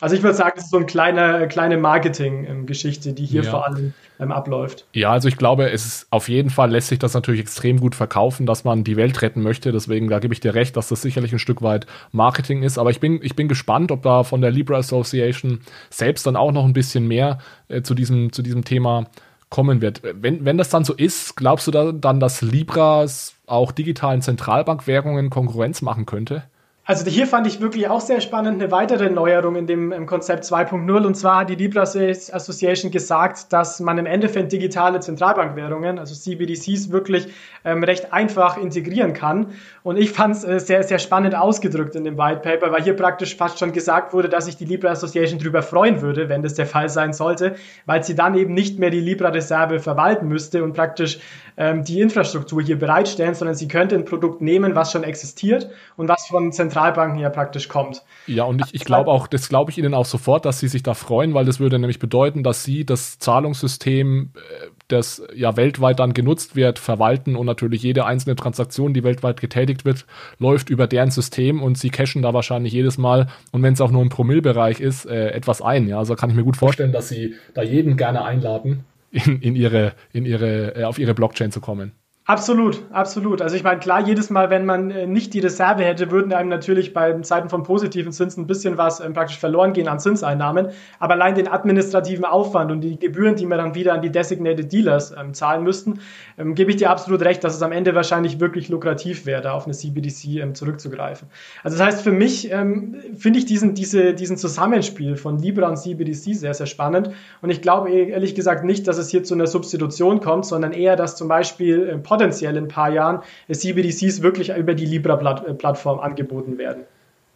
Also 0.00 0.14
ich 0.14 0.22
würde 0.22 0.36
sagen, 0.36 0.54
es 0.56 0.64
ist 0.64 0.70
so 0.70 0.76
eine 0.76 0.86
kleine, 0.86 1.48
kleine 1.48 1.76
Marketing-Geschichte, 1.76 3.12
die 3.12 3.26
hier 3.26 3.42
ja. 3.42 3.50
vor 3.50 3.66
allem 3.66 3.94
ähm, 4.20 4.32
abläuft. 4.32 4.86
Ja, 4.92 5.12
also 5.12 5.28
ich 5.28 5.36
glaube, 5.36 5.70
es 5.70 5.86
ist 5.86 6.06
auf 6.10 6.28
jeden 6.28 6.50
Fall 6.50 6.70
lässt 6.70 6.88
sich 6.88 6.98
das 6.98 7.14
natürlich 7.14 7.40
extrem 7.40 7.80
gut 7.80 7.94
verkaufen, 7.94 8.46
dass 8.46 8.64
man 8.64 8.84
die 8.84 8.96
Welt 8.96 9.20
retten 9.22 9.42
möchte. 9.42 9.72
Deswegen, 9.72 10.08
da 10.08 10.18
gebe 10.18 10.34
ich 10.34 10.40
dir 10.40 10.54
recht, 10.54 10.76
dass 10.76 10.88
das 10.88 11.02
sicherlich 11.02 11.32
ein 11.32 11.38
Stück 11.38 11.62
weit 11.62 11.86
Marketing 12.12 12.62
ist. 12.62 12.78
Aber 12.78 12.90
ich 12.90 13.00
bin, 13.00 13.20
ich 13.22 13.36
bin 13.36 13.48
gespannt, 13.48 13.90
ob 13.90 14.02
da 14.02 14.22
von 14.22 14.40
der 14.40 14.50
Libra 14.50 14.76
Association 14.76 15.60
selbst 15.90 16.26
dann 16.26 16.36
auch 16.36 16.52
noch 16.52 16.64
ein 16.64 16.72
bisschen 16.72 17.06
mehr 17.06 17.38
äh, 17.68 17.82
zu, 17.82 17.94
diesem, 17.94 18.32
zu 18.32 18.42
diesem 18.42 18.64
Thema 18.64 19.06
kommen 19.50 19.80
wird. 19.80 20.02
Wenn, 20.02 20.44
wenn 20.44 20.58
das 20.58 20.68
dann 20.68 20.84
so 20.84 20.94
ist, 20.94 21.36
glaubst 21.36 21.66
du 21.66 21.70
da, 21.70 21.92
dann, 21.92 22.20
dass 22.20 22.42
Libras 22.42 23.34
auch 23.46 23.72
digitalen 23.72 24.20
Zentralbankwährungen 24.20 25.30
Konkurrenz 25.30 25.80
machen 25.80 26.06
könnte? 26.06 26.42
Also 26.90 27.04
hier 27.10 27.26
fand 27.26 27.46
ich 27.46 27.60
wirklich 27.60 27.86
auch 27.88 28.00
sehr 28.00 28.22
spannend 28.22 28.62
eine 28.62 28.72
weitere 28.72 29.10
Neuerung 29.10 29.56
in 29.56 29.66
dem 29.66 30.06
Konzept 30.06 30.44
2.0 30.44 31.06
und 31.06 31.14
zwar 31.16 31.40
hat 31.40 31.50
die 31.50 31.54
Libra 31.54 31.82
Association 31.82 32.90
gesagt, 32.90 33.52
dass 33.52 33.78
man 33.78 33.98
im 33.98 34.06
Endeffekt 34.06 34.52
digitale 34.52 34.98
Zentralbankwährungen, 35.00 35.98
also 35.98 36.14
CBDCs, 36.14 36.90
wirklich 36.90 37.28
ähm, 37.66 37.84
recht 37.84 38.14
einfach 38.14 38.56
integrieren 38.56 39.12
kann. 39.12 39.48
Und 39.82 39.98
ich 39.98 40.12
fand 40.12 40.36
es 40.36 40.44
äh, 40.44 40.60
sehr, 40.60 40.82
sehr 40.82 40.98
spannend 40.98 41.34
ausgedrückt 41.34 41.94
in 41.94 42.04
dem 42.04 42.16
White 42.16 42.40
Paper, 42.40 42.72
weil 42.72 42.82
hier 42.82 42.96
praktisch 42.96 43.36
fast 43.36 43.58
schon 43.58 43.72
gesagt 43.72 44.14
wurde, 44.14 44.30
dass 44.30 44.46
sich 44.46 44.56
die 44.56 44.64
Libra 44.64 44.88
Association 44.88 45.38
darüber 45.38 45.60
freuen 45.60 46.00
würde, 46.00 46.30
wenn 46.30 46.42
das 46.42 46.54
der 46.54 46.64
Fall 46.64 46.88
sein 46.88 47.12
sollte, 47.12 47.56
weil 47.84 48.02
sie 48.02 48.14
dann 48.14 48.34
eben 48.34 48.54
nicht 48.54 48.78
mehr 48.78 48.88
die 48.88 49.00
Libra-Reserve 49.00 49.80
verwalten 49.80 50.26
müsste 50.26 50.64
und 50.64 50.72
praktisch 50.72 51.18
ähm, 51.58 51.84
die 51.84 52.00
Infrastruktur 52.00 52.62
hier 52.62 52.78
bereitstellen, 52.78 53.34
sondern 53.34 53.56
sie 53.56 53.68
könnte 53.68 53.94
ein 53.94 54.06
Produkt 54.06 54.40
nehmen, 54.40 54.74
was 54.74 54.92
schon 54.92 55.04
existiert 55.04 55.68
und 55.98 56.08
was 56.08 56.26
von 56.28 56.50
Zentral 56.50 56.77
Zentralbanken 56.78 57.18
ja 57.18 57.30
praktisch 57.30 57.68
kommt. 57.68 58.02
Ja, 58.26 58.44
und 58.44 58.62
ich, 58.64 58.74
ich 58.74 58.84
glaube 58.84 59.10
auch, 59.10 59.26
das 59.26 59.48
glaube 59.48 59.70
ich 59.70 59.78
Ihnen 59.78 59.94
auch 59.94 60.04
sofort, 60.04 60.44
dass 60.44 60.60
Sie 60.60 60.68
sich 60.68 60.82
da 60.82 60.94
freuen, 60.94 61.34
weil 61.34 61.44
das 61.44 61.60
würde 61.60 61.78
nämlich 61.78 61.98
bedeuten, 61.98 62.42
dass 62.42 62.62
Sie 62.62 62.84
das 62.84 63.18
Zahlungssystem, 63.18 64.30
äh, 64.34 64.66
das 64.88 65.22
ja 65.34 65.56
weltweit 65.56 65.98
dann 65.98 66.14
genutzt 66.14 66.56
wird, 66.56 66.78
verwalten 66.78 67.36
und 67.36 67.46
natürlich 67.46 67.82
jede 67.82 68.04
einzelne 68.06 68.36
Transaktion, 68.36 68.94
die 68.94 69.02
weltweit 69.02 69.40
getätigt 69.40 69.84
wird, 69.84 70.06
läuft 70.38 70.70
über 70.70 70.86
deren 70.86 71.10
System 71.10 71.62
und 71.62 71.78
Sie 71.78 71.90
cashen 71.90 72.22
da 72.22 72.32
wahrscheinlich 72.32 72.72
jedes 72.72 72.98
Mal 72.98 73.28
und 73.50 73.62
wenn 73.62 73.74
es 73.74 73.80
auch 73.80 73.90
nur 73.90 74.02
im 74.02 74.08
Promillbereich 74.08 74.80
ist, 74.80 75.06
äh, 75.06 75.30
etwas 75.30 75.60
ein. 75.60 75.88
Ja, 75.88 75.98
also 75.98 76.14
kann 76.14 76.30
ich 76.30 76.36
mir 76.36 76.44
gut 76.44 76.56
vorstellen, 76.56 76.92
dass 76.92 77.08
Sie 77.08 77.34
da 77.54 77.62
jeden 77.62 77.96
gerne 77.96 78.24
einladen, 78.24 78.84
in, 79.10 79.40
in 79.40 79.56
ihre, 79.56 79.92
in 80.12 80.26
ihre, 80.26 80.76
äh, 80.76 80.84
auf 80.84 80.98
ihre 80.98 81.14
Blockchain 81.14 81.50
zu 81.50 81.60
kommen. 81.60 81.92
Absolut, 82.28 82.82
absolut. 82.92 83.40
Also 83.40 83.56
ich 83.56 83.62
meine, 83.62 83.80
klar, 83.80 84.06
jedes 84.06 84.28
Mal, 84.28 84.50
wenn 84.50 84.66
man 84.66 84.90
äh, 84.90 85.06
nicht 85.06 85.32
die 85.32 85.38
Reserve 85.38 85.82
hätte, 85.82 86.10
würden 86.10 86.34
einem 86.34 86.50
natürlich 86.50 86.92
bei 86.92 87.18
Zeiten 87.20 87.48
von 87.48 87.62
positiven 87.62 88.12
Zinsen 88.12 88.42
ein 88.42 88.46
bisschen 88.46 88.76
was 88.76 89.00
ähm, 89.00 89.14
praktisch 89.14 89.38
verloren 89.38 89.72
gehen 89.72 89.88
an 89.88 89.98
Zinseinnahmen. 89.98 90.68
Aber 90.98 91.14
allein 91.14 91.36
den 91.36 91.48
administrativen 91.48 92.26
Aufwand 92.26 92.70
und 92.70 92.82
die 92.82 92.98
Gebühren, 92.98 93.36
die 93.36 93.46
man 93.46 93.56
dann 93.56 93.74
wieder 93.74 93.94
an 93.94 94.02
die 94.02 94.12
Designated 94.12 94.70
Dealers 94.70 95.14
ähm, 95.18 95.32
zahlen 95.32 95.64
müssten, 95.64 96.00
ähm, 96.36 96.54
gebe 96.54 96.70
ich 96.70 96.76
dir 96.76 96.90
absolut 96.90 97.22
recht, 97.22 97.42
dass 97.44 97.56
es 97.56 97.62
am 97.62 97.72
Ende 97.72 97.94
wahrscheinlich 97.94 98.38
wirklich 98.40 98.68
lukrativ 98.68 99.24
wäre, 99.24 99.40
da 99.40 99.52
auf 99.52 99.64
eine 99.64 99.72
CBDC 99.72 100.42
ähm, 100.42 100.54
zurückzugreifen. 100.54 101.28
Also 101.62 101.78
das 101.78 101.86
heißt, 101.86 102.02
für 102.02 102.12
mich 102.12 102.52
ähm, 102.52 102.96
finde 103.16 103.38
ich 103.38 103.46
diesen, 103.46 103.72
diese, 103.72 104.12
diesen 104.12 104.36
Zusammenspiel 104.36 105.16
von 105.16 105.38
Libra 105.38 105.66
und 105.68 105.78
CBDC 105.78 106.34
sehr, 106.34 106.52
sehr 106.52 106.66
spannend. 106.66 107.08
Und 107.40 107.48
ich 107.48 107.62
glaube 107.62 107.88
ehrlich 107.88 108.34
gesagt 108.34 108.64
nicht, 108.64 108.86
dass 108.86 108.98
es 108.98 109.08
hier 109.08 109.24
zu 109.24 109.32
einer 109.32 109.46
Substitution 109.46 110.20
kommt, 110.20 110.44
sondern 110.44 110.72
eher, 110.72 110.94
dass 110.94 111.16
zum 111.16 111.28
Beispiel 111.28 111.88
äh, 111.88 111.96
potenziell 112.18 112.56
in 112.56 112.64
ein 112.64 112.68
paar 112.68 112.90
Jahren 112.90 113.20
CBDCs 113.50 114.22
wirklich 114.22 114.50
über 114.50 114.74
die 114.74 114.86
Libra-Plattform 114.86 116.00
angeboten 116.00 116.58
werden. 116.58 116.82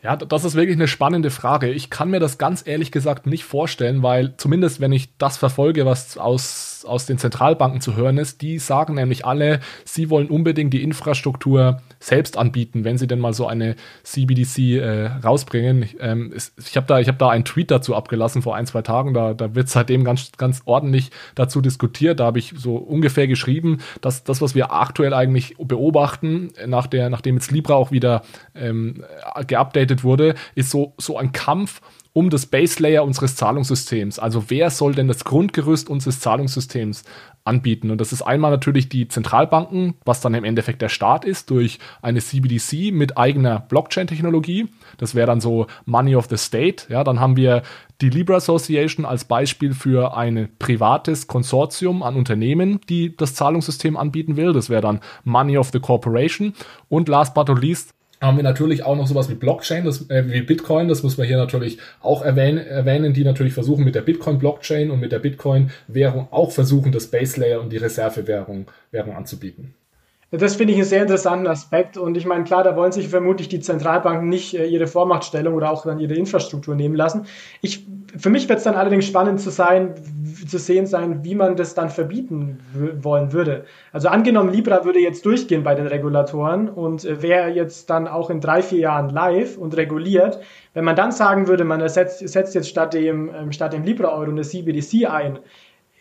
Ja, 0.02 0.16
das 0.16 0.44
ist 0.44 0.56
wirklich 0.56 0.76
eine 0.76 0.88
spannende 0.88 1.30
Frage. 1.30 1.70
Ich 1.70 1.88
kann 1.88 2.10
mir 2.10 2.18
das 2.18 2.36
ganz 2.36 2.66
ehrlich 2.66 2.90
gesagt 2.90 3.26
nicht 3.26 3.44
vorstellen, 3.44 4.02
weil 4.02 4.34
zumindest 4.36 4.80
wenn 4.80 4.90
ich 4.90 5.16
das 5.16 5.36
verfolge, 5.36 5.86
was 5.86 6.18
aus 6.18 6.72
aus 6.84 7.06
den 7.06 7.18
Zentralbanken 7.18 7.80
zu 7.80 7.96
hören 7.96 8.18
ist, 8.18 8.42
die 8.42 8.58
sagen 8.58 8.94
nämlich 8.94 9.24
alle, 9.24 9.60
sie 9.84 10.10
wollen 10.10 10.28
unbedingt 10.28 10.74
die 10.74 10.82
Infrastruktur 10.82 11.80
selbst 12.02 12.36
anbieten, 12.36 12.84
wenn 12.84 12.98
sie 12.98 13.06
denn 13.06 13.20
mal 13.20 13.32
so 13.32 13.46
eine 13.46 13.76
CBDC 14.02 14.58
äh, 14.58 15.06
rausbringen. 15.24 15.82
Ich, 15.82 15.96
ähm, 16.00 16.34
ich 16.34 16.76
habe 16.76 16.86
da, 16.86 17.00
hab 17.00 17.18
da 17.18 17.28
einen 17.28 17.44
Tweet 17.44 17.70
dazu 17.70 17.94
abgelassen 17.94 18.42
vor 18.42 18.56
ein, 18.56 18.66
zwei 18.66 18.82
Tagen, 18.82 19.14
da, 19.14 19.34
da 19.34 19.54
wird 19.54 19.68
seitdem 19.68 20.02
ganz, 20.04 20.32
ganz 20.36 20.62
ordentlich 20.64 21.10
dazu 21.34 21.60
diskutiert. 21.60 22.20
Da 22.20 22.24
habe 22.24 22.40
ich 22.40 22.54
so 22.56 22.76
ungefähr 22.76 23.28
geschrieben, 23.28 23.78
dass 24.00 24.24
das, 24.24 24.40
was 24.40 24.54
wir 24.54 24.72
aktuell 24.72 25.14
eigentlich 25.14 25.56
beobachten, 25.58 26.52
nach 26.66 26.88
der, 26.88 27.08
nachdem 27.08 27.36
jetzt 27.36 27.52
Libra 27.52 27.74
auch 27.74 27.92
wieder 27.92 28.22
ähm, 28.54 29.04
geupdatet 29.46 30.02
wurde, 30.02 30.34
ist 30.54 30.70
so, 30.70 30.94
so 30.98 31.16
ein 31.16 31.30
Kampf 31.32 31.80
um 32.12 32.28
das 32.28 32.46
Base 32.46 32.82
Layer 32.82 33.04
unseres 33.04 33.36
Zahlungssystems. 33.36 34.18
Also 34.18 34.44
wer 34.48 34.70
soll 34.70 34.94
denn 34.94 35.08
das 35.08 35.24
Grundgerüst 35.24 35.88
unseres 35.88 36.20
Zahlungssystems 36.20 37.04
anbieten? 37.44 37.90
Und 37.90 38.00
das 38.00 38.12
ist 38.12 38.22
einmal 38.22 38.50
natürlich 38.50 38.88
die 38.88 39.08
Zentralbanken, 39.08 39.94
was 40.04 40.20
dann 40.20 40.34
im 40.34 40.44
Endeffekt 40.44 40.82
der 40.82 40.88
Staat 40.88 41.24
ist, 41.24 41.50
durch 41.50 41.78
eine 42.00 42.20
CBDC 42.20 42.92
mit 42.92 43.18
eigener 43.18 43.60
Blockchain-Technologie. 43.60 44.68
Das 44.98 45.14
wäre 45.14 45.26
dann 45.26 45.40
so 45.40 45.66
Money 45.84 46.16
of 46.16 46.26
the 46.28 46.36
State. 46.36 46.86
Ja, 46.88 47.04
dann 47.04 47.20
haben 47.20 47.36
wir 47.36 47.62
die 48.00 48.10
Libra 48.10 48.36
Association 48.36 49.06
als 49.06 49.24
Beispiel 49.24 49.74
für 49.74 50.16
ein 50.16 50.48
privates 50.58 51.28
Konsortium 51.28 52.02
an 52.02 52.16
Unternehmen, 52.16 52.80
die 52.88 53.16
das 53.16 53.34
Zahlungssystem 53.34 53.96
anbieten 53.96 54.36
will. 54.36 54.52
Das 54.52 54.70
wäre 54.70 54.82
dann 54.82 55.00
Money 55.24 55.56
of 55.56 55.70
the 55.72 55.80
Corporation. 55.80 56.54
Und 56.88 57.08
last 57.08 57.34
but 57.34 57.48
not 57.48 57.62
least 57.62 57.94
haben 58.22 58.36
wir 58.36 58.44
natürlich 58.44 58.84
auch 58.84 58.96
noch 58.96 59.06
sowas 59.06 59.28
wie 59.28 59.34
Blockchain, 59.34 59.84
das, 59.84 60.08
äh, 60.08 60.24
wie 60.28 60.42
Bitcoin, 60.42 60.88
das 60.88 61.02
muss 61.02 61.18
man 61.18 61.26
hier 61.26 61.36
natürlich 61.36 61.78
auch 62.00 62.22
erwähnen, 62.22 62.58
erwähnen, 62.58 63.12
die 63.12 63.24
natürlich 63.24 63.52
versuchen 63.52 63.84
mit 63.84 63.94
der 63.94 64.02
Bitcoin-Blockchain 64.02 64.90
und 64.90 65.00
mit 65.00 65.12
der 65.12 65.18
Bitcoin-Währung 65.18 66.28
auch 66.30 66.52
versuchen, 66.52 66.92
das 66.92 67.08
Base 67.08 67.40
Layer 67.40 67.60
und 67.60 67.70
die 67.70 67.78
Reservewährung 67.78 68.66
Währung 68.90 69.16
anzubieten. 69.16 69.74
Das 70.34 70.56
finde 70.56 70.72
ich 70.72 70.78
einen 70.78 70.88
sehr 70.88 71.02
interessanten 71.02 71.46
Aspekt. 71.46 71.98
Und 71.98 72.16
ich 72.16 72.24
meine, 72.24 72.44
klar, 72.44 72.64
da 72.64 72.74
wollen 72.74 72.90
sich 72.90 73.08
vermutlich 73.08 73.48
die 73.48 73.60
Zentralbanken 73.60 74.30
nicht 74.30 74.54
äh, 74.54 74.64
ihre 74.64 74.86
Vormachtstellung 74.86 75.54
oder 75.54 75.70
auch 75.70 75.84
dann 75.84 75.98
ihre 75.98 76.14
Infrastruktur 76.14 76.74
nehmen 76.74 76.96
lassen. 76.96 77.26
Ich, 77.60 77.86
für 78.16 78.30
mich 78.30 78.48
wird 78.48 78.58
es 78.58 78.64
dann 78.64 78.74
allerdings 78.74 79.04
spannend 79.04 79.40
zu 79.40 79.50
sein, 79.50 79.94
zu 80.48 80.56
sehen 80.56 80.86
sein, 80.86 81.22
wie 81.22 81.34
man 81.34 81.56
das 81.56 81.74
dann 81.74 81.90
verbieten 81.90 82.60
wollen 83.02 83.34
würde. 83.34 83.66
Also 83.92 84.08
angenommen, 84.08 84.50
Libra 84.50 84.86
würde 84.86 85.00
jetzt 85.00 85.26
durchgehen 85.26 85.64
bei 85.64 85.74
den 85.74 85.86
Regulatoren 85.86 86.70
und 86.70 87.04
äh, 87.04 87.20
wäre 87.20 87.50
jetzt 87.50 87.90
dann 87.90 88.08
auch 88.08 88.30
in 88.30 88.40
drei, 88.40 88.62
vier 88.62 88.78
Jahren 88.78 89.10
live 89.10 89.58
und 89.58 89.76
reguliert. 89.76 90.40
Wenn 90.72 90.84
man 90.84 90.96
dann 90.96 91.12
sagen 91.12 91.46
würde, 91.46 91.64
man 91.64 91.82
ersetzt, 91.82 92.26
setzt 92.26 92.54
jetzt 92.54 92.70
statt 92.70 92.94
dem, 92.94 93.30
ähm, 93.34 93.52
statt 93.52 93.74
dem 93.74 93.84
Libra-Euro 93.84 94.30
eine 94.30 94.42
CBDC 94.42 95.10
ein, 95.10 95.40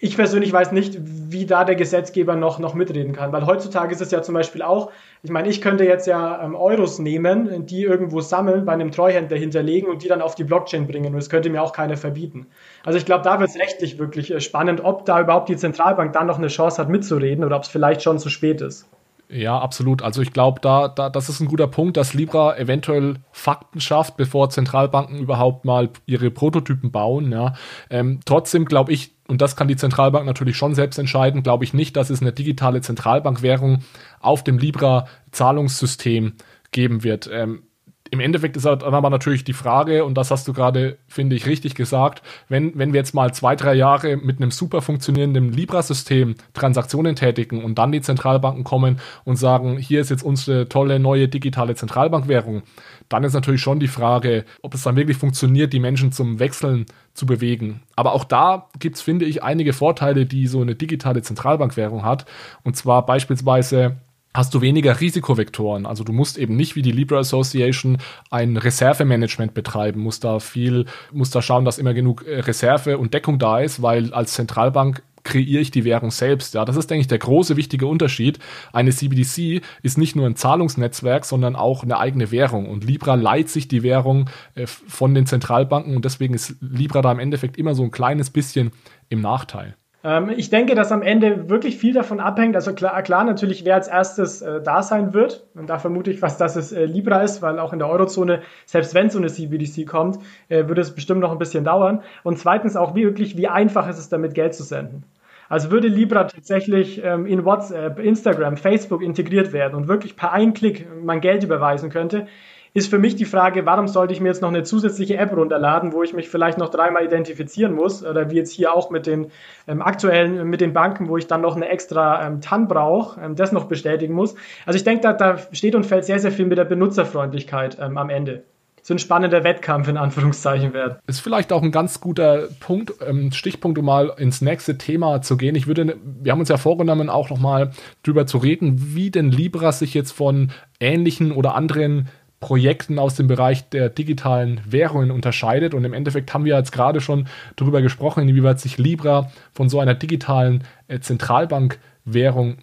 ich 0.03 0.15
persönlich 0.15 0.51
weiß 0.51 0.71
nicht, 0.71 0.97
wie 0.99 1.45
da 1.45 1.63
der 1.63 1.75
Gesetzgeber 1.75 2.35
noch, 2.35 2.57
noch 2.57 2.73
mitreden 2.73 3.13
kann, 3.13 3.31
weil 3.31 3.45
heutzutage 3.45 3.93
ist 3.93 4.01
es 4.01 4.09
ja 4.09 4.23
zum 4.23 4.33
Beispiel 4.33 4.63
auch, 4.63 4.91
ich 5.21 5.29
meine, 5.29 5.47
ich 5.47 5.61
könnte 5.61 5.85
jetzt 5.85 6.07
ja 6.07 6.43
ähm, 6.43 6.55
Euros 6.55 6.97
nehmen, 6.97 7.67
die 7.67 7.83
irgendwo 7.83 8.19
sammeln, 8.19 8.65
bei 8.65 8.73
einem 8.73 8.91
Treuhänder 8.91 9.35
hinterlegen 9.35 9.87
und 9.87 10.01
die 10.01 10.07
dann 10.07 10.23
auf 10.23 10.33
die 10.33 10.43
Blockchain 10.43 10.87
bringen 10.87 11.13
und 11.13 11.17
das 11.17 11.29
könnte 11.29 11.51
mir 11.51 11.61
auch 11.61 11.71
keiner 11.71 11.97
verbieten. 11.97 12.47
Also 12.83 12.97
ich 12.97 13.05
glaube, 13.05 13.23
da 13.23 13.39
wird 13.39 13.51
es 13.51 13.59
rechtlich 13.59 13.99
wirklich 13.99 14.33
äh, 14.33 14.41
spannend, 14.41 14.83
ob 14.83 15.05
da 15.05 15.21
überhaupt 15.21 15.49
die 15.49 15.55
Zentralbank 15.55 16.13
dann 16.13 16.25
noch 16.25 16.39
eine 16.39 16.47
Chance 16.47 16.81
hat 16.81 16.89
mitzureden 16.89 17.43
oder 17.43 17.55
ob 17.55 17.61
es 17.61 17.69
vielleicht 17.69 18.01
schon 18.01 18.17
zu 18.17 18.29
spät 18.29 18.61
ist. 18.61 18.89
Ja, 19.31 19.57
absolut. 19.59 20.01
Also 20.01 20.21
ich 20.21 20.33
glaube, 20.33 20.59
da, 20.59 20.89
da, 20.89 21.09
das 21.09 21.29
ist 21.29 21.39
ein 21.39 21.47
guter 21.47 21.67
Punkt, 21.67 21.95
dass 21.95 22.13
Libra 22.13 22.57
eventuell 22.57 23.15
Fakten 23.31 23.79
schafft, 23.79 24.17
bevor 24.17 24.49
Zentralbanken 24.49 25.19
überhaupt 25.19 25.63
mal 25.63 25.89
ihre 26.05 26.29
Prototypen 26.31 26.91
bauen. 26.91 27.31
Ja. 27.31 27.53
Ähm, 27.89 28.19
trotzdem 28.25 28.65
glaube 28.65 28.91
ich, 28.91 29.13
und 29.29 29.41
das 29.41 29.55
kann 29.55 29.69
die 29.69 29.77
Zentralbank 29.77 30.25
natürlich 30.25 30.57
schon 30.57 30.75
selbst 30.75 30.99
entscheiden, 30.99 31.43
glaube 31.43 31.63
ich 31.63 31.73
nicht, 31.73 31.95
dass 31.95 32.09
es 32.09 32.19
eine 32.19 32.33
digitale 32.33 32.81
Zentralbankwährung 32.81 33.83
auf 34.19 34.43
dem 34.43 34.57
Libra-Zahlungssystem 34.57 36.33
geben 36.71 37.03
wird. 37.03 37.29
Ähm, 37.31 37.63
im 38.11 38.19
Endeffekt 38.19 38.57
ist 38.57 38.65
dann 38.65 38.81
aber 38.81 39.09
natürlich 39.09 39.45
die 39.45 39.53
Frage, 39.53 40.03
und 40.03 40.15
das 40.15 40.31
hast 40.31 40.45
du 40.45 40.51
gerade, 40.51 40.97
finde 41.07 41.35
ich, 41.35 41.47
richtig 41.47 41.75
gesagt, 41.75 42.21
wenn, 42.49 42.77
wenn 42.77 42.91
wir 42.91 42.99
jetzt 42.99 43.15
mal 43.15 43.33
zwei, 43.33 43.55
drei 43.55 43.73
Jahre 43.73 44.17
mit 44.17 44.41
einem 44.41 44.51
super 44.51 44.81
funktionierenden 44.81 45.53
Libra-System 45.53 46.35
Transaktionen 46.53 47.15
tätigen 47.15 47.63
und 47.63 47.79
dann 47.79 47.93
die 47.93 48.01
Zentralbanken 48.01 48.65
kommen 48.65 48.99
und 49.23 49.37
sagen, 49.37 49.77
hier 49.77 50.01
ist 50.01 50.09
jetzt 50.09 50.23
unsere 50.23 50.67
tolle 50.67 50.99
neue 50.99 51.29
digitale 51.29 51.73
Zentralbankwährung, 51.75 52.63
dann 53.07 53.23
ist 53.23 53.33
natürlich 53.33 53.61
schon 53.61 53.79
die 53.79 53.87
Frage, 53.87 54.43
ob 54.61 54.73
es 54.73 54.83
dann 54.83 54.97
wirklich 54.97 55.17
funktioniert, 55.17 55.71
die 55.71 55.79
Menschen 55.79 56.11
zum 56.11 56.39
Wechseln 56.39 56.87
zu 57.13 57.25
bewegen. 57.25 57.81
Aber 57.95 58.11
auch 58.11 58.25
da 58.25 58.67
gibt 58.79 58.97
es, 58.97 59.01
finde 59.01 59.23
ich, 59.23 59.41
einige 59.41 59.71
Vorteile, 59.71 60.25
die 60.25 60.47
so 60.47 60.61
eine 60.61 60.75
digitale 60.75 61.21
Zentralbankwährung 61.21 62.03
hat. 62.03 62.25
Und 62.63 62.75
zwar 62.75 63.05
beispielsweise 63.05 63.95
hast 64.33 64.53
du 64.53 64.61
weniger 64.61 64.99
Risikovektoren. 64.99 65.85
Also 65.85 66.03
du 66.03 66.13
musst 66.13 66.37
eben 66.37 66.55
nicht 66.55 66.75
wie 66.75 66.81
die 66.81 66.91
Libra 66.91 67.19
Association 67.19 67.97
ein 68.29 68.57
Reservemanagement 68.57 69.53
betreiben, 69.53 70.01
musst 70.01 70.23
da 70.23 70.39
viel, 70.39 70.85
musst 71.11 71.35
da 71.35 71.41
schauen, 71.41 71.65
dass 71.65 71.77
immer 71.77 71.93
genug 71.93 72.25
äh, 72.25 72.39
Reserve 72.39 72.97
und 72.97 73.13
Deckung 73.13 73.39
da 73.39 73.59
ist, 73.59 73.81
weil 73.81 74.13
als 74.13 74.33
Zentralbank 74.33 75.03
kreiere 75.23 75.61
ich 75.61 75.71
die 75.71 75.85
Währung 75.85 76.11
selbst. 76.11 76.53
Ja, 76.53 76.65
das 76.65 76.77
ist, 76.77 76.89
denke 76.89 77.01
ich, 77.01 77.07
der 77.07 77.19
große 77.19 77.55
wichtige 77.55 77.85
Unterschied. 77.85 78.39
Eine 78.73 78.91
CBDC 78.91 79.61
ist 79.83 79.97
nicht 79.97 80.15
nur 80.15 80.25
ein 80.25 80.35
Zahlungsnetzwerk, 80.35 81.25
sondern 81.25 81.55
auch 81.55 81.83
eine 81.83 81.99
eigene 81.99 82.31
Währung. 82.31 82.67
Und 82.67 82.83
Libra 82.83 83.15
leiht 83.15 83.49
sich 83.49 83.67
die 83.67 83.83
Währung 83.83 84.29
äh, 84.55 84.65
von 84.65 85.13
den 85.13 85.25
Zentralbanken 85.25 85.95
und 85.95 86.05
deswegen 86.05 86.33
ist 86.33 86.55
Libra 86.59 87.01
da 87.01 87.11
im 87.11 87.19
Endeffekt 87.19 87.57
immer 87.57 87.75
so 87.75 87.83
ein 87.83 87.91
kleines 87.91 88.29
bisschen 88.29 88.71
im 89.09 89.21
Nachteil. 89.21 89.75
Ähm, 90.03 90.31
ich 90.35 90.49
denke, 90.49 90.75
dass 90.75 90.91
am 90.91 91.01
Ende 91.01 91.49
wirklich 91.49 91.77
viel 91.77 91.93
davon 91.93 92.19
abhängt. 92.19 92.55
Also 92.55 92.73
klar, 92.73 93.01
klar 93.03 93.23
natürlich, 93.23 93.65
wer 93.65 93.75
als 93.75 93.87
erstes 93.87 94.41
äh, 94.41 94.61
da 94.61 94.81
sein 94.81 95.13
wird. 95.13 95.45
Und 95.53 95.69
da 95.69 95.77
vermute 95.79 96.11
ich 96.11 96.19
fast, 96.19 96.41
dass 96.41 96.55
es 96.55 96.71
äh, 96.71 96.85
Libra 96.85 97.21
ist, 97.21 97.41
weil 97.41 97.59
auch 97.59 97.73
in 97.73 97.79
der 97.79 97.89
Eurozone, 97.89 98.41
selbst 98.65 98.95
wenn 98.95 99.09
so 99.09 99.19
eine 99.19 99.27
CBDC 99.27 99.87
kommt, 99.87 100.19
äh, 100.49 100.67
würde 100.67 100.81
es 100.81 100.95
bestimmt 100.95 101.21
noch 101.21 101.31
ein 101.31 101.39
bisschen 101.39 101.63
dauern. 101.63 102.01
Und 102.23 102.39
zweitens 102.39 102.75
auch 102.75 102.95
wie 102.95 103.03
wirklich, 103.03 103.37
wie 103.37 103.47
einfach 103.47 103.87
ist 103.87 103.99
es 103.99 104.09
damit, 104.09 104.33
Geld 104.33 104.55
zu 104.55 104.63
senden. 104.63 105.03
Also 105.49 105.69
würde 105.69 105.89
Libra 105.89 106.23
tatsächlich 106.23 107.03
ähm, 107.03 107.25
in 107.25 107.43
WhatsApp, 107.43 107.99
Instagram, 107.99 108.55
Facebook 108.55 109.01
integriert 109.01 109.51
werden 109.51 109.75
und 109.75 109.89
wirklich 109.89 110.15
per 110.15 110.31
Einklick 110.31 110.87
man 111.03 111.19
Geld 111.19 111.43
überweisen 111.43 111.89
könnte, 111.89 112.27
ist 112.73 112.89
für 112.89 112.99
mich 112.99 113.15
die 113.15 113.25
Frage, 113.25 113.65
warum 113.65 113.87
sollte 113.87 114.13
ich 114.13 114.21
mir 114.21 114.29
jetzt 114.29 114.41
noch 114.41 114.49
eine 114.49 114.63
zusätzliche 114.63 115.17
App 115.17 115.35
runterladen, 115.35 115.91
wo 115.91 116.03
ich 116.03 116.13
mich 116.13 116.29
vielleicht 116.29 116.57
noch 116.57 116.69
dreimal 116.69 117.03
identifizieren 117.03 117.73
muss 117.73 118.03
oder 118.03 118.29
wie 118.31 118.35
jetzt 118.35 118.53
hier 118.53 118.73
auch 118.73 118.89
mit 118.89 119.07
den 119.07 119.31
ähm, 119.67 119.81
aktuellen, 119.81 120.49
mit 120.49 120.61
den 120.61 120.71
Banken, 120.73 121.09
wo 121.09 121.17
ich 121.17 121.27
dann 121.27 121.41
noch 121.41 121.55
eine 121.55 121.67
extra 121.67 122.25
ähm, 122.25 122.39
TAN 122.39 122.67
brauche, 122.67 123.19
ähm, 123.19 123.35
das 123.35 123.51
noch 123.51 123.65
bestätigen 123.65 124.13
muss. 124.13 124.35
Also 124.65 124.77
ich 124.77 124.83
denke, 124.83 125.01
da, 125.01 125.13
da 125.13 125.37
steht 125.51 125.75
und 125.75 125.85
fällt 125.85 126.05
sehr, 126.05 126.19
sehr 126.19 126.31
viel 126.31 126.45
mit 126.45 126.57
der 126.57 126.65
Benutzerfreundlichkeit 126.65 127.77
ähm, 127.81 127.97
am 127.97 128.09
Ende 128.09 128.43
so 128.83 128.93
ein 128.93 128.99
spannender 128.99 129.43
Wettkampf 129.43 129.87
in 129.87 129.97
Anführungszeichen 129.97 130.73
werden. 130.73 130.97
Ist 131.07 131.19
vielleicht 131.19 131.53
auch 131.53 131.61
ein 131.61 131.71
ganz 131.71 132.01
guter 132.01 132.47
Punkt, 132.59 132.93
ähm, 133.05 133.31
Stichpunkt, 133.31 133.77
um 133.77 133.85
mal 133.85 134.13
ins 134.17 134.41
nächste 134.41 134.77
Thema 134.77 135.21
zu 135.21 135.37
gehen. 135.37 135.55
Ich 135.55 135.67
würde, 135.67 135.97
wir 136.03 136.31
haben 136.31 136.39
uns 136.39 136.49
ja 136.49 136.57
vorgenommen, 136.57 137.09
auch 137.09 137.29
nochmal 137.29 137.71
drüber 138.03 138.25
zu 138.25 138.39
reden, 138.39 138.95
wie 138.95 139.11
denn 139.11 139.29
Libra 139.29 139.71
sich 139.71 139.93
jetzt 139.93 140.11
von 140.11 140.51
ähnlichen 140.79 141.31
oder 141.31 141.53
anderen 141.53 142.09
Projekten 142.41 142.99
aus 142.99 143.15
dem 143.15 143.27
Bereich 143.27 143.69
der 143.69 143.89
digitalen 143.89 144.59
Währungen 144.65 145.11
unterscheidet. 145.11 145.73
Und 145.73 145.85
im 145.85 145.93
Endeffekt 145.93 146.33
haben 146.33 146.43
wir 146.43 146.57
jetzt 146.57 146.71
gerade 146.71 146.99
schon 146.99 147.27
darüber 147.55 147.81
gesprochen, 147.81 148.27
inwieweit 148.27 148.59
sich 148.59 148.77
Libra 148.77 149.31
von 149.53 149.69
so 149.69 149.79
einer 149.79 149.93
digitalen 149.93 150.63
äh, 150.87 150.99
Zentralbankwährung 150.99 152.57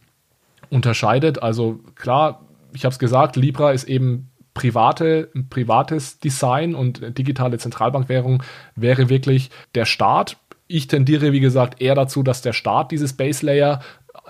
unterscheidet. 0.68 1.42
Also 1.42 1.78
klar, 1.94 2.44
ich 2.74 2.84
habe 2.84 2.92
es 2.92 2.98
gesagt, 2.98 3.36
Libra 3.36 3.70
ist 3.70 3.84
eben 3.84 4.30
private, 4.52 5.30
ein 5.36 5.48
privates 5.48 6.18
Design 6.18 6.74
und 6.74 7.16
digitale 7.16 7.58
Zentralbankwährung 7.58 8.42
wäre 8.74 9.08
wirklich 9.08 9.50
der 9.76 9.84
Start. 9.84 10.36
Ich 10.66 10.88
tendiere, 10.88 11.32
wie 11.32 11.40
gesagt, 11.40 11.80
eher 11.80 11.94
dazu, 11.94 12.24
dass 12.24 12.42
der 12.42 12.52
Staat 12.52 12.90
dieses 12.90 13.12
Base 13.12 13.46
Layer 13.46 13.80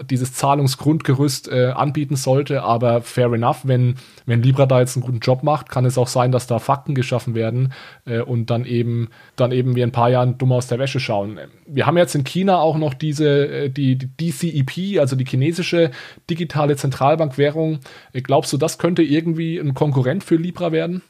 dieses 0.02 0.32
Zahlungsgrundgerüst 0.34 1.48
äh, 1.48 1.68
anbieten 1.68 2.16
sollte, 2.16 2.62
aber 2.62 3.02
fair 3.02 3.32
enough, 3.32 3.60
wenn, 3.64 3.96
wenn 4.26 4.42
Libra 4.42 4.66
da 4.66 4.80
jetzt 4.80 4.96
einen 4.96 5.04
guten 5.04 5.20
Job 5.20 5.42
macht, 5.42 5.68
kann 5.68 5.84
es 5.84 5.98
auch 5.98 6.08
sein, 6.08 6.32
dass 6.32 6.46
da 6.46 6.58
Fakten 6.58 6.94
geschaffen 6.94 7.34
werden 7.34 7.72
äh, 8.04 8.20
und 8.20 8.50
dann 8.50 8.64
eben, 8.64 9.08
dann 9.36 9.52
eben 9.52 9.76
wir 9.76 9.84
in 9.84 9.90
ein 9.90 9.92
paar 9.92 10.10
Jahren 10.10 10.38
dumm 10.38 10.52
aus 10.52 10.66
der 10.66 10.78
Wäsche 10.78 11.00
schauen. 11.00 11.38
Wir 11.66 11.86
haben 11.86 11.96
jetzt 11.96 12.14
in 12.14 12.24
China 12.24 12.58
auch 12.58 12.78
noch 12.78 12.94
diese, 12.94 13.48
äh, 13.48 13.70
die, 13.70 13.96
die 13.96 14.30
DCEP, 14.30 15.00
also 15.00 15.16
die 15.16 15.26
chinesische 15.26 15.90
digitale 16.30 16.76
Zentralbankwährung. 16.76 17.80
Äh, 18.12 18.22
glaubst 18.22 18.52
du, 18.52 18.56
das 18.56 18.78
könnte 18.78 19.02
irgendwie 19.02 19.58
ein 19.58 19.74
Konkurrent 19.74 20.24
für 20.24 20.36
Libra 20.36 20.72
werden? 20.72 21.02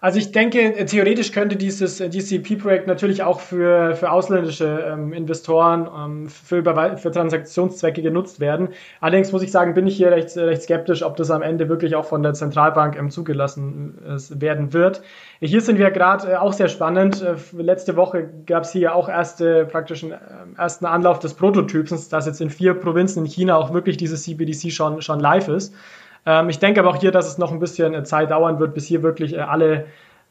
Also 0.00 0.18
ich 0.18 0.30
denke, 0.30 0.84
theoretisch 0.86 1.32
könnte 1.32 1.56
dieses 1.56 2.00
äh, 2.00 2.10
DCP-Projekt 2.10 2.86
natürlich 2.86 3.22
auch 3.22 3.40
für, 3.40 3.94
für 3.96 4.10
ausländische 4.10 4.84
ähm, 4.92 5.12
Investoren 5.12 5.88
ähm, 5.96 6.28
für, 6.28 6.62
für 6.98 7.10
Transaktionszwecke 7.10 8.02
genutzt 8.02 8.38
werden. 8.38 8.68
Allerdings 9.00 9.32
muss 9.32 9.42
ich 9.42 9.50
sagen, 9.50 9.74
bin 9.74 9.86
ich 9.86 9.96
hier 9.96 10.10
recht, 10.10 10.36
recht 10.36 10.62
skeptisch, 10.62 11.02
ob 11.02 11.16
das 11.16 11.30
am 11.30 11.42
Ende 11.42 11.68
wirklich 11.68 11.96
auch 11.96 12.04
von 12.04 12.22
der 12.22 12.34
Zentralbank 12.34 12.96
ähm, 12.98 13.10
zugelassen 13.10 13.98
äh, 14.06 14.40
werden 14.40 14.72
wird. 14.72 15.02
Hier 15.40 15.60
sind 15.62 15.78
wir 15.78 15.90
gerade 15.90 16.32
äh, 16.32 16.36
auch 16.36 16.52
sehr 16.52 16.68
spannend. 16.68 17.22
Äh, 17.22 17.36
letzte 17.62 17.96
Woche 17.96 18.28
gab 18.44 18.64
es 18.64 18.72
hier 18.72 18.94
auch 18.94 19.08
erste, 19.08 19.64
praktisch 19.64 20.04
einen 20.04 20.12
äh, 20.12 20.58
ersten 20.58 20.84
Anlauf 20.84 21.20
des 21.20 21.34
Prototyps, 21.34 22.08
dass 22.08 22.26
jetzt 22.26 22.40
in 22.42 22.50
vier 22.50 22.74
Provinzen 22.74 23.24
in 23.24 23.30
China 23.30 23.56
auch 23.56 23.72
wirklich 23.72 23.96
dieses 23.96 24.24
CBDC 24.24 24.70
schon, 24.70 25.00
schon 25.00 25.20
live 25.20 25.48
ist. 25.48 25.74
Ähm, 26.26 26.48
ich 26.48 26.58
denke 26.58 26.80
aber 26.80 26.90
auch 26.90 27.00
hier, 27.00 27.12
dass 27.12 27.28
es 27.28 27.38
noch 27.38 27.52
ein 27.52 27.60
bisschen 27.60 27.94
äh, 27.94 28.04
Zeit 28.04 28.30
dauern 28.30 28.58
wird, 28.58 28.74
bis 28.74 28.86
hier 28.86 29.02
wirklich 29.02 29.34
äh, 29.34 29.38
alle 29.38 29.86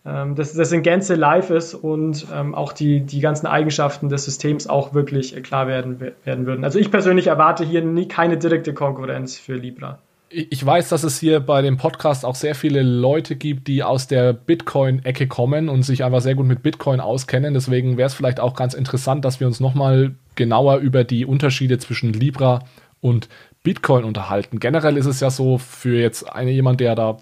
ähm, 0.07 0.35
dass 0.35 0.53
das 0.53 0.71
in 0.71 0.83
Gänze 0.83 1.15
live 1.15 1.49
ist 1.49 1.73
und 1.73 2.27
ähm, 2.31 2.53
auch 2.53 2.73
die, 2.73 3.01
die 3.01 3.21
ganzen 3.21 3.47
Eigenschaften 3.47 4.07
des 4.07 4.25
Systems 4.25 4.67
auch 4.67 4.93
wirklich 4.93 5.35
äh, 5.35 5.41
klar 5.41 5.67
werden, 5.67 5.99
werden 6.23 6.45
würden. 6.45 6.63
Also 6.63 6.77
ich 6.77 6.91
persönlich 6.91 7.25
erwarte 7.25 7.65
hier 7.65 7.81
nie 7.81 8.07
keine 8.07 8.37
direkte 8.37 8.75
Konkurrenz 8.75 9.39
für 9.39 9.55
Libra. 9.55 9.97
Ich 10.29 10.63
weiß, 10.63 10.89
dass 10.89 11.03
es 11.03 11.19
hier 11.19 11.39
bei 11.39 11.63
dem 11.63 11.77
Podcast 11.77 12.23
auch 12.23 12.35
sehr 12.35 12.53
viele 12.53 12.83
Leute 12.83 13.35
gibt, 13.35 13.67
die 13.67 13.81
aus 13.83 14.05
der 14.05 14.33
Bitcoin-Ecke 14.33 15.27
kommen 15.27 15.69
und 15.69 15.81
sich 15.81 16.03
einfach 16.03 16.21
sehr 16.21 16.35
gut 16.35 16.45
mit 16.45 16.61
Bitcoin 16.61 16.99
auskennen. 16.99 17.55
Deswegen 17.55 17.97
wäre 17.97 18.07
es 18.07 18.13
vielleicht 18.13 18.39
auch 18.39 18.55
ganz 18.55 18.75
interessant, 18.75 19.25
dass 19.25 19.39
wir 19.39 19.47
uns 19.47 19.59
nochmal 19.59 20.13
genauer 20.35 20.77
über 20.77 21.03
die 21.03 21.25
Unterschiede 21.25 21.79
zwischen 21.79 22.13
Libra 22.13 22.63
und 23.01 23.27
Bitcoin 23.65 24.05
unterhalten. 24.05 24.59
Generell 24.59 24.95
ist 24.95 25.07
es 25.07 25.19
ja 25.19 25.29
so, 25.29 25.57
für 25.57 25.99
jetzt 25.99 26.31
eine, 26.31 26.51
jemand, 26.51 26.79
der 26.79 26.95
da 26.95 27.17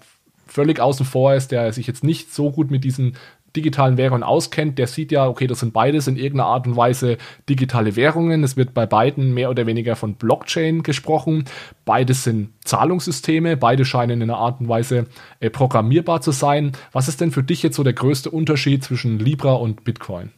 völlig 0.46 0.78
außen 0.78 1.04
vor 1.04 1.34
ist, 1.34 1.50
der 1.50 1.72
sich 1.72 1.88
jetzt 1.88 2.04
nicht 2.04 2.32
so 2.32 2.52
gut 2.52 2.70
mit 2.70 2.84
diesen 2.84 3.16
digitalen 3.56 3.96
Währungen 3.96 4.22
auskennt, 4.22 4.78
der 4.78 4.86
sieht 4.86 5.12
ja, 5.12 5.26
okay, 5.26 5.46
das 5.46 5.60
sind 5.60 5.72
beides 5.72 6.06
in 6.06 6.16
irgendeiner 6.16 6.48
Art 6.48 6.66
und 6.66 6.76
Weise 6.76 7.18
digitale 7.48 7.96
Währungen. 7.96 8.42
Es 8.42 8.56
wird 8.56 8.74
bei 8.74 8.84
beiden 8.84 9.32
mehr 9.32 9.48
oder 9.48 9.66
weniger 9.66 9.96
von 9.96 10.14
Blockchain 10.14 10.82
gesprochen. 10.82 11.44
Beides 11.84 12.24
sind 12.24 12.50
Zahlungssysteme, 12.64 13.56
beide 13.56 13.84
scheinen 13.84 14.20
in 14.20 14.30
einer 14.30 14.38
Art 14.38 14.60
und 14.60 14.68
Weise 14.68 15.06
äh, 15.40 15.50
programmierbar 15.50 16.20
zu 16.20 16.32
sein. 16.32 16.72
Was 16.92 17.08
ist 17.08 17.20
denn 17.20 17.30
für 17.30 17.42
dich 17.42 17.62
jetzt 17.62 17.76
so 17.76 17.84
der 17.84 17.92
größte 17.92 18.30
Unterschied 18.30 18.84
zwischen 18.84 19.18
Libra 19.18 19.54
und 19.54 19.84
Bitcoin? 19.84 20.30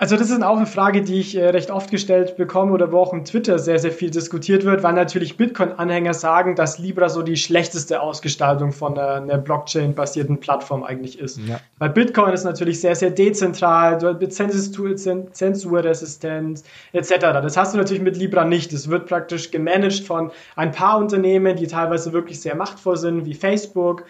Also 0.00 0.16
das 0.16 0.30
ist 0.30 0.40
auch 0.44 0.56
eine 0.56 0.66
Frage, 0.66 1.02
die 1.02 1.18
ich 1.18 1.36
äh, 1.36 1.48
recht 1.48 1.72
oft 1.72 1.90
gestellt 1.90 2.36
bekomme 2.36 2.70
oder 2.72 2.92
wo 2.92 2.98
auch 2.98 3.12
im 3.12 3.24
Twitter 3.24 3.58
sehr, 3.58 3.80
sehr 3.80 3.90
viel 3.90 4.10
diskutiert 4.10 4.64
wird, 4.64 4.84
weil 4.84 4.92
natürlich 4.92 5.36
Bitcoin-Anhänger 5.36 6.14
sagen, 6.14 6.54
dass 6.54 6.78
Libra 6.78 7.08
so 7.08 7.22
die 7.22 7.36
schlechteste 7.36 8.00
Ausgestaltung 8.00 8.70
von 8.70 8.96
einer, 8.96 9.38
Blockchain-basierten 9.38 10.38
Plattform 10.38 10.84
eigentlich 10.84 11.18
ist. 11.18 11.40
Ja. 11.48 11.58
Weil 11.78 11.90
Bitcoin 11.90 12.32
ist 12.32 12.44
natürlich 12.44 12.80
sehr, 12.80 12.94
sehr 12.94 13.10
dezentral, 13.10 13.98
zensurresistent 15.32 16.62
etc. 16.92 17.14
Das 17.18 17.56
hast 17.56 17.74
du 17.74 17.78
natürlich 17.78 18.02
mit 18.02 18.16
Libra 18.16 18.44
nicht. 18.44 18.72
Es 18.72 18.88
wird 18.88 19.06
praktisch 19.06 19.50
gemanagt 19.50 20.04
von 20.06 20.30
ein 20.54 20.70
paar 20.70 20.98
Unternehmen, 20.98 21.56
die 21.56 21.66
teilweise 21.66 22.12
wirklich 22.12 22.40
sehr 22.40 22.54
machtvoll 22.54 22.96
sind, 22.96 23.24
wie 23.24 23.34
Facebook, 23.34 24.04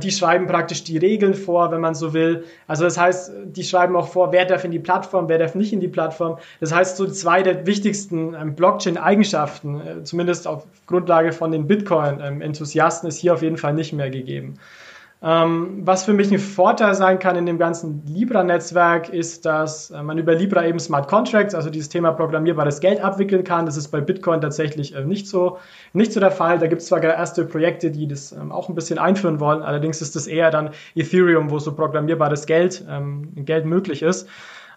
die 0.00 0.10
schreiben 0.10 0.46
praktisch 0.46 0.82
die 0.82 0.98
Regeln 0.98 1.34
vor, 1.34 1.70
wenn 1.70 1.80
man 1.80 1.94
so 1.94 2.12
will. 2.12 2.44
Also 2.66 2.84
das 2.84 2.98
heißt, 2.98 3.32
die 3.44 3.62
schreiben 3.62 3.94
auch 3.94 4.08
vor, 4.08 4.32
wer 4.32 4.44
darf 4.44 4.64
in 4.64 4.72
die 4.72 4.78
Plattform, 4.78 5.28
wer 5.28 5.38
darf 5.38 5.54
nicht 5.54 5.72
in 5.72 5.80
die 5.80 5.88
Plattform. 5.88 6.38
Das 6.58 6.74
heißt, 6.74 6.96
so 6.96 7.06
zwei 7.06 7.42
der 7.42 7.64
wichtigsten 7.64 8.34
ähm, 8.34 8.54
Blockchain-Eigenschaften, 8.56 9.80
äh, 9.80 10.02
zumindest 10.02 10.48
auf 10.48 10.66
Grundlage 10.86 11.32
von 11.32 11.52
den 11.52 11.66
Bitcoin-Enthusiasten, 11.68 13.08
ist 13.08 13.18
hier 13.18 13.34
auf 13.34 13.42
jeden 13.42 13.56
Fall 13.56 13.74
nicht 13.74 13.92
mehr 13.92 14.10
gegeben. 14.10 14.58
Ähm, 15.20 15.80
was 15.84 16.04
für 16.04 16.12
mich 16.12 16.30
ein 16.30 16.38
Vorteil 16.38 16.94
sein 16.94 17.18
kann 17.18 17.34
in 17.34 17.44
dem 17.44 17.58
ganzen 17.58 18.04
Libra-Netzwerk, 18.06 19.08
ist, 19.08 19.44
dass 19.44 19.90
äh, 19.90 20.00
man 20.00 20.16
über 20.16 20.34
Libra 20.34 20.64
eben 20.64 20.78
Smart 20.78 21.08
Contracts, 21.08 21.56
also 21.56 21.70
dieses 21.70 21.88
Thema 21.88 22.12
programmierbares 22.12 22.78
Geld 22.78 23.00
abwickeln 23.00 23.42
kann. 23.42 23.66
Das 23.66 23.76
ist 23.76 23.88
bei 23.88 24.00
Bitcoin 24.00 24.40
tatsächlich 24.40 24.94
äh, 24.94 25.04
nicht, 25.04 25.26
so, 25.26 25.58
nicht 25.92 26.12
so 26.12 26.20
der 26.20 26.30
Fall. 26.30 26.60
Da 26.60 26.68
gibt 26.68 26.82
es 26.82 26.88
zwar 26.88 27.02
erste 27.02 27.44
Projekte, 27.44 27.90
die 27.90 28.06
das 28.06 28.30
ähm, 28.30 28.52
auch 28.52 28.68
ein 28.68 28.76
bisschen 28.76 29.00
einführen 29.00 29.40
wollen, 29.40 29.62
allerdings 29.62 30.00
ist 30.02 30.14
das 30.14 30.28
eher 30.28 30.52
dann 30.52 30.70
Ethereum, 30.94 31.50
wo 31.50 31.58
so 31.58 31.74
programmierbares 31.74 32.46
Geld, 32.46 32.84
ähm, 32.88 33.32
Geld 33.44 33.66
möglich 33.66 34.02
ist. 34.02 34.28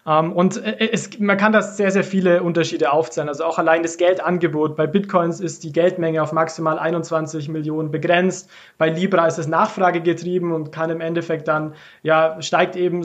Ähm, 0.06 0.32
und 0.32 0.56
äh, 0.56 0.90
es, 0.92 1.18
man 1.18 1.36
kann 1.36 1.52
das 1.52 1.76
sehr, 1.76 1.90
sehr 1.90 2.04
viele 2.04 2.42
Unterschiede 2.42 2.92
aufzählen. 2.92 3.28
Also 3.28 3.44
auch 3.44 3.58
allein 3.58 3.82
das 3.82 3.96
Geldangebot. 3.96 4.76
Bei 4.76 4.86
Bitcoins 4.86 5.40
ist 5.40 5.64
die 5.64 5.72
Geldmenge 5.72 6.22
auf 6.22 6.32
maximal 6.32 6.78
21 6.78 7.48
Millionen 7.48 7.90
begrenzt. 7.90 8.50
Bei 8.78 8.88
Libra 8.88 9.26
ist 9.26 9.38
es 9.38 9.46
nachfragegetrieben 9.46 10.52
und 10.52 10.72
kann 10.72 10.90
im 10.90 11.00
Endeffekt 11.00 11.48
dann, 11.48 11.74
ja, 12.02 12.40
steigt 12.42 12.76
eben 12.76 13.04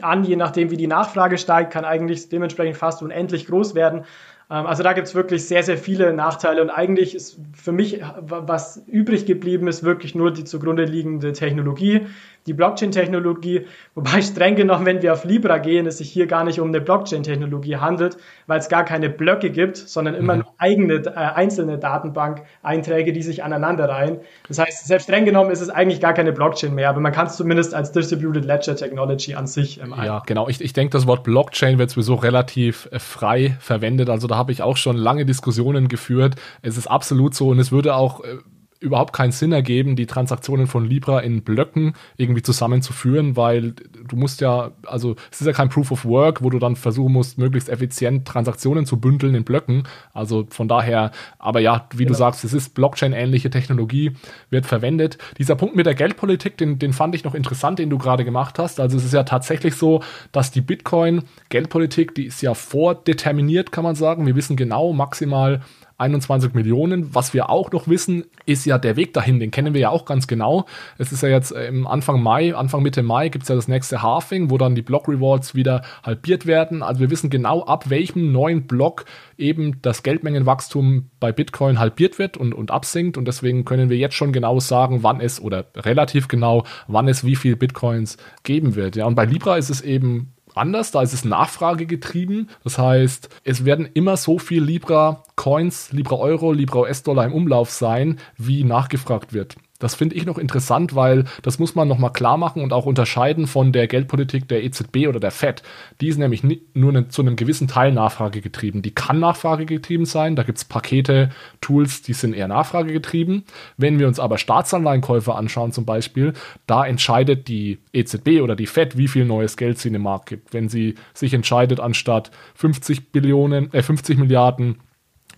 an, 0.00 0.24
je 0.24 0.36
nachdem 0.36 0.70
wie 0.70 0.76
die 0.76 0.86
Nachfrage 0.86 1.36
steigt, 1.36 1.72
kann 1.72 1.84
eigentlich 1.84 2.28
dementsprechend 2.28 2.76
fast 2.76 3.02
unendlich 3.02 3.46
groß 3.46 3.74
werden. 3.74 4.04
Ähm, 4.50 4.66
also 4.66 4.82
da 4.82 4.92
gibt 4.92 5.08
es 5.08 5.14
wirklich 5.14 5.46
sehr, 5.46 5.62
sehr 5.62 5.76
viele 5.76 6.12
Nachteile 6.12 6.62
und 6.62 6.70
eigentlich 6.70 7.14
ist 7.14 7.38
für 7.52 7.72
mich, 7.72 8.00
was 8.20 8.82
übrig 8.86 9.26
geblieben 9.26 9.68
ist, 9.68 9.82
wirklich 9.82 10.14
nur 10.14 10.32
die 10.32 10.44
zugrunde 10.44 10.84
liegende 10.84 11.32
Technologie, 11.32 12.06
die 12.46 12.54
Blockchain-Technologie, 12.54 13.66
wobei 13.94 14.22
streng 14.22 14.56
genommen, 14.56 14.86
wenn 14.86 15.02
wir 15.02 15.12
auf 15.12 15.24
Libra 15.24 15.58
gehen, 15.58 15.86
es 15.86 15.98
sich 15.98 16.10
hier 16.10 16.26
gar 16.26 16.44
nicht 16.44 16.60
um 16.60 16.68
eine 16.68 16.80
Blockchain-Technologie 16.80 17.76
handelt, 17.76 18.16
weil 18.46 18.58
es 18.58 18.68
gar 18.68 18.84
keine 18.84 19.10
Blöcke 19.10 19.50
gibt, 19.50 19.76
sondern 19.76 20.14
immer 20.14 20.34
mhm. 20.34 20.40
nur 20.40 20.54
eigene, 20.58 20.94
äh, 20.94 21.10
einzelne 21.10 21.78
Datenbank-Einträge, 21.78 23.12
die 23.12 23.22
sich 23.22 23.42
aneinanderreihen. 23.42 24.18
Das 24.48 24.58
heißt, 24.58 24.86
selbst 24.86 25.04
streng 25.04 25.24
genommen 25.24 25.50
ist 25.50 25.60
es 25.60 25.70
eigentlich 25.70 26.00
gar 26.00 26.14
keine 26.14 26.32
Blockchain 26.32 26.74
mehr, 26.74 26.88
aber 26.88 27.00
man 27.00 27.12
kann 27.12 27.26
es 27.26 27.36
zumindest 27.36 27.74
als 27.74 27.92
Distributed 27.92 28.44
Ledger 28.44 28.76
Technology 28.76 29.34
an 29.34 29.46
sich 29.46 29.80
ähm, 29.80 29.94
Ja, 30.02 30.22
genau. 30.24 30.48
Ich, 30.48 30.60
ich 30.60 30.72
denke, 30.72 30.92
das 30.92 31.06
Wort 31.06 31.24
Blockchain 31.24 31.78
wird 31.78 31.90
sowieso 31.90 32.14
relativ 32.14 32.88
äh, 32.92 32.98
frei 32.98 33.56
verwendet. 33.60 34.10
Also 34.10 34.26
da 34.26 34.36
habe 34.36 34.52
ich 34.52 34.62
auch 34.62 34.76
schon 34.76 34.96
lange 34.96 35.26
Diskussionen 35.26 35.88
geführt. 35.88 36.36
Es 36.62 36.76
ist 36.76 36.86
absolut 36.86 37.34
so 37.34 37.48
und 37.48 37.58
es 37.58 37.72
würde 37.72 37.94
auch 37.94 38.22
äh, 38.24 38.38
überhaupt 38.80 39.12
keinen 39.12 39.32
Sinn 39.32 39.52
ergeben, 39.52 39.96
die 39.96 40.06
Transaktionen 40.06 40.66
von 40.66 40.84
Libra 40.84 41.20
in 41.20 41.42
Blöcken 41.42 41.94
irgendwie 42.16 42.42
zusammenzuführen, 42.42 43.36
weil 43.36 43.72
du 43.72 44.16
musst 44.16 44.40
ja, 44.40 44.72
also 44.86 45.16
es 45.30 45.40
ist 45.40 45.46
ja 45.46 45.52
kein 45.52 45.68
Proof 45.68 45.92
of 45.92 46.04
Work, 46.04 46.42
wo 46.42 46.50
du 46.50 46.58
dann 46.58 46.76
versuchen 46.76 47.12
musst, 47.12 47.38
möglichst 47.38 47.68
effizient 47.68 48.26
Transaktionen 48.26 48.86
zu 48.86 48.98
bündeln 48.98 49.34
in 49.34 49.44
Blöcken. 49.44 49.84
Also 50.12 50.46
von 50.50 50.68
daher, 50.68 51.10
aber 51.38 51.60
ja, 51.60 51.88
wie 51.92 51.98
genau. 51.98 52.08
du 52.08 52.14
sagst, 52.14 52.44
es 52.44 52.52
ist 52.52 52.74
Blockchain-ähnliche 52.74 53.50
Technologie, 53.50 54.12
wird 54.50 54.66
verwendet. 54.66 55.18
Dieser 55.38 55.56
Punkt 55.56 55.76
mit 55.76 55.86
der 55.86 55.94
Geldpolitik, 55.94 56.56
den, 56.56 56.78
den 56.78 56.92
fand 56.92 57.14
ich 57.14 57.24
noch 57.24 57.34
interessant, 57.34 57.78
den 57.78 57.90
du 57.90 57.98
gerade 57.98 58.24
gemacht 58.24 58.58
hast. 58.58 58.80
Also 58.80 58.96
es 58.96 59.04
ist 59.04 59.14
ja 59.14 59.24
tatsächlich 59.24 59.74
so, 59.74 60.02
dass 60.32 60.50
die 60.50 60.60
Bitcoin-Geldpolitik, 60.60 62.14
die 62.14 62.26
ist 62.26 62.42
ja 62.42 62.54
vordeterminiert, 62.54 63.72
kann 63.72 63.84
man 63.84 63.94
sagen. 63.94 64.26
Wir 64.26 64.36
wissen 64.36 64.56
genau 64.56 64.92
maximal, 64.92 65.62
21 65.98 66.54
Millionen. 66.54 67.14
Was 67.14 67.32
wir 67.32 67.48
auch 67.48 67.72
noch 67.72 67.88
wissen, 67.88 68.24
ist 68.44 68.66
ja 68.66 68.78
der 68.78 68.96
Weg 68.96 69.14
dahin, 69.14 69.40
den 69.40 69.50
kennen 69.50 69.74
wir 69.74 69.80
ja 69.80 69.90
auch 69.90 70.04
ganz 70.04 70.26
genau. 70.26 70.66
Es 70.98 71.12
ist 71.12 71.22
ja 71.22 71.28
jetzt 71.28 71.52
äh, 71.52 71.66
im 71.66 71.86
Anfang 71.86 72.22
Mai, 72.22 72.54
Anfang 72.54 72.82
Mitte 72.82 73.02
Mai 73.02 73.28
gibt 73.28 73.44
es 73.44 73.48
ja 73.48 73.54
das 73.54 73.68
nächste 73.68 74.02
Halving, 74.02 74.50
wo 74.50 74.58
dann 74.58 74.74
die 74.74 74.82
Block 74.82 75.08
Rewards 75.08 75.54
wieder 75.54 75.82
halbiert 76.02 76.46
werden. 76.46 76.82
Also 76.82 77.00
wir 77.00 77.10
wissen 77.10 77.30
genau, 77.30 77.64
ab 77.64 77.88
welchem 77.88 78.32
neuen 78.32 78.66
Block 78.66 79.06
eben 79.38 79.80
das 79.82 80.02
Geldmengenwachstum 80.02 81.10
bei 81.18 81.32
Bitcoin 81.32 81.78
halbiert 81.78 82.18
wird 82.18 82.36
und, 82.36 82.52
und 82.52 82.70
absinkt. 82.70 83.16
Und 83.16 83.26
deswegen 83.26 83.64
können 83.64 83.88
wir 83.88 83.96
jetzt 83.96 84.14
schon 84.14 84.32
genau 84.32 84.60
sagen, 84.60 85.02
wann 85.02 85.20
es 85.20 85.40
oder 85.40 85.66
relativ 85.76 86.28
genau, 86.28 86.64
wann 86.88 87.08
es 87.08 87.24
wie 87.24 87.36
viel 87.36 87.56
Bitcoins 87.56 88.18
geben 88.42 88.74
wird. 88.74 88.96
Ja, 88.96 89.06
und 89.06 89.14
bei 89.14 89.24
Libra 89.24 89.56
ist 89.56 89.70
es 89.70 89.80
eben 89.80 90.35
anders. 90.56 90.90
Da 90.90 91.02
ist 91.02 91.12
es 91.12 91.24
Nachfrage 91.24 91.86
getrieben. 91.86 92.48
Das 92.64 92.78
heißt, 92.78 93.28
es 93.44 93.64
werden 93.64 93.88
immer 93.94 94.16
so 94.16 94.38
viel 94.38 94.62
Libra 94.62 95.22
Coins, 95.36 95.92
Libra 95.92 96.16
Euro, 96.16 96.52
Libra 96.52 96.80
US-Dollar 96.80 97.26
im 97.26 97.32
Umlauf 97.32 97.70
sein, 97.70 98.18
wie 98.36 98.64
nachgefragt 98.64 99.32
wird. 99.32 99.56
Das 99.78 99.94
finde 99.94 100.14
ich 100.16 100.26
noch 100.26 100.38
interessant, 100.38 100.94
weil 100.94 101.24
das 101.42 101.58
muss 101.58 101.74
man 101.74 101.88
nochmal 101.88 102.12
klar 102.12 102.36
machen 102.36 102.62
und 102.62 102.72
auch 102.72 102.86
unterscheiden 102.86 103.46
von 103.46 103.72
der 103.72 103.86
Geldpolitik 103.86 104.48
der 104.48 104.64
EZB 104.64 105.08
oder 105.08 105.20
der 105.20 105.30
FED. 105.30 105.62
Die 106.00 106.08
ist 106.08 106.18
nämlich 106.18 106.42
nur 106.74 106.92
ne, 106.92 107.08
zu 107.08 107.22
einem 107.22 107.36
gewissen 107.36 107.68
Teil 107.68 107.92
nachfragegetrieben. 107.92 108.82
Die 108.82 108.92
kann 108.92 109.20
nachfragegetrieben 109.20 110.06
sein. 110.06 110.36
Da 110.36 110.42
gibt 110.42 110.58
es 110.58 110.64
Pakete, 110.64 111.30
Tools, 111.60 112.02
die 112.02 112.12
sind 112.12 112.34
eher 112.34 112.48
nachfragegetrieben. 112.48 113.44
Wenn 113.76 113.98
wir 113.98 114.08
uns 114.08 114.20
aber 114.20 114.38
Staatsanleihenkäufe 114.38 115.34
anschauen 115.34 115.72
zum 115.72 115.84
Beispiel, 115.84 116.32
da 116.66 116.86
entscheidet 116.86 117.48
die 117.48 117.78
EZB 117.92 118.40
oder 118.42 118.56
die 118.56 118.66
FED, 118.66 118.96
wie 118.96 119.08
viel 119.08 119.24
neues 119.24 119.56
Geld 119.56 119.78
sie 119.78 119.88
in 119.88 119.94
den 119.94 120.02
Markt 120.02 120.26
gibt. 120.26 120.54
Wenn 120.54 120.68
sie 120.68 120.94
sich 121.14 121.34
entscheidet, 121.34 121.80
anstatt 121.80 122.30
50 122.54 123.12
Billionen, 123.12 123.72
äh 123.72 123.82
50 123.82 124.18
Milliarden 124.18 124.76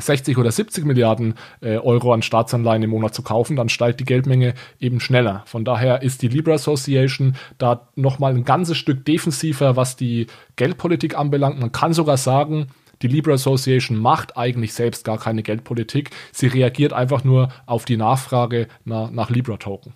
60 0.00 0.38
oder 0.38 0.50
70 0.50 0.84
Milliarden 0.84 1.34
äh, 1.60 1.76
Euro 1.76 2.12
an 2.12 2.22
Staatsanleihen 2.22 2.82
im 2.82 2.90
Monat 2.90 3.14
zu 3.14 3.22
kaufen, 3.22 3.56
dann 3.56 3.68
steigt 3.68 4.00
die 4.00 4.04
Geldmenge 4.04 4.54
eben 4.80 5.00
schneller. 5.00 5.42
Von 5.46 5.64
daher 5.64 6.02
ist 6.02 6.22
die 6.22 6.28
Libra 6.28 6.54
Association 6.54 7.36
da 7.58 7.88
nochmal 7.96 8.34
ein 8.34 8.44
ganzes 8.44 8.76
Stück 8.76 9.04
defensiver, 9.04 9.76
was 9.76 9.96
die 9.96 10.26
Geldpolitik 10.56 11.18
anbelangt. 11.18 11.60
Man 11.60 11.72
kann 11.72 11.92
sogar 11.92 12.16
sagen, 12.16 12.68
die 13.02 13.08
Libra 13.08 13.32
Association 13.32 13.96
macht 13.96 14.36
eigentlich 14.36 14.74
selbst 14.74 15.04
gar 15.04 15.18
keine 15.18 15.42
Geldpolitik. 15.42 16.10
Sie 16.32 16.48
reagiert 16.48 16.92
einfach 16.92 17.24
nur 17.24 17.48
auf 17.66 17.84
die 17.84 17.96
Nachfrage 17.96 18.66
nach, 18.84 19.10
nach 19.10 19.30
Libra-Token. 19.30 19.94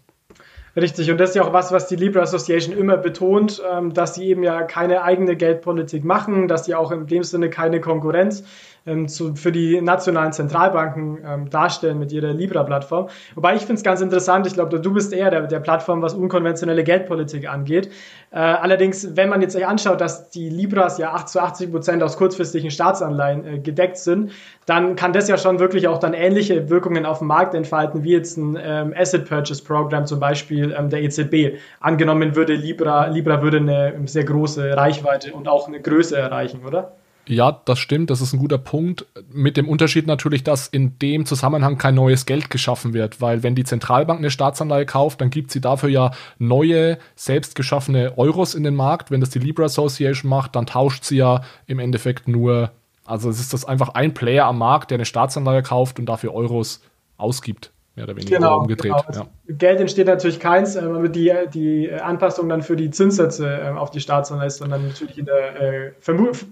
Richtig, 0.75 1.11
und 1.11 1.19
das 1.19 1.31
ist 1.31 1.37
ja 1.37 1.43
auch 1.43 1.53
was, 1.53 1.71
was 1.71 1.87
die 1.87 1.97
Libra 1.97 2.21
Association 2.23 2.75
immer 2.75 2.97
betont, 2.97 3.63
ähm, 3.71 3.93
dass 3.93 4.15
sie 4.15 4.25
eben 4.25 4.43
ja 4.43 4.63
keine 4.63 5.03
eigene 5.03 5.37
Geldpolitik 5.37 6.03
machen, 6.03 6.49
dass 6.49 6.65
sie 6.65 6.75
auch 6.75 6.91
in 6.93 7.07
dem 7.07 7.25
Sinne 7.25 7.51
keine 7.51 7.81
Konkurrenz 7.81 8.45
ähm, 8.87 9.09
zu, 9.09 9.35
für 9.35 9.53
die 9.53 9.81
nationalen 9.81 10.33
Zentralbanken 10.33 11.19
ähm, 11.25 11.51
darstellen 11.51 11.99
mit 11.99 12.13
ihrer 12.13 12.33
Libra-Plattform. 12.33 13.09
Wobei 13.35 13.55
ich 13.55 13.63
finde 13.63 13.75
es 13.75 13.83
ganz 13.83 14.01
interessant, 14.01 14.47
ich 14.47 14.55
glaube, 14.55 14.81
du 14.81 14.93
bist 14.93 15.13
eher 15.13 15.31
der, 15.31 15.43
der 15.43 15.61
Plattform, 15.61 16.03
was 16.03 16.15
unkonventionelle 16.15 16.85
Geldpolitik 16.85 17.49
angeht. 17.49 17.91
Äh, 18.31 18.39
allerdings, 18.39 19.17
wenn 19.17 19.29
man 19.29 19.41
jetzt 19.41 19.53
sich 19.53 19.67
anschaut, 19.67 20.01
dass 20.01 20.31
die 20.31 20.49
Libras 20.49 20.99
ja 20.99 21.13
8 21.13 21.29
zu 21.29 21.41
80 21.41 21.71
Prozent 21.71 22.03
aus 22.03 22.17
kurzfristigen 22.17 22.71
Staatsanleihen 22.71 23.47
äh, 23.47 23.59
gedeckt 23.59 23.99
sind, 23.99 24.33
dann 24.67 24.97
kann 24.97 25.13
das 25.13 25.29
ja 25.29 25.37
schon 25.37 25.59
wirklich 25.59 25.89
auch 25.89 25.99
dann 25.99 26.15
ähnliche 26.15 26.71
Wirkungen 26.71 27.05
auf 27.05 27.19
dem 27.19 27.29
Markt 27.29 27.55
entfalten, 27.55 28.05
wie 28.05 28.13
jetzt 28.13 28.37
ein 28.37 28.59
ähm, 28.61 28.95
Asset 28.97 29.29
Purchase 29.29 29.63
Program 29.63 30.07
zum 30.07 30.21
Beispiel 30.21 30.75
ähm, 30.77 30.89
der 30.89 31.03
EZB. 31.03 31.59
Angenommen 31.81 32.37
würde 32.37 32.55
Libra, 32.55 33.07
Libra 33.07 33.43
würde 33.43 33.59
eine 33.59 33.95
sehr 34.07 34.25
große 34.25 34.77
Reichweite 34.77 35.33
und 35.33 35.49
auch 35.49 35.69
eine 35.69 35.81
Größe 35.81 36.17
erreichen, 36.17 36.65
oder? 36.67 36.93
Ja, 37.27 37.61
das 37.65 37.79
stimmt, 37.79 38.11
das 38.11 38.21
ist 38.21 38.33
ein 38.33 38.41
guter 38.41 38.59
Punkt. 38.59 39.07
Mit 39.31 39.57
dem 39.57 39.69
Unterschied 39.69 40.07
natürlich, 40.09 40.43
dass 40.43 40.67
in 40.67 40.99
dem 40.99 41.25
Zusammenhang 41.25 41.79
kein 41.79 41.95
neues 41.95 42.27
Geld 42.27 42.51
geschaffen 42.51 42.95
wird, 42.95 43.21
weil 43.21 43.45
wenn 43.45 43.55
die 43.55 43.65
Zentralbank 43.65 44.19
eine 44.19 44.31
Staatsanleihe 44.31 44.87
kauft, 44.87 45.21
dann 45.21 45.31
gibt 45.31 45.53
sie 45.53 45.61
dafür 45.61 45.89
ja 45.89 46.11
neue, 46.39 46.99
selbst 47.15 47.55
geschaffene 47.55 48.19
Euros 48.19 48.55
in 48.55 48.65
den 48.65 48.75
Markt. 48.75 49.13
Wenn 49.13 49.21
das 49.21 49.31
die 49.31 49.39
Libra 49.39 49.65
Association 49.65 50.29
macht, 50.29 50.57
dann 50.57 50.67
tauscht 50.67 51.05
sie 51.05 51.19
ja 51.19 51.43
im 51.67 51.79
Endeffekt 51.79 52.27
nur, 52.27 52.73
also 53.05 53.31
es 53.31 53.39
ist 53.39 53.53
das 53.53 53.65
einfach 53.65 53.91
ein 53.91 54.15
Player 54.15 54.47
am 54.47 54.59
Markt, 54.59 54.91
der 54.91 54.97
eine 54.97 55.05
Staatsanleihe 55.05 55.63
kauft 55.63 56.01
und 56.01 56.07
dafür 56.07 56.35
Euros 56.35 56.83
ausgibt 57.19 57.73
mehr 57.95 58.05
oder 58.07 58.17
weniger 58.17 58.37
genau, 58.37 58.61
umgedreht. 58.61 58.93
Genau. 59.07 59.27
Ja. 59.49 59.55
Geld 59.55 59.81
entsteht 59.81 60.07
natürlich 60.07 60.41
keins, 60.41 60.77
äh, 60.77 61.11
die, 61.11 61.33
die 61.53 61.93
Anpassung 61.93 62.49
dann 62.49 62.63
für 62.63 62.77
die 62.77 62.91
Zinssätze 62.91 63.47
äh, 63.47 63.69
auf 63.69 63.91
die 63.91 64.01
Staatsanleihe 64.01 64.47
ist, 64.47 64.59
sondern 64.59 64.87
natürlich 64.87 65.19
in 65.19 65.27
der, 65.27 65.61
äh, 65.61 65.93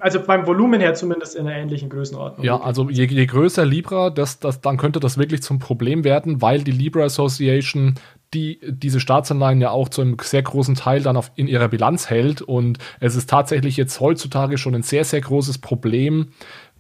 also 0.01 0.21
beim 0.21 0.47
Volumen 0.47 0.81
her 0.81 0.95
zumindest 0.95 1.37
in 1.37 1.47
einer 1.47 1.57
ähnlichen 1.57 1.89
Größenordnung. 1.89 2.45
Ja, 2.45 2.61
also 2.61 2.91
je, 2.91 3.07
je 3.07 3.27
größer 3.27 3.65
Libra, 3.65 4.11
das, 4.11 4.39
das, 4.39 4.61
dann 4.61 4.77
könnte 4.77 5.01
das 5.01 5.17
wirklich 5.17 5.43
zum 5.43 5.59
Problem 5.59 6.05
werden, 6.05 6.43
weil 6.43 6.63
die 6.63 6.73
Libra 6.73 7.05
Association 7.05 7.95
die 8.33 8.61
diese 8.63 9.01
Staatsanleihen 9.01 9.61
ja 9.61 9.71
auch 9.71 9.89
zu 9.89 10.03
einem 10.03 10.17
sehr 10.23 10.43
großen 10.43 10.77
Teil 10.77 11.03
dann 11.03 11.17
auf, 11.17 11.33
in 11.35 11.49
ihrer 11.49 11.69
Bilanz 11.69 12.11
hält. 12.11 12.43
Und 12.43 12.79
es 13.01 13.17
ist 13.17 13.29
tatsächlich 13.29 13.77
jetzt 13.77 13.99
heutzutage 14.01 14.57
schon 14.57 14.75
ein 14.75 14.83
sehr, 14.83 15.05
sehr 15.05 15.21
großes 15.21 15.59
Problem, 15.59 16.29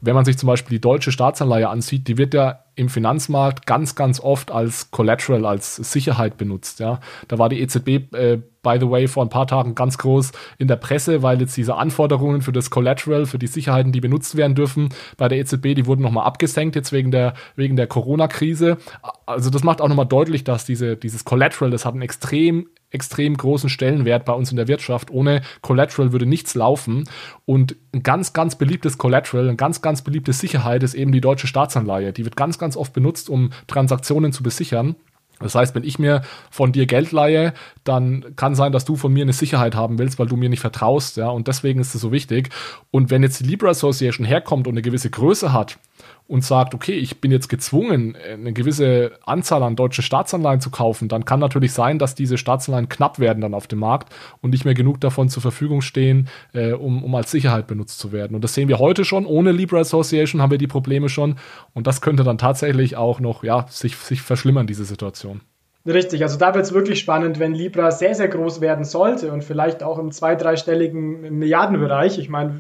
wenn 0.01 0.15
man 0.15 0.25
sich 0.25 0.39
zum 0.39 0.47
Beispiel 0.47 0.77
die 0.77 0.81
deutsche 0.81 1.13
Staatsanleihe 1.13 1.69
ansieht, 1.69 2.09
die 2.09 2.17
wird 2.19 2.35
ja 2.35 2.65
im 2.75 2.89
Finanzmarkt 2.89 3.67
ganz, 3.67 3.95
ganz 3.95 4.21
oft 4.21 4.51
als 4.51 4.91
Collateral, 4.91 5.45
als 5.45 5.77
Sicherheit 5.77 6.39
benutzt. 6.39 6.81
Ja. 6.81 7.01
Da 7.29 7.39
war 7.39 7.51
die 7.51 7.61
EZB, 7.61 8.15
äh, 8.15 8.39
by 8.63 8.79
the 8.81 8.89
way, 8.89 9.07
vor 9.09 9.25
ein 9.25 9.29
paar 9.29 9.47
Tagen 9.47 9.75
ganz 9.75 9.99
groß 9.99 10.33
in 10.59 10.69
der 10.69 10.77
Presse, 10.77 11.23
weil 11.23 11.41
jetzt 11.41 11.57
diese 11.57 11.77
Anforderungen 11.77 12.41
für 12.41 12.53
das 12.53 12.71
Collateral, 12.71 13.27
für 13.27 13.39
die 13.39 13.47
Sicherheiten, 13.47 13.93
die 13.93 14.01
benutzt 14.01 14.37
werden 14.37 14.55
dürfen, 14.55 14.89
bei 15.19 15.29
der 15.29 15.39
EZB, 15.39 15.75
die 15.75 15.87
wurden 15.87 16.03
nochmal 16.03 16.27
abgesenkt, 16.27 16.77
jetzt 16.77 16.93
wegen 16.93 17.11
der, 17.11 17.35
wegen 17.57 17.77
der 17.77 17.87
Corona-Krise. 17.87 18.79
Also 19.27 19.51
das 19.51 19.63
macht 19.63 19.83
auch 19.83 19.89
nochmal 19.89 20.07
deutlich, 20.07 20.45
dass 20.45 20.65
diese, 20.65 20.97
dieses 20.97 21.25
Collateral, 21.25 21.71
das 21.71 21.85
hat 21.85 21.93
einen 21.93 22.03
extrem 22.03 22.69
extrem 22.91 23.37
großen 23.37 23.69
Stellenwert 23.69 24.25
bei 24.25 24.33
uns 24.33 24.51
in 24.51 24.57
der 24.57 24.69
Wirtschaft. 24.69 25.11
Ohne 25.11 25.43
Collateral 25.63 26.13
würde 26.13 26.27
nichts 26.27 26.55
laufen. 26.55 27.09
Und 27.45 27.77
ein 27.95 28.03
ganz, 28.03 28.33
ganz 28.33 28.57
beliebtes 28.57 28.99
Collateral, 28.99 29.49
eine 29.49 29.57
ganz, 29.57 29.83
ganz 29.83 30.03
beliebte 30.03 30.33
Sicherheit 30.33 30.83
ist 30.83 30.95
eben 30.95 31.13
die 31.13 31.21
deutsche 31.21 31.47
Staatsanleihe. 31.47 32.13
Die 32.13 32.25
wird 32.25 32.37
ganz, 32.37 32.59
ganz 32.59 32.77
oft 32.77 32.93
benutzt, 32.93 33.31
um 33.31 33.51
Transaktionen 33.67 34.33
zu 34.33 34.43
besichern. 34.43 34.97
Das 35.41 35.55
heißt, 35.55 35.75
wenn 35.75 35.85
ich 35.85 35.99
mir 35.99 36.21
von 36.51 36.73
dir 36.73 36.87
Geld 36.87 37.13
leihe, 37.13 37.55
dann 37.83 38.37
kann 38.37 38.55
sein, 38.55 38.73
dass 38.73 38.85
du 38.85 38.97
von 38.97 39.13
mir 39.13 39.23
eine 39.23 39.33
Sicherheit 39.33 39.75
haben 39.75 39.99
willst, 39.99 40.19
weil 40.19 40.27
du 40.27 40.37
mir 40.37 40.51
nicht 40.51 40.61
vertraust, 40.61 41.17
ja, 41.17 41.31
und 41.31 41.49
deswegen 41.49 41.81
ist 41.81 41.95
es 41.95 42.01
so 42.03 42.13
wichtig. 42.13 42.51
Und 42.91 43.11
wenn 43.11 43.23
jetzt 43.23 43.41
die 43.41 43.45
Libra 43.45 43.71
Association 43.71 44.27
herkommt 44.27 44.67
und 44.67 44.75
eine 44.75 44.83
gewisse 44.83 45.09
Größe 45.09 45.53
hat 45.53 45.79
und 46.27 46.45
sagt, 46.45 46.75
okay, 46.75 46.93
ich 46.93 47.21
bin 47.21 47.33
jetzt 47.33 47.49
gezwungen, 47.49 48.17
eine 48.17 48.53
gewisse 48.53 49.13
Anzahl 49.25 49.63
an 49.63 49.75
deutschen 49.75 50.03
Staatsanleihen 50.03 50.61
zu 50.61 50.71
kaufen, 50.71 51.09
dann 51.09 51.25
kann 51.25 51.41
natürlich 51.41 51.73
sein, 51.73 51.99
dass 51.99 52.15
diese 52.15 52.39
Staatsanleihen 52.39 52.89
knapp 52.89 53.19
werden 53.19 53.41
dann 53.41 53.55
auf 53.55 53.67
dem 53.67 53.81
Markt 53.81 54.13
und 54.41 54.51
nicht 54.51 54.65
mehr 54.65 54.75
genug 54.75 55.01
davon 55.01 55.29
zur 55.29 55.43
Verfügung 55.43 55.81
stehen, 55.81 56.29
äh, 56.53 56.73
um, 56.73 57.03
um 57.03 57.15
als 57.15 57.31
Sicherheit 57.31 57.67
benutzt 57.67 57.99
zu 57.99 58.13
werden. 58.13 58.35
Und 58.35 58.45
das 58.45 58.55
sehen 58.55 58.69
wir 58.69 58.79
heute 58.79 59.05
schon. 59.05 59.27
Ohne 59.27 59.53
Libra 59.53 59.79
Association 59.79 60.41
haben 60.41 60.51
wir 60.51 60.59
die 60.59 60.67
Probleme 60.67 61.09
schon. 61.09 61.37
Und 61.75 61.87
das 61.87 62.01
könnte 62.01 62.23
dann 62.23 62.39
tatsächlich 62.39 62.97
auch 62.97 63.21
noch, 63.21 63.43
ja, 63.43 63.67
sich, 63.69 63.97
sich 63.97 64.23
verschlimmern, 64.23 64.67
diese 64.67 64.85
Situation. 64.85 65.41
Richtig, 65.87 66.23
also 66.23 66.39
da 66.39 66.55
wird 66.55 66.67
es 66.67 66.75
wirklich 66.75 66.99
spannend, 66.99 67.39
wenn 67.39 67.55
Libra 67.55 67.91
sehr, 67.91 68.15
sehr 68.15 68.29
groß 68.29 68.61
werden 68.61 68.85
sollte 68.85 69.33
und 69.33 69.45
vielleicht 69.45 69.83
auch 69.83 69.99
im 69.99 70.13
zwei-, 70.13 70.35
dreistelligen 70.35 71.39
Milliardenbereich. 71.39 72.19
Ich 72.19 72.29
meine, 72.29 72.59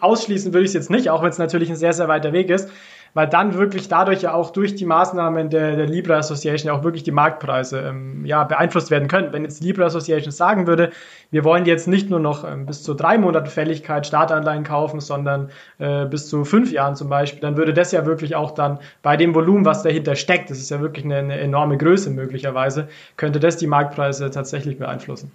ausschließen 0.00 0.52
würde 0.52 0.64
ich 0.64 0.70
es 0.70 0.74
jetzt 0.74 0.90
nicht, 0.90 1.08
auch 1.08 1.22
wenn 1.22 1.30
es 1.30 1.38
natürlich 1.38 1.70
ein 1.70 1.76
sehr, 1.76 1.94
sehr 1.94 2.08
weiter 2.08 2.34
Weg 2.34 2.50
ist 2.50 2.70
weil 3.14 3.26
dann 3.28 3.54
wirklich 3.54 3.88
dadurch 3.88 4.22
ja 4.22 4.34
auch 4.34 4.50
durch 4.50 4.74
die 4.74 4.86
Maßnahmen 4.86 5.50
der, 5.50 5.76
der 5.76 5.86
Libra 5.86 6.16
Association 6.16 6.70
auch 6.70 6.84
wirklich 6.84 7.02
die 7.02 7.10
Marktpreise 7.10 7.80
ähm, 7.80 8.24
ja, 8.24 8.44
beeinflusst 8.44 8.90
werden 8.90 9.08
können. 9.08 9.32
Wenn 9.32 9.42
jetzt 9.42 9.60
die 9.60 9.66
Libra 9.66 9.84
Association 9.86 10.32
sagen 10.32 10.66
würde, 10.66 10.90
wir 11.30 11.44
wollen 11.44 11.64
jetzt 11.66 11.88
nicht 11.88 12.10
nur 12.10 12.20
noch 12.20 12.44
ähm, 12.44 12.66
bis 12.66 12.82
zu 12.82 12.94
drei 12.94 13.18
Monaten 13.18 13.48
Fälligkeit 13.48 14.06
Startanleihen 14.06 14.64
kaufen, 14.64 15.00
sondern 15.00 15.50
äh, 15.78 16.06
bis 16.06 16.28
zu 16.28 16.44
fünf 16.44 16.72
Jahren 16.72 16.96
zum 16.96 17.08
Beispiel, 17.08 17.40
dann 17.40 17.56
würde 17.56 17.74
das 17.74 17.92
ja 17.92 18.06
wirklich 18.06 18.36
auch 18.36 18.52
dann 18.52 18.78
bei 19.02 19.16
dem 19.16 19.34
Volumen, 19.34 19.64
was 19.64 19.82
dahinter 19.82 20.14
steckt, 20.16 20.50
das 20.50 20.58
ist 20.58 20.70
ja 20.70 20.80
wirklich 20.80 21.04
eine, 21.04 21.16
eine 21.16 21.38
enorme 21.38 21.76
Größe 21.78 22.10
möglicherweise, 22.10 22.88
könnte 23.16 23.40
das 23.40 23.56
die 23.56 23.66
Marktpreise 23.66 24.30
tatsächlich 24.30 24.78
beeinflussen. 24.78 25.32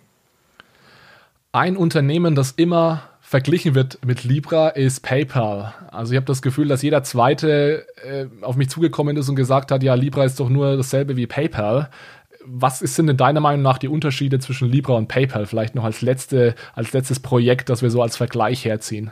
Ein 1.51 1.77
Unternehmen, 1.77 2.35
das 2.35 2.51
immer 2.51 3.03
verglichen 3.35 3.75
wird 3.75 3.99
mit 4.05 4.23
Libra, 4.23 4.69
ist 4.69 5.01
PayPal. 5.01 5.73
Also 5.91 6.13
ich 6.13 6.15
habe 6.15 6.25
das 6.25 6.41
Gefühl, 6.41 6.69
dass 6.69 6.81
jeder 6.81 7.03
Zweite 7.03 7.85
äh, 8.01 8.27
auf 8.41 8.55
mich 8.55 8.69
zugekommen 8.69 9.17
ist 9.17 9.27
und 9.27 9.35
gesagt 9.35 9.71
hat, 9.71 9.83
ja, 9.83 9.93
Libra 9.93 10.23
ist 10.23 10.39
doch 10.39 10.47
nur 10.47 10.77
dasselbe 10.77 11.17
wie 11.17 11.27
PayPal. 11.27 11.89
Was 12.45 12.79
sind 12.79 13.07
denn 13.07 13.17
deiner 13.17 13.41
Meinung 13.41 13.61
nach 13.61 13.77
die 13.77 13.89
Unterschiede 13.89 14.39
zwischen 14.39 14.69
Libra 14.69 14.93
und 14.93 15.09
PayPal? 15.09 15.47
Vielleicht 15.47 15.75
noch 15.75 15.83
als, 15.83 16.01
letzte, 16.01 16.55
als 16.75 16.93
letztes 16.93 17.19
Projekt, 17.19 17.67
das 17.67 17.81
wir 17.81 17.89
so 17.89 18.01
als 18.01 18.15
Vergleich 18.15 18.63
herziehen. 18.63 19.11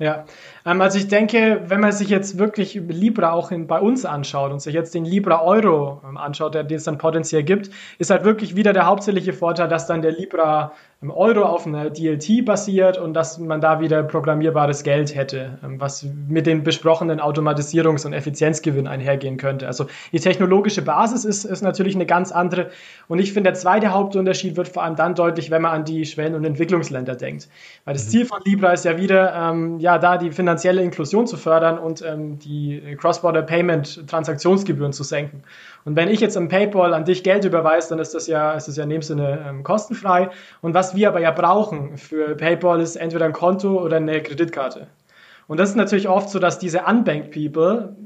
Ja, 0.00 0.24
ähm, 0.66 0.80
also 0.80 0.98
ich 0.98 1.06
denke, 1.06 1.60
wenn 1.66 1.78
man 1.78 1.92
sich 1.92 2.08
jetzt 2.08 2.38
wirklich 2.38 2.74
Libra 2.74 3.30
auch 3.32 3.52
in, 3.52 3.68
bei 3.68 3.78
uns 3.78 4.04
anschaut 4.04 4.50
und 4.50 4.60
sich 4.60 4.74
jetzt 4.74 4.94
den 4.94 5.04
Libra 5.04 5.42
Euro 5.42 6.00
ähm, 6.08 6.16
anschaut, 6.16 6.54
der 6.54 6.68
es 6.68 6.84
dann 6.84 6.98
potenziell 6.98 7.44
gibt, 7.44 7.70
ist 7.98 8.10
halt 8.10 8.24
wirklich 8.24 8.56
wieder 8.56 8.72
der 8.72 8.86
hauptsächliche 8.86 9.34
Vorteil, 9.34 9.68
dass 9.68 9.86
dann 9.86 10.02
der 10.02 10.12
Libra 10.12 10.72
ähm, 11.02 11.10
Euro 11.10 11.42
auf 11.42 11.66
einer 11.66 11.90
DLT 11.90 12.44
basiert 12.44 12.98
und 12.98 13.14
dass 13.14 13.38
man 13.38 13.60
da 13.60 13.80
wieder 13.80 14.02
programmierbares 14.02 14.82
Geld 14.82 15.14
hätte, 15.14 15.58
ähm, 15.64 15.80
was 15.80 16.06
mit 16.28 16.46
den 16.46 16.62
besprochenen 16.62 17.20
Automatisierungs- 17.20 18.04
und 18.06 18.12
Effizienzgewinn 18.12 18.86
einhergehen 18.86 19.36
könnte. 19.36 19.66
Also 19.66 19.86
die 20.12 20.20
technologische 20.20 20.82
Basis 20.82 21.24
ist, 21.24 21.44
ist 21.44 21.62
natürlich 21.62 21.94
eine 21.94 22.06
ganz 22.06 22.32
andere. 22.32 22.70
Und 23.08 23.18
ich 23.18 23.32
finde, 23.32 23.50
der 23.50 23.58
zweite 23.58 23.92
Hauptunterschied 23.92 24.56
wird 24.56 24.68
vor 24.68 24.82
allem 24.82 24.96
dann 24.96 25.14
deutlich, 25.14 25.50
wenn 25.50 25.62
man 25.62 25.72
an 25.72 25.84
die 25.84 26.04
Schwellen- 26.04 26.34
und 26.34 26.44
Entwicklungsländer 26.44 27.16
denkt. 27.16 27.48
Weil 27.84 27.94
das 27.94 28.06
mhm. 28.06 28.10
Ziel 28.10 28.26
von 28.26 28.40
Libra 28.44 28.72
ist 28.72 28.84
ja 28.84 28.98
wieder, 28.98 29.34
ähm, 29.34 29.78
ja, 29.78 29.98
da 29.98 30.18
die 30.18 30.30
finanzielle 30.30 30.82
Inklusion 30.82 31.26
zu 31.26 31.36
fördern 31.36 31.78
und 31.78 32.02
ähm, 32.02 32.38
die 32.38 32.96
Cross-Border 32.98 33.42
Payment 33.42 34.06
Transaktionsgebühren 34.08 34.92
zu 34.92 35.02
senken. 35.04 35.42
Und 35.84 35.96
wenn 35.96 36.08
ich 36.08 36.20
jetzt 36.20 36.36
am 36.36 36.48
PayPal 36.48 36.92
an 36.92 37.04
dich 37.04 37.22
Geld 37.24 37.44
überweise, 37.44 37.90
dann 37.90 37.98
ist 37.98 38.14
das 38.14 38.26
ja, 38.26 38.52
ist 38.52 38.68
das 38.68 38.76
ja 38.76 38.84
in 38.84 38.90
dem 38.90 39.02
Sinne 39.02 39.44
ähm, 39.48 39.62
kostenfrei. 39.62 40.30
Und 40.60 40.74
was 40.74 40.94
wir 40.94 41.08
aber 41.08 41.20
ja 41.20 41.30
brauchen 41.30 41.96
für 41.96 42.36
PayPal 42.36 42.80
ist 42.80 42.96
entweder 42.96 43.24
ein 43.24 43.32
Konto 43.32 43.82
oder 43.82 43.96
eine 43.96 44.22
Kreditkarte. 44.22 44.88
Und 45.46 45.58
das 45.58 45.70
ist 45.70 45.76
natürlich 45.76 46.08
oft 46.08 46.28
so, 46.28 46.38
dass 46.38 46.58
diese 46.58 46.82
unbanked 46.84 47.32
People 47.32 47.96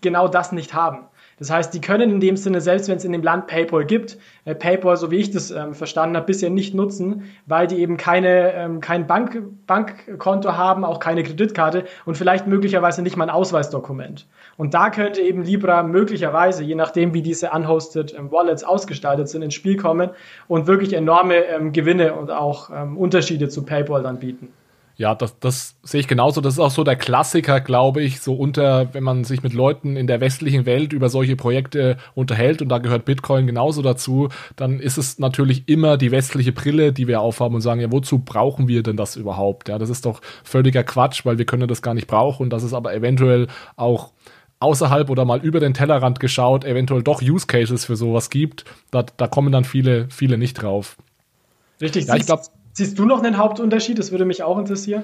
genau 0.00 0.28
das 0.28 0.52
nicht 0.52 0.74
haben. 0.74 1.08
Das 1.38 1.50
heißt, 1.50 1.72
die 1.72 1.80
können 1.80 2.10
in 2.10 2.20
dem 2.20 2.36
Sinne, 2.36 2.60
selbst 2.60 2.88
wenn 2.88 2.96
es 2.96 3.04
in 3.04 3.12
dem 3.12 3.22
Land 3.22 3.46
PayPal 3.46 3.84
gibt, 3.84 4.18
äh, 4.44 4.54
PayPal, 4.54 4.96
so 4.96 5.10
wie 5.10 5.16
ich 5.16 5.30
das 5.30 5.50
ähm, 5.50 5.74
verstanden 5.74 6.16
habe, 6.16 6.26
bisher 6.26 6.50
nicht 6.50 6.74
nutzen, 6.74 7.24
weil 7.46 7.66
die 7.66 7.76
eben 7.76 7.96
keine, 7.96 8.52
ähm, 8.54 8.80
kein 8.80 9.06
Bank, 9.06 9.42
Bankkonto 9.66 10.56
haben, 10.56 10.84
auch 10.84 10.98
keine 10.98 11.22
Kreditkarte 11.22 11.84
und 12.04 12.16
vielleicht 12.16 12.46
möglicherweise 12.46 13.02
nicht 13.02 13.16
mal 13.16 13.24
ein 13.24 13.30
Ausweisdokument. 13.30 14.26
Und 14.56 14.74
da 14.74 14.90
könnte 14.90 15.20
eben 15.20 15.42
Libra 15.44 15.82
möglicherweise, 15.82 16.64
je 16.64 16.74
nachdem 16.74 17.14
wie 17.14 17.22
diese 17.22 17.50
unhosted 17.50 18.14
ähm, 18.18 18.32
Wallets 18.32 18.64
ausgestaltet 18.64 19.28
sind, 19.28 19.42
ins 19.42 19.54
Spiel 19.54 19.76
kommen 19.76 20.10
und 20.48 20.66
wirklich 20.66 20.92
enorme 20.92 21.44
ähm, 21.44 21.72
Gewinne 21.72 22.14
und 22.14 22.30
auch 22.30 22.70
ähm, 22.74 22.96
Unterschiede 22.96 23.48
zu 23.48 23.64
PayPal 23.64 24.02
dann 24.02 24.18
bieten. 24.18 24.52
Ja, 24.98 25.14
das, 25.14 25.38
das 25.38 25.76
sehe 25.84 26.00
ich 26.00 26.08
genauso. 26.08 26.40
Das 26.40 26.54
ist 26.54 26.58
auch 26.58 26.72
so 26.72 26.82
der 26.82 26.96
Klassiker, 26.96 27.60
glaube 27.60 28.02
ich, 28.02 28.20
so 28.20 28.34
unter, 28.34 28.92
wenn 28.94 29.04
man 29.04 29.22
sich 29.22 29.44
mit 29.44 29.52
Leuten 29.52 29.96
in 29.96 30.08
der 30.08 30.20
westlichen 30.20 30.66
Welt 30.66 30.92
über 30.92 31.08
solche 31.08 31.36
Projekte 31.36 31.98
unterhält 32.16 32.62
und 32.62 32.68
da 32.68 32.78
gehört 32.78 33.04
Bitcoin 33.04 33.46
genauso 33.46 33.80
dazu, 33.80 34.28
dann 34.56 34.80
ist 34.80 34.98
es 34.98 35.20
natürlich 35.20 35.68
immer 35.68 35.98
die 35.98 36.10
westliche 36.10 36.50
Brille, 36.50 36.92
die 36.92 37.06
wir 37.06 37.20
aufhaben 37.20 37.54
und 37.54 37.60
sagen, 37.60 37.80
ja, 37.80 37.92
wozu 37.92 38.18
brauchen 38.18 38.66
wir 38.66 38.82
denn 38.82 38.96
das 38.96 39.14
überhaupt? 39.14 39.68
Ja, 39.68 39.78
das 39.78 39.88
ist 39.88 40.04
doch 40.04 40.20
völliger 40.42 40.82
Quatsch, 40.82 41.24
weil 41.24 41.38
wir 41.38 41.46
können 41.46 41.68
das 41.68 41.80
gar 41.80 41.94
nicht 41.94 42.08
brauchen 42.08 42.42
und 42.42 42.50
das 42.50 42.64
ist 42.64 42.74
aber 42.74 42.92
eventuell 42.92 43.46
auch 43.76 44.10
außerhalb 44.58 45.10
oder 45.10 45.24
mal 45.24 45.38
über 45.38 45.60
den 45.60 45.74
Tellerrand 45.74 46.18
geschaut, 46.18 46.64
eventuell 46.64 47.04
doch 47.04 47.22
Use 47.22 47.46
Cases 47.46 47.84
für 47.84 47.94
sowas 47.94 48.30
gibt. 48.30 48.64
Da, 48.90 49.04
da 49.04 49.28
kommen 49.28 49.52
dann 49.52 49.62
viele, 49.62 50.08
viele 50.10 50.38
nicht 50.38 50.54
drauf. 50.54 50.96
Richtig, 51.80 52.06
ja, 52.06 52.16
ich 52.16 52.26
glaube 52.26 52.42
Siehst 52.78 52.96
du 52.96 53.06
noch 53.06 53.24
einen 53.24 53.38
Hauptunterschied? 53.38 53.98
Das 53.98 54.12
würde 54.12 54.24
mich 54.24 54.44
auch 54.44 54.56
interessieren. 54.56 55.02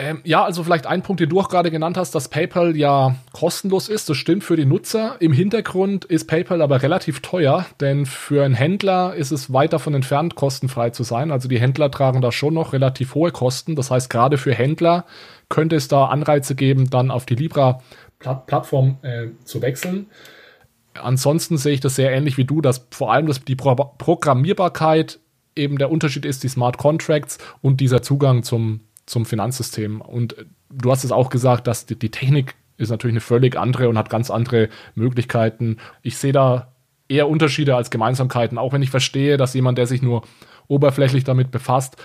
Ähm, 0.00 0.20
ja, 0.24 0.42
also 0.42 0.64
vielleicht 0.64 0.84
ein 0.84 1.00
Punkt, 1.00 1.20
den 1.20 1.28
du 1.28 1.38
auch 1.38 1.48
gerade 1.48 1.70
genannt 1.70 1.96
hast, 1.96 2.12
dass 2.16 2.26
PayPal 2.26 2.76
ja 2.76 3.14
kostenlos 3.32 3.88
ist. 3.88 4.08
Das 4.08 4.16
stimmt 4.16 4.42
für 4.42 4.56
die 4.56 4.64
Nutzer. 4.64 5.14
Im 5.20 5.32
Hintergrund 5.32 6.06
ist 6.06 6.26
PayPal 6.26 6.60
aber 6.60 6.82
relativ 6.82 7.20
teuer, 7.20 7.66
denn 7.78 8.04
für 8.04 8.44
einen 8.44 8.54
Händler 8.54 9.14
ist 9.14 9.30
es 9.30 9.52
weit 9.52 9.72
davon 9.72 9.94
entfernt, 9.94 10.34
kostenfrei 10.34 10.90
zu 10.90 11.04
sein. 11.04 11.30
Also 11.30 11.46
die 11.46 11.60
Händler 11.60 11.88
tragen 11.88 12.20
da 12.20 12.32
schon 12.32 12.54
noch 12.54 12.72
relativ 12.72 13.14
hohe 13.14 13.30
Kosten. 13.30 13.76
Das 13.76 13.92
heißt, 13.92 14.10
gerade 14.10 14.36
für 14.36 14.52
Händler 14.52 15.04
könnte 15.50 15.76
es 15.76 15.86
da 15.86 16.06
Anreize 16.06 16.56
geben, 16.56 16.90
dann 16.90 17.12
auf 17.12 17.26
die 17.26 17.36
Libra-Plattform 17.36 18.96
äh, 19.02 19.28
zu 19.44 19.62
wechseln. 19.62 20.06
Ansonsten 21.00 21.58
sehe 21.58 21.74
ich 21.74 21.80
das 21.80 21.94
sehr 21.94 22.10
ähnlich 22.10 22.38
wie 22.38 22.44
du, 22.44 22.60
dass 22.60 22.88
vor 22.90 23.12
allem 23.12 23.28
das, 23.28 23.44
die 23.44 23.54
Pro 23.54 23.76
Programmierbarkeit 23.76 25.20
eben 25.56 25.78
der 25.78 25.90
Unterschied 25.90 26.24
ist, 26.24 26.42
die 26.42 26.48
Smart 26.48 26.78
Contracts 26.78 27.38
und 27.60 27.80
dieser 27.80 28.02
Zugang 28.02 28.42
zum, 28.42 28.80
zum 29.06 29.26
Finanzsystem. 29.26 30.00
Und 30.00 30.38
äh, 30.38 30.44
du 30.70 30.90
hast 30.90 31.04
es 31.04 31.12
auch 31.12 31.30
gesagt, 31.30 31.66
dass 31.66 31.86
die, 31.86 31.98
die 31.98 32.10
Technik 32.10 32.54
ist 32.76 32.90
natürlich 32.90 33.14
eine 33.14 33.20
völlig 33.20 33.56
andere 33.56 33.88
und 33.88 33.98
hat 33.98 34.10
ganz 34.10 34.30
andere 34.30 34.68
Möglichkeiten. 34.94 35.76
Ich 36.02 36.16
sehe 36.16 36.32
da 36.32 36.72
eher 37.08 37.28
Unterschiede 37.28 37.76
als 37.76 37.90
Gemeinsamkeiten, 37.90 38.56
auch 38.56 38.72
wenn 38.72 38.82
ich 38.82 38.90
verstehe, 38.90 39.36
dass 39.36 39.54
jemand, 39.54 39.76
der 39.76 39.86
sich 39.86 40.00
nur 40.00 40.22
oberflächlich 40.68 41.24
damit 41.24 41.50
befasst, 41.50 41.96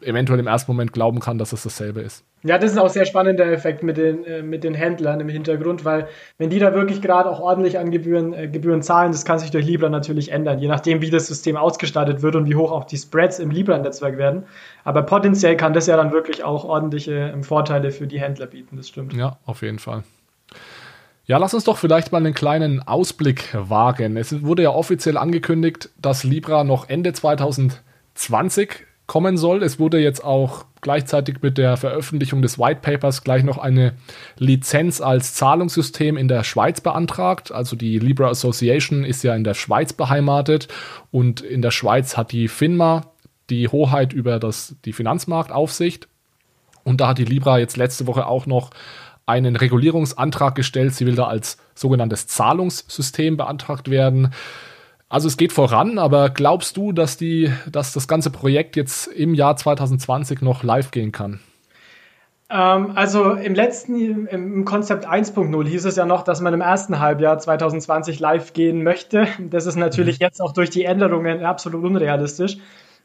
eventuell 0.00 0.38
im 0.38 0.46
ersten 0.46 0.70
Moment 0.70 0.92
glauben 0.92 1.20
kann, 1.20 1.38
dass 1.38 1.52
es 1.52 1.62
dasselbe 1.62 2.00
ist. 2.00 2.24
Ja, 2.44 2.56
das 2.56 2.72
ist 2.72 2.78
auch 2.78 2.88
sehr 2.88 3.04
spannender 3.04 3.50
Effekt 3.50 3.82
mit 3.82 3.96
den, 3.96 4.24
äh, 4.24 4.42
mit 4.42 4.62
den 4.62 4.74
Händlern 4.74 5.18
im 5.18 5.28
Hintergrund, 5.28 5.84
weil 5.84 6.06
wenn 6.38 6.50
die 6.50 6.60
da 6.60 6.72
wirklich 6.72 7.02
gerade 7.02 7.28
auch 7.28 7.40
ordentlich 7.40 7.78
an 7.78 7.90
Gebühren, 7.90 8.32
äh, 8.32 8.46
Gebühren 8.46 8.82
zahlen, 8.82 9.10
das 9.10 9.24
kann 9.24 9.40
sich 9.40 9.50
durch 9.50 9.66
Libra 9.66 9.88
natürlich 9.88 10.30
ändern, 10.30 10.60
je 10.60 10.68
nachdem, 10.68 11.02
wie 11.02 11.10
das 11.10 11.26
System 11.26 11.56
ausgestaltet 11.56 12.22
wird 12.22 12.36
und 12.36 12.48
wie 12.48 12.54
hoch 12.54 12.70
auch 12.70 12.84
die 12.84 12.96
Spreads 12.96 13.40
im 13.40 13.50
Libra-Netzwerk 13.50 14.18
werden. 14.18 14.44
Aber 14.84 15.02
potenziell 15.02 15.56
kann 15.56 15.72
das 15.72 15.86
ja 15.88 15.96
dann 15.96 16.12
wirklich 16.12 16.44
auch 16.44 16.64
ordentliche 16.64 17.32
äh, 17.32 17.42
Vorteile 17.42 17.90
für 17.90 18.06
die 18.06 18.20
Händler 18.20 18.46
bieten, 18.46 18.76
das 18.76 18.88
stimmt. 18.88 19.14
Ja, 19.14 19.38
auf 19.44 19.62
jeden 19.62 19.80
Fall. 19.80 20.04
Ja, 21.26 21.36
lass 21.36 21.52
uns 21.52 21.64
doch 21.64 21.76
vielleicht 21.76 22.10
mal 22.10 22.18
einen 22.18 22.32
kleinen 22.32 22.80
Ausblick 22.86 23.50
wagen. 23.52 24.16
Es 24.16 24.44
wurde 24.44 24.62
ja 24.62 24.70
offiziell 24.70 25.18
angekündigt, 25.18 25.90
dass 26.00 26.24
Libra 26.24 26.64
noch 26.64 26.88
Ende 26.88 27.12
2020 27.12 28.86
kommen 29.08 29.36
soll. 29.38 29.64
Es 29.64 29.80
wurde 29.80 29.98
jetzt 29.98 30.22
auch 30.22 30.66
gleichzeitig 30.80 31.42
mit 31.42 31.58
der 31.58 31.76
Veröffentlichung 31.76 32.42
des 32.42 32.58
White 32.58 32.80
Papers 32.82 33.24
gleich 33.24 33.42
noch 33.42 33.58
eine 33.58 33.94
Lizenz 34.36 35.00
als 35.00 35.34
Zahlungssystem 35.34 36.16
in 36.16 36.28
der 36.28 36.44
Schweiz 36.44 36.80
beantragt. 36.80 37.50
Also 37.50 37.74
die 37.74 37.98
Libra 37.98 38.28
Association 38.28 39.04
ist 39.04 39.24
ja 39.24 39.34
in 39.34 39.42
der 39.42 39.54
Schweiz 39.54 39.92
beheimatet 39.92 40.68
und 41.10 41.40
in 41.40 41.62
der 41.62 41.72
Schweiz 41.72 42.16
hat 42.16 42.30
die 42.30 42.46
FINMA 42.46 43.06
die 43.50 43.66
Hoheit 43.68 44.12
über 44.12 44.38
das, 44.38 44.76
die 44.84 44.92
Finanzmarktaufsicht. 44.92 46.06
Und 46.84 47.00
da 47.00 47.08
hat 47.08 47.18
die 47.18 47.24
Libra 47.24 47.58
jetzt 47.58 47.78
letzte 47.78 48.06
Woche 48.06 48.26
auch 48.26 48.46
noch 48.46 48.70
einen 49.24 49.56
Regulierungsantrag 49.56 50.54
gestellt. 50.54 50.94
Sie 50.94 51.06
will 51.06 51.14
da 51.14 51.26
als 51.26 51.56
sogenanntes 51.74 52.26
Zahlungssystem 52.26 53.38
beantragt 53.38 53.90
werden. 53.90 54.32
Also 55.08 55.28
es 55.28 55.36
geht 55.36 55.52
voran, 55.52 55.98
aber 55.98 56.28
glaubst 56.28 56.76
du, 56.76 56.92
dass, 56.92 57.16
die, 57.16 57.50
dass 57.70 57.92
das 57.92 58.08
ganze 58.08 58.30
Projekt 58.30 58.76
jetzt 58.76 59.06
im 59.06 59.34
Jahr 59.34 59.56
2020 59.56 60.42
noch 60.42 60.62
live 60.62 60.90
gehen 60.90 61.12
kann? 61.12 61.40
Ähm, 62.50 62.92
also 62.94 63.32
im 63.32 63.54
letzten, 63.54 64.26
im 64.26 64.64
Konzept 64.64 65.06
1.0 65.06 65.66
hieß 65.66 65.84
es 65.86 65.96
ja 65.96 66.04
noch, 66.04 66.22
dass 66.22 66.40
man 66.40 66.52
im 66.52 66.60
ersten 66.60 66.98
Halbjahr 66.98 67.38
2020 67.38 68.20
live 68.20 68.52
gehen 68.52 68.82
möchte. 68.82 69.28
Das 69.38 69.66
ist 69.66 69.76
natürlich 69.76 70.18
mhm. 70.18 70.24
jetzt 70.24 70.40
auch 70.40 70.52
durch 70.52 70.70
die 70.70 70.84
Änderungen 70.84 71.44
absolut 71.44 71.84
unrealistisch. 71.84 72.58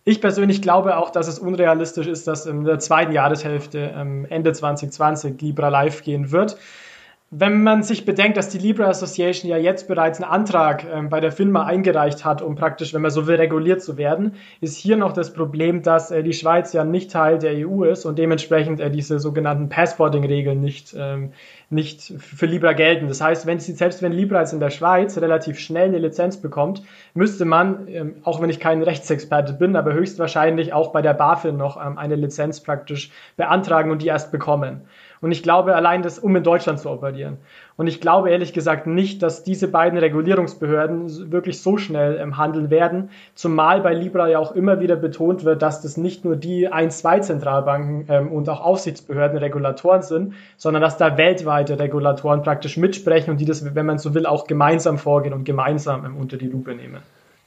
Ich 0.06 0.20
persönlich 0.20 0.62
glaube 0.62 0.98
auch, 0.98 1.12
dass 1.12 1.30
es 1.30 1.40
unrealistisch 1.40 2.08
ist, 2.08 2.28
dass 2.28 2.46
in 2.46 2.66
der 2.66 2.80
zweiten 2.80 3.14
Jahreshälfte 3.14 3.94
ähm, 3.96 4.26
Ende 4.30 4.52
2020 4.52 5.42
Libra 5.42 5.70
live 5.70 6.04
gehen 6.04 6.32
wird. 6.32 6.58
Wenn 7.36 7.64
man 7.64 7.82
sich 7.82 8.06
bedenkt, 8.06 8.38
dass 8.38 8.50
die 8.50 8.60
Libra 8.60 8.86
Association 8.86 9.50
ja 9.50 9.58
jetzt 9.58 9.88
bereits 9.88 10.22
einen 10.22 10.30
Antrag 10.30 10.86
ähm, 10.86 11.10
bei 11.10 11.20
der 11.20 11.32
FINMA 11.32 11.66
eingereicht 11.66 12.24
hat, 12.24 12.44
um 12.44 12.54
praktisch, 12.54 12.94
wenn 12.94 13.02
man 13.02 13.10
so 13.10 13.26
will, 13.26 13.38
reguliert 13.38 13.82
zu 13.82 13.98
werden, 13.98 14.36
ist 14.62 14.78
hier 14.78 14.98
noch 14.98 15.14
das 15.14 15.34
Problem, 15.34 15.82
dass 15.82 16.12
äh, 16.12 16.22
die 16.22 16.34
Schweiz 16.34 16.74
ja 16.74 16.84
nicht 16.84 17.10
Teil 17.10 17.40
der 17.40 17.68
EU 17.68 17.86
ist 17.86 18.06
und 18.06 18.20
dementsprechend 18.20 18.80
äh, 18.80 18.92
diese 18.92 19.18
sogenannten 19.18 19.68
Passporting-Regeln 19.68 20.62
nicht, 20.62 20.96
ähm, 20.96 21.32
nicht 21.72 22.04
für 22.20 22.46
Libra 22.46 22.74
gelten. 22.74 23.08
Das 23.08 23.20
heißt, 23.20 23.48
wenn 23.48 23.60
sie, 23.60 23.72
selbst 23.72 24.04
wenn 24.04 24.12
Libra 24.12 24.42
jetzt 24.42 24.54
in 24.54 24.60
der 24.60 24.70
Schweiz 24.70 25.18
relativ 25.18 25.58
schnell 25.58 25.88
eine 25.88 25.98
Lizenz 25.98 26.38
bekommt, 26.38 26.84
müsste 27.16 27.46
man, 27.46 27.88
ähm, 27.88 28.16
auch 28.22 28.44
wenn 28.44 28.52
ich 28.52 28.60
kein 28.60 28.84
Rechtsexperte 28.84 29.54
bin, 29.54 29.76
aber 29.76 29.94
höchstwahrscheinlich 29.94 30.72
auch 30.72 30.92
bei 30.92 31.02
der 31.02 31.16
BaFin 31.16 31.58
noch 31.58 31.84
ähm, 31.84 31.98
eine 31.98 32.16
Lizenz 32.16 32.60
praktisch 32.60 33.10
beantragen 33.38 33.90
und 33.90 34.04
die 34.04 34.08
erst 34.08 34.32
bekommen. 34.32 34.82
Und 35.24 35.32
ich 35.32 35.42
glaube 35.42 35.74
allein 35.74 36.02
das, 36.02 36.20
um 36.20 36.36
in 36.36 36.44
Deutschland 36.44 36.80
zu 36.80 36.90
operieren. 36.90 37.38
Und 37.78 37.88
ich 37.88 38.02
glaube 38.02 38.30
ehrlich 38.30 38.52
gesagt 38.52 38.88
nicht, 38.88 39.24
dass 39.24 39.46
diese 39.46 39.70
beiden 39.70 39.98
Regulierungsbehörden 39.98 41.32
wirklich 41.32 41.62
so 41.62 41.78
schnell 41.78 42.20
ähm, 42.22 42.36
handeln 42.36 42.70
werden. 42.70 43.10
Zumal 43.34 43.80
bei 43.80 43.94
Libra 43.94 44.28
ja 44.28 44.40
auch 44.40 44.52
immer 44.52 44.82
wieder 44.82 44.98
betont 44.98 45.46
wird, 45.46 45.62
dass 45.62 45.82
das 45.82 45.96
nicht 45.96 46.26
nur 46.26 46.36
die 46.36 46.68
ein, 46.68 46.92
zwei 46.92 47.20
Zentralbanken 47.20 48.06
ähm, 48.10 48.34
und 48.34 48.50
auch 48.50 48.60
Aufsichtsbehörden 48.60 49.38
Regulatoren 49.38 50.02
sind, 50.02 50.34
sondern 50.58 50.82
dass 50.82 50.98
da 50.98 51.18
weltweite 51.18 51.80
Regulatoren 51.80 52.44
praktisch 52.44 52.76
mitsprechen 52.76 53.32
und 53.32 53.40
die 53.40 53.46
das, 53.46 53.74
wenn 53.74 53.86
man 53.86 54.00
so 54.00 54.14
will, 54.14 54.26
auch 54.26 54.46
gemeinsam 54.46 54.98
vorgehen 54.98 55.34
und 55.34 55.46
gemeinsam 55.46 56.06
ähm, 56.06 56.18
unter 56.18 56.36
die 56.36 56.48
Lupe 56.48 56.76
nehmen. 56.76 56.98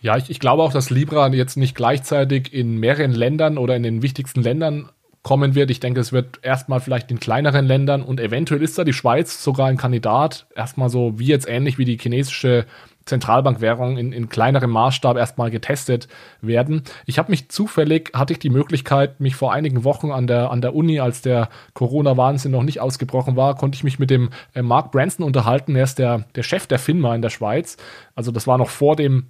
Ja, 0.00 0.16
ich, 0.16 0.30
ich 0.30 0.40
glaube 0.40 0.62
auch, 0.62 0.72
dass 0.72 0.88
Libra 0.88 1.28
jetzt 1.28 1.56
nicht 1.56 1.74
gleichzeitig 1.74 2.54
in 2.54 2.78
mehreren 2.78 3.12
Ländern 3.12 3.58
oder 3.58 3.76
in 3.76 3.82
den 3.82 4.00
wichtigsten 4.00 4.40
Ländern 4.40 4.88
kommen 5.26 5.56
wird. 5.56 5.72
Ich 5.72 5.80
denke, 5.80 5.98
es 5.98 6.12
wird 6.12 6.38
erstmal 6.42 6.78
vielleicht 6.78 7.10
in 7.10 7.18
kleineren 7.18 7.66
Ländern 7.66 8.02
und 8.02 8.20
eventuell 8.20 8.62
ist 8.62 8.78
da 8.78 8.84
die 8.84 8.92
Schweiz 8.92 9.42
sogar 9.42 9.66
ein 9.66 9.76
Kandidat. 9.76 10.46
Erstmal 10.54 10.88
so 10.88 11.18
wie 11.18 11.26
jetzt 11.26 11.48
ähnlich 11.48 11.78
wie 11.78 11.84
die 11.84 11.98
chinesische 11.98 12.64
Zentralbankwährung 13.06 13.98
in, 13.98 14.12
in 14.12 14.28
kleinerem 14.28 14.70
Maßstab 14.70 15.16
erstmal 15.16 15.50
getestet 15.50 16.06
werden. 16.42 16.82
Ich 17.06 17.18
habe 17.18 17.32
mich 17.32 17.48
zufällig, 17.48 18.12
hatte 18.14 18.34
ich 18.34 18.38
die 18.38 18.50
Möglichkeit, 18.50 19.18
mich 19.18 19.34
vor 19.34 19.52
einigen 19.52 19.82
Wochen 19.82 20.12
an 20.12 20.28
der, 20.28 20.52
an 20.52 20.60
der 20.60 20.76
Uni, 20.76 21.00
als 21.00 21.22
der 21.22 21.48
Corona-Wahnsinn 21.74 22.52
noch 22.52 22.62
nicht 22.62 22.80
ausgebrochen 22.80 23.34
war, 23.34 23.56
konnte 23.56 23.74
ich 23.74 23.82
mich 23.82 23.98
mit 23.98 24.10
dem 24.10 24.30
äh, 24.54 24.62
Mark 24.62 24.92
Branson 24.92 25.26
unterhalten. 25.26 25.74
Er 25.74 25.82
ist 25.82 25.98
der, 25.98 26.24
der 26.36 26.44
Chef 26.44 26.68
der 26.68 26.78
FINMA 26.78 27.16
in 27.16 27.22
der 27.22 27.30
Schweiz. 27.30 27.78
Also 28.14 28.30
das 28.30 28.46
war 28.46 28.58
noch 28.58 28.70
vor 28.70 28.94
dem 28.94 29.26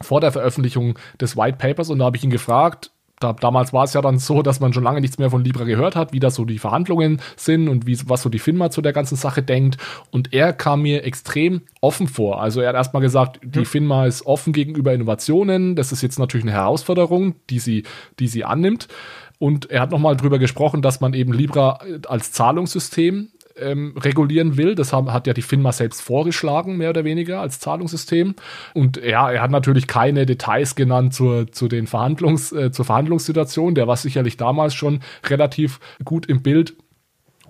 vor 0.00 0.20
der 0.20 0.30
Veröffentlichung 0.30 0.96
des 1.20 1.36
White 1.36 1.58
Papers 1.58 1.90
und 1.90 1.98
da 1.98 2.04
habe 2.04 2.16
ich 2.16 2.24
ihn 2.24 2.30
gefragt, 2.30 2.92
da, 3.20 3.32
damals 3.32 3.72
war 3.72 3.84
es 3.84 3.92
ja 3.92 4.02
dann 4.02 4.18
so, 4.18 4.42
dass 4.42 4.60
man 4.60 4.72
schon 4.72 4.82
lange 4.82 5.00
nichts 5.00 5.18
mehr 5.18 5.30
von 5.30 5.44
Libra 5.44 5.64
gehört 5.64 5.96
hat, 5.96 6.12
wie 6.12 6.20
das 6.20 6.34
so 6.34 6.44
die 6.44 6.58
Verhandlungen 6.58 7.20
sind 7.36 7.68
und 7.68 7.86
wie, 7.86 7.98
was 8.06 8.22
so 8.22 8.28
die 8.28 8.38
FINMA 8.38 8.70
zu 8.70 8.82
der 8.82 8.92
ganzen 8.92 9.16
Sache 9.16 9.42
denkt. 9.42 9.78
Und 10.10 10.32
er 10.32 10.52
kam 10.52 10.82
mir 10.82 11.04
extrem 11.04 11.62
offen 11.80 12.08
vor. 12.08 12.42
Also 12.42 12.60
er 12.60 12.68
hat 12.70 12.76
erstmal 12.76 13.02
gesagt, 13.02 13.40
die 13.42 13.60
mhm. 13.60 13.66
FINMA 13.66 14.06
ist 14.06 14.26
offen 14.26 14.52
gegenüber 14.52 14.92
Innovationen. 14.92 15.76
Das 15.76 15.92
ist 15.92 16.02
jetzt 16.02 16.18
natürlich 16.18 16.44
eine 16.44 16.52
Herausforderung, 16.52 17.36
die 17.50 17.60
sie, 17.60 17.84
die 18.18 18.28
sie 18.28 18.44
annimmt. 18.44 18.88
Und 19.38 19.70
er 19.70 19.80
hat 19.80 19.90
nochmal 19.90 20.16
drüber 20.16 20.38
gesprochen, 20.38 20.82
dass 20.82 21.00
man 21.00 21.12
eben 21.12 21.32
Libra 21.32 21.80
als 22.08 22.32
Zahlungssystem 22.32 23.28
ähm, 23.56 23.94
regulieren 23.98 24.56
will. 24.56 24.74
Das 24.74 24.92
haben, 24.92 25.12
hat 25.12 25.26
ja 25.26 25.32
die 25.32 25.42
FINMA 25.42 25.72
selbst 25.72 26.02
vorgeschlagen, 26.02 26.76
mehr 26.76 26.90
oder 26.90 27.04
weniger, 27.04 27.40
als 27.40 27.60
Zahlungssystem. 27.60 28.34
Und 28.74 28.96
ja, 28.96 29.30
er 29.30 29.42
hat 29.42 29.50
natürlich 29.50 29.86
keine 29.86 30.26
Details 30.26 30.74
genannt 30.74 31.14
zur, 31.14 31.50
zu 31.50 31.68
den 31.68 31.86
Verhandlungs, 31.86 32.52
äh, 32.52 32.70
zur 32.70 32.84
Verhandlungssituation. 32.84 33.74
Der 33.74 33.86
war 33.86 33.96
sicherlich 33.96 34.36
damals 34.36 34.74
schon 34.74 35.00
relativ 35.28 35.80
gut 36.04 36.26
im 36.26 36.42
Bild. 36.42 36.74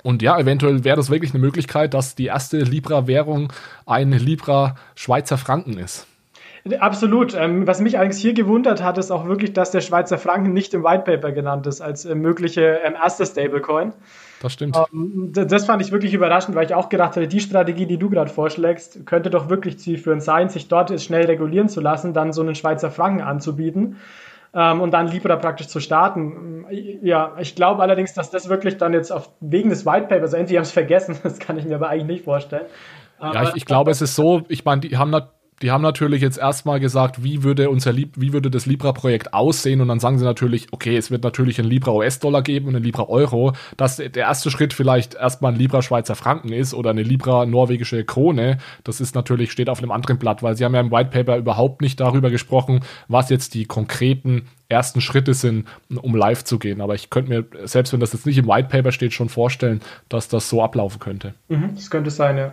Und 0.03 0.21
ja, 0.23 0.39
eventuell 0.39 0.85
wäre 0.85 0.97
das 0.97 1.11
wirklich 1.11 1.33
eine 1.33 1.41
Möglichkeit, 1.41 1.95
dass 1.95 2.15
die 2.15 2.27
erste 2.27 2.59
Libra-Währung 2.59 3.53
ein 3.87 4.13
Libra-Schweizer 4.13 5.39
Franken 5.39 5.79
ist. 5.79 6.07
Absolut. 6.79 7.35
Ähm, 7.35 7.67
was 7.67 7.81
mich 7.81 7.99
eigentlich 7.99 8.21
hier 8.21 8.33
gewundert 8.33 8.83
hat, 8.83 8.97
ist 8.97 9.11
auch 9.11 9.27
wirklich, 9.27 9.53
dass 9.53 9.71
der 9.71 9.83
Schweizer 9.83 10.17
Franken 10.17 10.53
nicht 10.55 10.73
im 10.73 10.83
White 10.83 11.05
Paper 11.05 11.33
genannt 11.33 11.67
ist 11.67 11.83
als 11.83 12.07
äh, 12.07 12.15
mögliche 12.15 12.81
ähm, 12.85 12.95
erste 12.95 13.27
Stablecoin. 13.27 13.93
Das 14.45 14.53
stimmt. 14.53 14.76
Ähm, 14.92 15.32
das 15.32 15.64
fand 15.64 15.80
ich 15.80 15.90
wirklich 15.90 16.12
überraschend, 16.12 16.55
weil 16.55 16.66
ich 16.66 16.74
auch 16.74 16.90
gedacht 16.90 17.16
habe, 17.16 17.26
die 17.26 17.40
Strategie, 17.40 17.86
die 17.86 17.97
du 17.97 18.11
gerade 18.11 18.30
vorschlägst, 18.30 19.07
könnte 19.07 19.30
doch 19.30 19.49
wirklich 19.49 19.78
zielführend 19.78 20.22
sein, 20.22 20.51
sich 20.51 20.68
dort 20.68 21.01
schnell 21.01 21.24
regulieren 21.24 21.70
zu 21.70 21.80
lassen, 21.80 22.12
dann 22.12 22.34
so 22.34 22.42
einen 22.42 22.55
Schweizer 22.55 22.90
Franken 22.90 23.22
anzubieten 23.22 23.97
ähm, 24.53 24.82
und 24.82 24.90
dann 24.90 25.09
Libra 25.09 25.36
praktisch 25.36 25.68
zu 25.68 25.80
starten. 25.80 26.66
Ja, 27.01 27.32
ich 27.38 27.55
glaube 27.55 27.80
allerdings, 27.80 28.12
dass 28.12 28.30
das 28.30 28.51
wirklich 28.51 28.76
dann 28.76 28.92
jetzt 28.92 29.11
auf, 29.11 29.30
wegen 29.40 29.70
des 29.70 29.86
White 29.86 30.09
Papers, 30.09 30.24
also 30.24 30.36
entweder 30.36 30.59
haben 30.59 30.64
es 30.64 30.72
vergessen, 30.72 31.16
das 31.22 31.38
kann 31.38 31.57
ich 31.57 31.64
mir 31.64 31.76
aber 31.76 31.88
eigentlich 31.88 32.18
nicht 32.18 32.24
vorstellen. 32.24 32.66
Ja, 33.22 33.45
ich, 33.45 33.55
ich 33.55 33.64
glaube, 33.64 33.92
es 33.92 34.03
ist 34.03 34.14
so, 34.14 34.42
ich 34.49 34.66
meine, 34.66 34.82
die 34.82 34.99
haben 34.99 35.11
die 35.63 35.71
haben 35.71 35.83
natürlich 35.83 36.21
jetzt 36.21 36.39
erstmal 36.39 36.81
gesagt, 36.81 37.23
wie 37.23 37.43
würde 37.43 37.71
unser 37.71 37.93
Lib 37.93 38.15
wie 38.17 38.33
würde 38.33 38.51
das 38.51 38.67
Libra-Projekt 38.67 39.35
aussehen 39.35 39.81
und 39.81 39.89
dann 39.89 40.01
sagen 40.01 40.19
sie 40.19 40.25
natürlich, 40.25 40.67
okay, 40.73 40.97
es 40.97 41.11
wird 41.11 41.23
natürlich 41.23 41.59
ein 41.59 41.65
Libra 41.65 41.93
US-Dollar 41.93 42.43
geben 42.43 42.69
und 42.69 42.77
ein 42.77 42.83
Libra 42.83 43.09
Euro, 43.09 43.53
dass 43.77 43.97
der 43.97 44.15
erste 44.15 44.51
Schritt 44.51 44.73
vielleicht 44.73 45.15
erstmal 45.15 45.53
ein 45.53 45.59
Libra 45.59 45.83
Schweizer 45.83 46.17
Franken 46.17 46.53
ist 46.53 46.75
oder 46.75 46.91
eine 46.91 47.03
Libra 47.03 47.47
norwegische 47.47 48.05
Krone. 48.05 48.59
Das 48.83 49.01
ist 49.01 49.15
natürlich 49.15 49.53
steht 49.53 49.69
auf 49.69 49.79
einem 49.79 49.91
anderen 49.91 50.19
Blatt, 50.19 50.43
weil 50.43 50.57
sie 50.57 50.65
haben 50.65 50.75
ja 50.75 50.81
im 50.81 50.91
White 50.91 51.11
Paper 51.11 51.37
überhaupt 51.37 51.81
nicht 51.81 52.01
darüber 52.01 52.31
gesprochen, 52.31 52.81
was 53.09 53.31
jetzt 53.31 53.55
die 53.55 53.65
konkreten 53.65 54.49
ersten 54.69 55.01
Schritte 55.01 55.35
sind, 55.35 55.67
um 55.95 56.17
live 56.17 56.45
zu 56.45 56.59
gehen. 56.59 56.81
Aber 56.81 56.95
ich 56.95 57.11
könnte 57.11 57.31
mir, 57.31 57.67
selbst 57.67 57.93
wenn 57.93 58.01
das 58.01 58.13
jetzt 58.13 58.27
nicht 58.27 58.39
im 58.39 58.49
White 58.49 58.69
Paper 58.69 58.93
steht, 58.93 59.13
schon 59.13 59.29
vorstellen, 59.29 59.81
dass 60.09 60.29
das 60.29 60.49
so 60.49 60.63
ablaufen 60.63 60.99
könnte. 60.99 61.35
Mhm, 61.49 61.75
das 61.75 61.91
könnte 61.91 62.11
sein, 62.11 62.39
ja. 62.39 62.53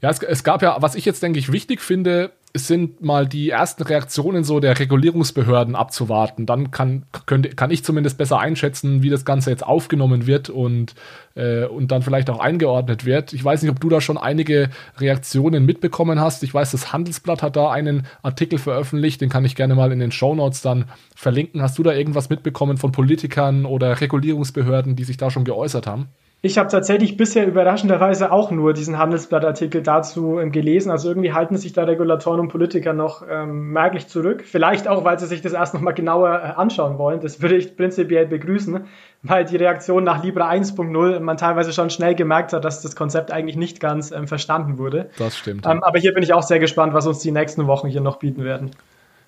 Ja, 0.00 0.10
es, 0.10 0.22
es, 0.22 0.44
gab 0.44 0.62
ja, 0.62 0.76
was 0.80 0.94
ich 0.94 1.04
jetzt 1.04 1.22
denke 1.22 1.38
ich 1.38 1.50
wichtig 1.50 1.80
finde, 1.80 2.32
sind 2.54 3.02
mal 3.02 3.26
die 3.26 3.50
ersten 3.50 3.82
Reaktionen 3.82 4.44
so 4.44 4.60
der 4.60 4.78
Regulierungsbehörden 4.78 5.74
abzuwarten. 5.74 6.46
Dann 6.46 6.70
kann, 6.70 7.04
könnte, 7.26 7.50
kann 7.50 7.70
ich 7.70 7.84
zumindest 7.84 8.16
besser 8.16 8.38
einschätzen, 8.38 9.02
wie 9.02 9.10
das 9.10 9.24
Ganze 9.24 9.50
jetzt 9.50 9.66
aufgenommen 9.66 10.26
wird 10.26 10.50
und, 10.50 10.94
äh, 11.38 11.64
und 11.66 11.92
dann 11.92 12.02
vielleicht 12.02 12.28
auch 12.30 12.40
eingeordnet 12.40 13.04
wird. 13.06 13.32
Ich 13.32 13.44
weiß 13.44 13.62
nicht, 13.62 13.70
ob 13.70 13.80
du 13.80 13.88
da 13.88 14.00
schon 14.00 14.18
einige 14.18 14.70
Reaktionen 14.98 15.64
mitbekommen 15.64 16.20
hast. 16.20 16.42
Ich 16.42 16.52
weiß, 16.52 16.72
das 16.72 16.92
Handelsblatt 16.92 17.42
hat 17.42 17.56
da 17.56 17.70
einen 17.70 18.06
Artikel 18.22 18.58
veröffentlicht, 18.58 19.20
den 19.20 19.28
kann 19.28 19.44
ich 19.44 19.56
gerne 19.56 19.74
mal 19.74 19.92
in 19.92 20.00
den 20.00 20.12
Show 20.12 20.34
Notes 20.34 20.60
dann 20.60 20.86
verlinken. 21.14 21.62
Hast 21.62 21.78
du 21.78 21.82
da 21.82 21.92
irgendwas 21.92 22.28
mitbekommen 22.28 22.76
von 22.76 22.92
Politikern 22.92 23.64
oder 23.64 24.00
Regulierungsbehörden, 24.00 24.96
die 24.96 25.04
sich 25.04 25.16
da 25.16 25.30
schon 25.30 25.44
geäußert 25.44 25.86
haben? 25.86 26.08
Ich 26.40 26.56
habe 26.56 26.68
tatsächlich 26.68 27.16
bisher 27.16 27.48
überraschenderweise 27.48 28.30
auch 28.30 28.52
nur 28.52 28.72
diesen 28.72 28.96
Handelsblattartikel 28.96 29.82
dazu 29.82 30.38
ähm, 30.38 30.52
gelesen. 30.52 30.92
Also 30.92 31.08
irgendwie 31.08 31.32
halten 31.32 31.56
sich 31.56 31.72
da 31.72 31.82
Regulatoren 31.82 32.38
und 32.38 32.46
Politiker 32.46 32.92
noch 32.92 33.24
ähm, 33.28 33.72
merklich 33.72 34.06
zurück. 34.06 34.44
Vielleicht 34.44 34.86
auch, 34.86 35.02
weil 35.02 35.18
sie 35.18 35.26
sich 35.26 35.40
das 35.40 35.52
erst 35.52 35.74
nochmal 35.74 35.94
genauer 35.94 36.30
äh, 36.30 36.52
anschauen 36.54 36.96
wollen. 36.96 37.18
Das 37.18 37.42
würde 37.42 37.56
ich 37.56 37.76
prinzipiell 37.76 38.26
begrüßen, 38.26 38.86
weil 39.22 39.44
die 39.44 39.56
Reaktion 39.56 40.04
nach 40.04 40.22
Libra 40.22 40.48
1.0 40.50 41.20
man 41.20 41.36
teilweise 41.36 41.72
schon 41.72 41.90
schnell 41.90 42.14
gemerkt 42.14 42.52
hat, 42.52 42.64
dass 42.64 42.82
das 42.82 42.94
Konzept 42.94 43.32
eigentlich 43.32 43.56
nicht 43.56 43.80
ganz 43.80 44.10
ähm, 44.10 44.28
verstanden 44.28 44.78
wurde. 44.78 45.10
Das 45.18 45.36
stimmt. 45.36 45.66
Ähm, 45.66 45.82
aber 45.82 45.98
hier 45.98 46.14
bin 46.14 46.22
ich 46.22 46.32
auch 46.32 46.42
sehr 46.42 46.58
gespannt, 46.58 46.94
was 46.94 47.06
uns 47.06 47.18
die 47.18 47.32
nächsten 47.32 47.66
Wochen 47.66 47.88
hier 47.88 48.00
noch 48.00 48.18
bieten 48.18 48.44
werden. 48.44 48.70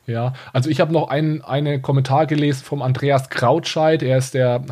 Ja, 0.06 0.32
also 0.52 0.70
ich 0.70 0.80
habe 0.80 0.92
noch 0.92 1.08
einen 1.08 1.42
eine 1.42 1.80
Kommentar 1.80 2.26
gelesen 2.26 2.64
vom 2.64 2.82
Andreas 2.82 3.28
Krautscheid. 3.30 4.02
Er 4.02 4.18
ist 4.18 4.34
der 4.34 4.62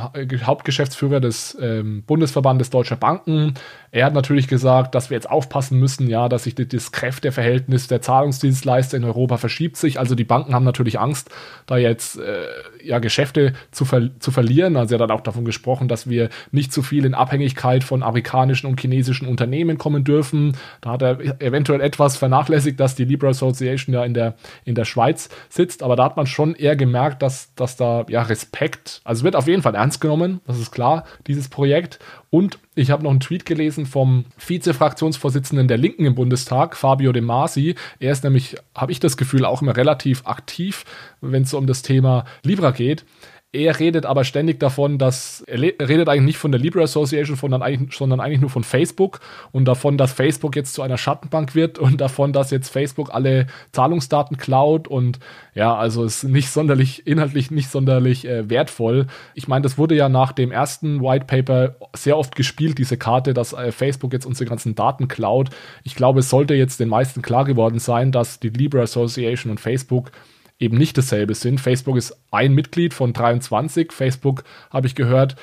Hauptgeschäftsführer 0.43 1.21
des 1.21 1.57
ähm, 1.61 2.03
Bundesverbandes 2.07 2.71
Deutscher 2.71 2.97
Banken. 2.97 3.55
Er 3.91 4.05
hat 4.05 4.15
natürlich 4.15 4.49
gesagt, 4.49 4.95
dass 4.95 5.09
wir 5.11 5.17
jetzt 5.17 5.31
aufpassen 5.31 5.79
müssen, 5.79 6.09
ja, 6.09 6.29
dass 6.29 6.45
sich 6.45 6.55
das 6.55 6.93
Kräfteverhältnis 6.93 7.87
der 7.87 8.03
Zahlungsdienstleister 8.03 8.97
in 8.97 9.05
Europa 9.05 9.39
verschiebt 9.39 9.77
sich. 9.77 9.99
Also 9.99 10.15
die 10.15 10.25
Banken 10.25 10.55
haben 10.55 10.65
natürlich 10.65 10.99
Angst, 10.99 11.31
da 11.67 11.79
jetzt 11.79 12.19
äh, 12.19 12.47
ja 12.83 12.99
Geschäfte 12.99 13.55
zu, 13.71 13.85
ver 13.85 14.11
zu 14.19 14.31
verlieren. 14.31 14.77
Also 14.77 14.97
er 14.97 15.01
hat 15.01 15.11
auch 15.11 15.23
davon 15.23 15.45
gesprochen, 15.45 15.89
dass 15.89 16.09
wir 16.09 16.29
nicht 16.53 16.73
zu 16.73 16.83
viel 16.83 17.05
in 17.05 17.15
Abhängigkeit 17.15 17.83
von 17.83 18.03
amerikanischen 18.03 18.67
und 18.67 18.81
chinesischen 18.81 19.27
Unternehmen 19.27 19.79
kommen 19.79 20.05
dürfen. 20.05 20.57
Da 20.81 20.93
hat 20.93 21.03
er 21.03 21.21
eventuell 21.41 21.81
etwas 21.81 22.17
vernachlässigt, 22.17 22.79
dass 22.79 22.95
die 22.95 23.05
Libra 23.05 23.29
Association 23.29 23.95
ja 23.95 24.05
in 24.05 24.15
der 24.15 24.35
in 24.65 24.75
der 24.75 24.85
Schweiz 24.85 25.18
sitzt, 25.49 25.83
aber 25.83 25.97
da 25.97 26.05
hat 26.05 26.17
man 26.17 26.27
schon 26.27 26.55
eher 26.55 26.77
gemerkt, 26.77 27.23
dass, 27.23 27.55
dass 27.55 27.77
da 27.77 28.05
ja 28.09 28.23
Respekt, 28.23 29.01
also 29.05 29.25
wird 29.25 29.37
auf 29.37 29.47
jeden 29.47 29.63
Fall 29.63 29.75
ernst 29.75 30.01
genommen, 30.01 30.41
das 30.47 30.59
ist 30.59 30.71
klar, 30.71 31.05
dieses 31.27 31.49
Projekt. 31.49 31.99
Und 32.31 32.59
ich 32.75 32.91
habe 32.91 33.03
noch 33.03 33.11
einen 33.11 33.21
Tweet 33.21 33.47
gelesen 33.47 33.87
vom 33.87 34.27
Vize-Fraktionsvorsitzenden 34.37 35.67
der 35.67 35.79
Linken 35.79 36.05
im 36.05 36.15
Bundestag, 36.15 36.77
Fabio 36.77 37.13
De 37.13 37.23
Masi. 37.23 37.75
Er 37.99 38.13
ist 38.13 38.23
nämlich, 38.23 38.57
habe 38.75 38.93
ich 38.93 39.01
das 39.01 39.17
Gefühl, 39.17 39.45
auch 39.45 39.63
immer 39.63 39.77
relativ 39.77 40.27
aktiv, 40.27 40.85
wenn 41.21 41.43
es 41.43 41.55
um 41.55 41.67
das 41.67 41.83
Thema 41.83 42.25
Libra 42.43 42.71
geht. 42.71 43.05
Er 43.51 43.81
redet 43.81 44.05
aber 44.05 44.25
ständig 44.25 44.61
davon, 44.61 44.99
dass 44.99 45.43
er 45.47 45.59
redet 45.59 46.11
eigentlich 46.11 46.27
nicht 46.27 46.37
von 46.37 46.53
der 46.53 46.61
Libra 46.61 46.83
Association, 46.83 47.35
sondern 47.35 47.63
eigentlich, 47.63 47.97
sondern 47.97 48.21
eigentlich 48.21 48.43
nur 48.43 48.51
von 48.51 48.63
Facebook 48.63 49.21
und 49.53 49.65
davon, 49.65 49.97
dass 49.97 50.13
Facebook 50.13 50.55
jetzt 50.55 50.75
zu 50.75 50.83
einer 50.83 50.99
Schattenbank 50.99 51.55
wird 51.55 51.79
und 51.79 51.99
davon, 51.99 52.35
dass 52.35 52.51
jetzt 52.51 52.69
Facebook 52.69 53.15
alle 53.15 53.47
Zahlungsdaten 53.73 54.37
klaut 54.37 54.87
und 54.87 55.19
ja, 55.55 55.75
also 55.75 56.05
ist 56.05 56.25
nicht 56.25 56.51
sonderlich 56.51 57.07
inhaltlich 57.07 57.51
nicht 57.51 57.71
sonderlich 57.71 58.27
äh, 58.27 58.51
wertvoll. 58.51 59.07
Ich 59.33 59.49
meine, 59.49 59.63
das 59.63 59.79
wurde 59.79 59.95
ja 59.95 60.11
nach 60.11 60.33
dem 60.33 60.53
ersten 60.53 61.01
White 61.01 61.25
Paper 61.25 61.77
sehr 61.97 62.19
oft 62.19 62.37
gespielt, 62.37 62.77
diese 62.77 62.99
Karte, 62.99 63.33
dass 63.33 63.55
äh, 63.55 63.73
Facebook 63.73 64.13
jetzt 64.13 64.27
unsere 64.27 64.47
ganzen 64.51 64.75
Daten 64.75 65.09
klaut. 65.09 65.49
Ich 65.85 65.95
glaube, 65.95 66.21
es 66.21 66.29
sollte 66.29 66.53
jetzt 66.53 66.81
den 66.81 66.91
meisten 66.91 67.23
klar 67.23 67.47
geworden 67.47 67.79
sein, 67.79 68.13
dass 68.13 68.41
die 68.41 68.51
Libra 68.51 68.83
Association 68.83 69.51
und 69.51 69.59
Facebook 69.59 70.13
eben 70.59 70.77
nicht 70.77 70.99
dasselbe 70.99 71.35
sind. 71.35 71.61
Facebook 71.61 71.97
ist 71.97 72.17
ein 72.31 72.55
Mitglied 72.55 72.95
von 72.95 73.13
23. 73.13 73.93
Facebook, 73.93 74.45
habe 74.71 74.87
ich 74.87 74.95
gehört, 74.95 75.37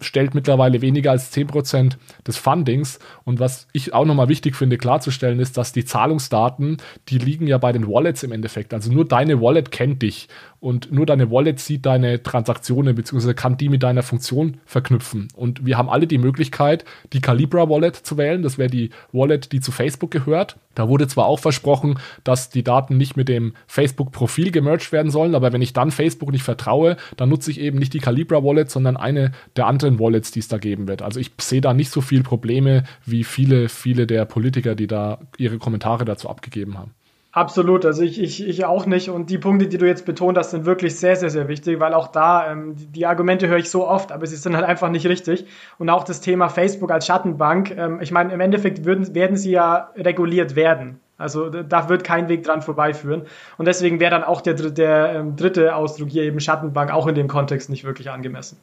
stellt 0.00 0.34
mittlerweile 0.34 0.80
weniger 0.80 1.10
als 1.10 1.32
10% 1.32 1.96
des 2.26 2.36
Fundings. 2.36 2.98
Und 3.24 3.40
was 3.40 3.66
ich 3.72 3.92
auch 3.92 4.04
nochmal 4.04 4.28
wichtig 4.28 4.56
finde 4.56 4.78
klarzustellen, 4.78 5.40
ist, 5.40 5.58
dass 5.58 5.72
die 5.72 5.84
Zahlungsdaten, 5.84 6.78
die 7.08 7.18
liegen 7.18 7.46
ja 7.46 7.58
bei 7.58 7.72
den 7.72 7.86
Wallets 7.86 8.22
im 8.22 8.32
Endeffekt. 8.32 8.72
Also 8.72 8.92
nur 8.92 9.06
deine 9.06 9.40
Wallet 9.40 9.70
kennt 9.70 10.02
dich 10.02 10.28
und 10.60 10.90
nur 10.90 11.06
deine 11.06 11.30
Wallet 11.30 11.60
sieht 11.60 11.86
deine 11.86 12.22
Transaktionen 12.22 12.94
beziehungsweise 12.94 13.34
kann 13.34 13.56
die 13.56 13.68
mit 13.68 13.82
deiner 13.82 14.02
Funktion 14.02 14.58
verknüpfen. 14.64 15.28
Und 15.36 15.64
wir 15.64 15.78
haben 15.78 15.88
alle 15.88 16.06
die 16.06 16.18
Möglichkeit, 16.18 16.84
die 17.12 17.20
Calibra 17.20 17.68
Wallet 17.68 17.94
zu 17.94 18.16
wählen. 18.16 18.42
Das 18.42 18.58
wäre 18.58 18.70
die 18.70 18.90
Wallet, 19.12 19.52
die 19.52 19.60
zu 19.60 19.70
Facebook 19.70 20.10
gehört. 20.10 20.56
Da 20.74 20.88
wurde 20.88 21.06
zwar 21.06 21.26
auch 21.26 21.38
versprochen, 21.38 21.98
dass 22.24 22.50
die 22.50 22.64
Daten 22.64 22.96
nicht 22.96 23.16
mit 23.16 23.28
dem 23.28 23.54
Facebook-Profil 23.66 24.50
gemerged 24.50 24.92
werden 24.92 25.10
sollen, 25.10 25.34
aber 25.34 25.52
wenn 25.52 25.62
ich 25.62 25.72
dann 25.72 25.90
Facebook 25.90 26.30
nicht 26.30 26.44
vertraue, 26.44 26.96
dann 27.16 27.28
nutze 27.28 27.50
ich 27.50 27.60
eben 27.60 27.78
nicht 27.78 27.94
die 27.94 27.98
Calibra 27.98 28.44
Wallet, 28.44 28.70
sondern 28.70 28.96
eine 28.96 29.32
der 29.58 29.66
anderen 29.66 29.98
Wallets, 29.98 30.30
die 30.30 30.40
es 30.40 30.48
da 30.48 30.58
geben 30.58 30.88
wird. 30.88 31.02
Also 31.02 31.20
ich 31.20 31.32
sehe 31.40 31.60
da 31.60 31.74
nicht 31.74 31.90
so 31.90 32.00
viele 32.00 32.22
Probleme 32.22 32.84
wie 33.04 33.24
viele, 33.24 33.68
viele 33.68 34.06
der 34.06 34.24
Politiker, 34.24 34.74
die 34.74 34.86
da 34.86 35.18
ihre 35.36 35.58
Kommentare 35.58 36.04
dazu 36.04 36.28
abgegeben 36.30 36.78
haben. 36.78 36.94
Absolut, 37.32 37.84
also 37.84 38.02
ich, 38.02 38.20
ich, 38.20 38.46
ich 38.48 38.64
auch 38.64 38.86
nicht. 38.86 39.10
Und 39.10 39.28
die 39.28 39.36
Punkte, 39.38 39.68
die 39.68 39.76
du 39.76 39.86
jetzt 39.86 40.06
betont 40.06 40.38
hast, 40.38 40.50
sind 40.52 40.64
wirklich 40.64 40.96
sehr, 40.98 41.14
sehr, 41.14 41.28
sehr 41.28 41.46
wichtig, 41.46 41.78
weil 41.78 41.92
auch 41.92 42.08
da, 42.08 42.50
ähm, 42.50 42.74
die, 42.74 42.86
die, 42.86 43.06
Argumente 43.06 43.48
höre 43.48 43.58
ich 43.58 43.68
so 43.70 43.86
oft, 43.86 44.12
aber 44.12 44.26
sie 44.26 44.36
sind 44.36 44.56
halt 44.56 44.64
einfach 44.64 44.90
nicht 44.90 45.06
richtig. 45.06 45.44
Und 45.78 45.90
auch 45.90 46.04
das 46.04 46.20
Thema 46.22 46.48
Facebook 46.48 46.90
als 46.90 47.06
Schattenbank, 47.06 47.76
ähm, 47.76 48.00
ich 48.00 48.10
meine, 48.12 48.32
im 48.32 48.40
Endeffekt 48.40 48.84
würden, 48.86 49.14
werden 49.14 49.36
sie 49.36 49.50
ja 49.50 49.90
reguliert 49.94 50.56
werden. 50.56 51.00
Also 51.18 51.50
da 51.50 51.88
wird 51.88 52.02
kein 52.02 52.28
Weg 52.28 52.44
dran 52.44 52.62
vorbeiführen. 52.62 53.22
Und 53.58 53.66
deswegen 53.66 54.00
wäre 54.00 54.12
dann 54.12 54.24
auch 54.24 54.40
der, 54.40 54.54
der 54.54 55.12
ähm, 55.14 55.36
dritte 55.36 55.74
Ausdruck 55.74 56.08
hier 56.08 56.22
eben 56.22 56.40
Schattenbank 56.40 56.92
auch 56.92 57.06
in 57.08 57.14
dem 57.14 57.28
Kontext 57.28 57.68
nicht 57.68 57.84
wirklich 57.84 58.10
angemessen. 58.10 58.58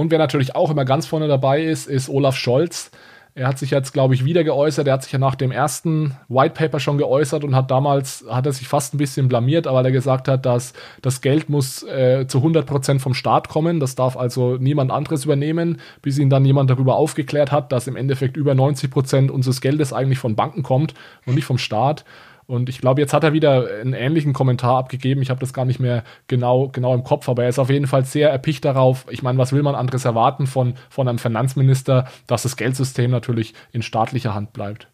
Und 0.00 0.10
wer 0.10 0.18
natürlich 0.18 0.56
auch 0.56 0.70
immer 0.70 0.86
ganz 0.86 1.06
vorne 1.06 1.28
dabei 1.28 1.62
ist, 1.62 1.86
ist 1.86 2.08
Olaf 2.08 2.34
Scholz 2.34 2.90
er 3.34 3.46
hat 3.46 3.58
sich 3.58 3.70
jetzt, 3.70 3.92
glaube 3.92 4.14
ich, 4.14 4.24
wieder 4.24 4.42
geäußert. 4.42 4.88
Er 4.88 4.94
hat 4.94 5.04
sich 5.04 5.12
ja 5.12 5.18
nach 5.18 5.36
dem 5.36 5.52
ersten 5.52 6.16
White 6.28 6.54
Paper 6.54 6.80
schon 6.80 6.98
geäußert 6.98 7.44
und 7.44 7.54
hat 7.54 7.70
damals, 7.70 8.24
hat 8.28 8.44
er 8.46 8.52
sich 8.52 8.66
fast 8.66 8.92
ein 8.92 8.98
bisschen 8.98 9.28
blamiert, 9.28 9.66
weil 9.66 9.84
er 9.84 9.92
gesagt 9.92 10.26
hat, 10.26 10.44
dass 10.44 10.72
das 11.00 11.20
Geld 11.20 11.48
muss 11.48 11.84
äh, 11.84 12.26
zu 12.26 12.38
100 12.38 12.66
Prozent 12.66 13.00
vom 13.00 13.14
Staat 13.14 13.48
kommen. 13.48 13.78
Das 13.78 13.94
darf 13.94 14.16
also 14.16 14.56
niemand 14.56 14.90
anderes 14.90 15.24
übernehmen, 15.24 15.80
bis 16.02 16.18
ihn 16.18 16.28
dann 16.28 16.44
jemand 16.44 16.70
darüber 16.70 16.96
aufgeklärt 16.96 17.52
hat, 17.52 17.70
dass 17.70 17.86
im 17.86 17.96
Endeffekt 17.96 18.36
über 18.36 18.54
90 18.54 18.90
Prozent 18.90 19.30
unseres 19.30 19.60
Geldes 19.60 19.92
eigentlich 19.92 20.18
von 20.18 20.34
Banken 20.34 20.64
kommt 20.64 20.94
und 21.24 21.36
nicht 21.36 21.44
vom 21.44 21.58
Staat. 21.58 22.04
Und 22.50 22.68
ich 22.68 22.80
glaube, 22.80 23.00
jetzt 23.00 23.12
hat 23.12 23.22
er 23.22 23.32
wieder 23.32 23.68
einen 23.80 23.92
ähnlichen 23.92 24.32
Kommentar 24.32 24.76
abgegeben. 24.76 25.22
Ich 25.22 25.30
habe 25.30 25.38
das 25.38 25.52
gar 25.52 25.64
nicht 25.64 25.78
mehr 25.78 26.02
genau, 26.26 26.66
genau 26.66 26.94
im 26.94 27.04
Kopf, 27.04 27.28
aber 27.28 27.44
er 27.44 27.48
ist 27.48 27.60
auf 27.60 27.70
jeden 27.70 27.86
Fall 27.86 28.04
sehr 28.04 28.28
erpicht 28.28 28.64
darauf. 28.64 29.06
Ich 29.08 29.22
meine, 29.22 29.38
was 29.38 29.52
will 29.52 29.62
man 29.62 29.76
anderes 29.76 30.04
erwarten 30.04 30.48
von, 30.48 30.74
von 30.88 31.06
einem 31.06 31.18
Finanzminister, 31.18 32.06
dass 32.26 32.42
das 32.42 32.56
Geldsystem 32.56 33.12
natürlich 33.12 33.54
in 33.70 33.82
staatlicher 33.82 34.34
Hand 34.34 34.52
bleibt? 34.52 34.88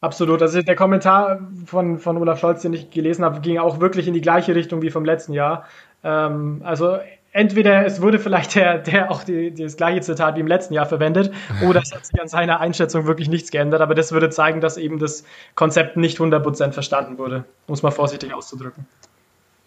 Absolut. 0.00 0.40
Also 0.42 0.62
der 0.62 0.76
Kommentar 0.76 1.40
von, 1.64 1.98
von 1.98 2.18
Olaf 2.18 2.38
Scholz, 2.38 2.62
den 2.62 2.72
ich 2.72 2.88
gelesen 2.88 3.24
habe, 3.24 3.40
ging 3.40 3.58
auch 3.58 3.80
wirklich 3.80 4.06
in 4.06 4.14
die 4.14 4.20
gleiche 4.20 4.54
Richtung 4.54 4.80
wie 4.80 4.90
vom 4.90 5.04
letzten 5.04 5.32
Jahr. 5.32 5.64
Ähm, 6.04 6.60
also 6.62 6.98
entweder 7.36 7.84
es 7.84 8.00
wurde 8.00 8.18
vielleicht 8.18 8.54
der, 8.54 8.78
der 8.78 9.10
auch 9.10 9.22
die, 9.22 9.54
das 9.54 9.76
gleiche 9.76 10.00
Zitat 10.00 10.36
wie 10.36 10.40
im 10.40 10.46
letzten 10.46 10.74
Jahr 10.74 10.86
verwendet, 10.86 11.32
oder 11.68 11.80
es 11.80 11.92
hat 11.92 12.06
sich 12.06 12.20
an 12.20 12.28
seiner 12.28 12.60
Einschätzung 12.60 13.06
wirklich 13.06 13.28
nichts 13.28 13.50
geändert. 13.50 13.80
Aber 13.82 13.94
das 13.94 14.10
würde 14.12 14.30
zeigen, 14.30 14.60
dass 14.60 14.76
eben 14.78 14.98
das 14.98 15.24
Konzept 15.54 15.96
nicht 15.96 16.18
100% 16.18 16.72
verstanden 16.72 17.18
wurde, 17.18 17.44
um 17.66 17.74
es 17.74 17.82
mal 17.82 17.90
vorsichtig 17.90 18.32
auszudrücken. 18.32 18.86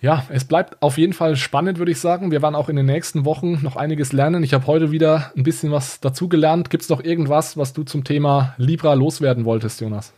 Ja, 0.01 0.23
es 0.29 0.45
bleibt 0.45 0.81
auf 0.81 0.97
jeden 0.97 1.13
Fall 1.13 1.35
spannend, 1.35 1.77
würde 1.77 1.91
ich 1.91 1.99
sagen. 1.99 2.31
Wir 2.31 2.41
werden 2.41 2.55
auch 2.55 2.69
in 2.69 2.77
den 2.77 2.85
nächsten 2.85 3.25
Wochen 3.25 3.59
noch 3.61 3.75
einiges 3.75 4.13
lernen. 4.13 4.43
Ich 4.43 4.53
habe 4.53 4.65
heute 4.65 4.91
wieder 4.91 5.31
ein 5.35 5.43
bisschen 5.43 5.71
was 5.71 5.99
dazugelernt. 5.99 6.69
Gibt 6.69 6.83
es 6.83 6.89
noch 6.89 7.03
irgendwas, 7.03 7.57
was 7.57 7.73
du 7.73 7.83
zum 7.83 8.05
Thema 8.05 8.55
Libra 8.57 8.93
loswerden 8.93 9.43
wolltest, 9.43 9.81
Jonas? 9.81 10.13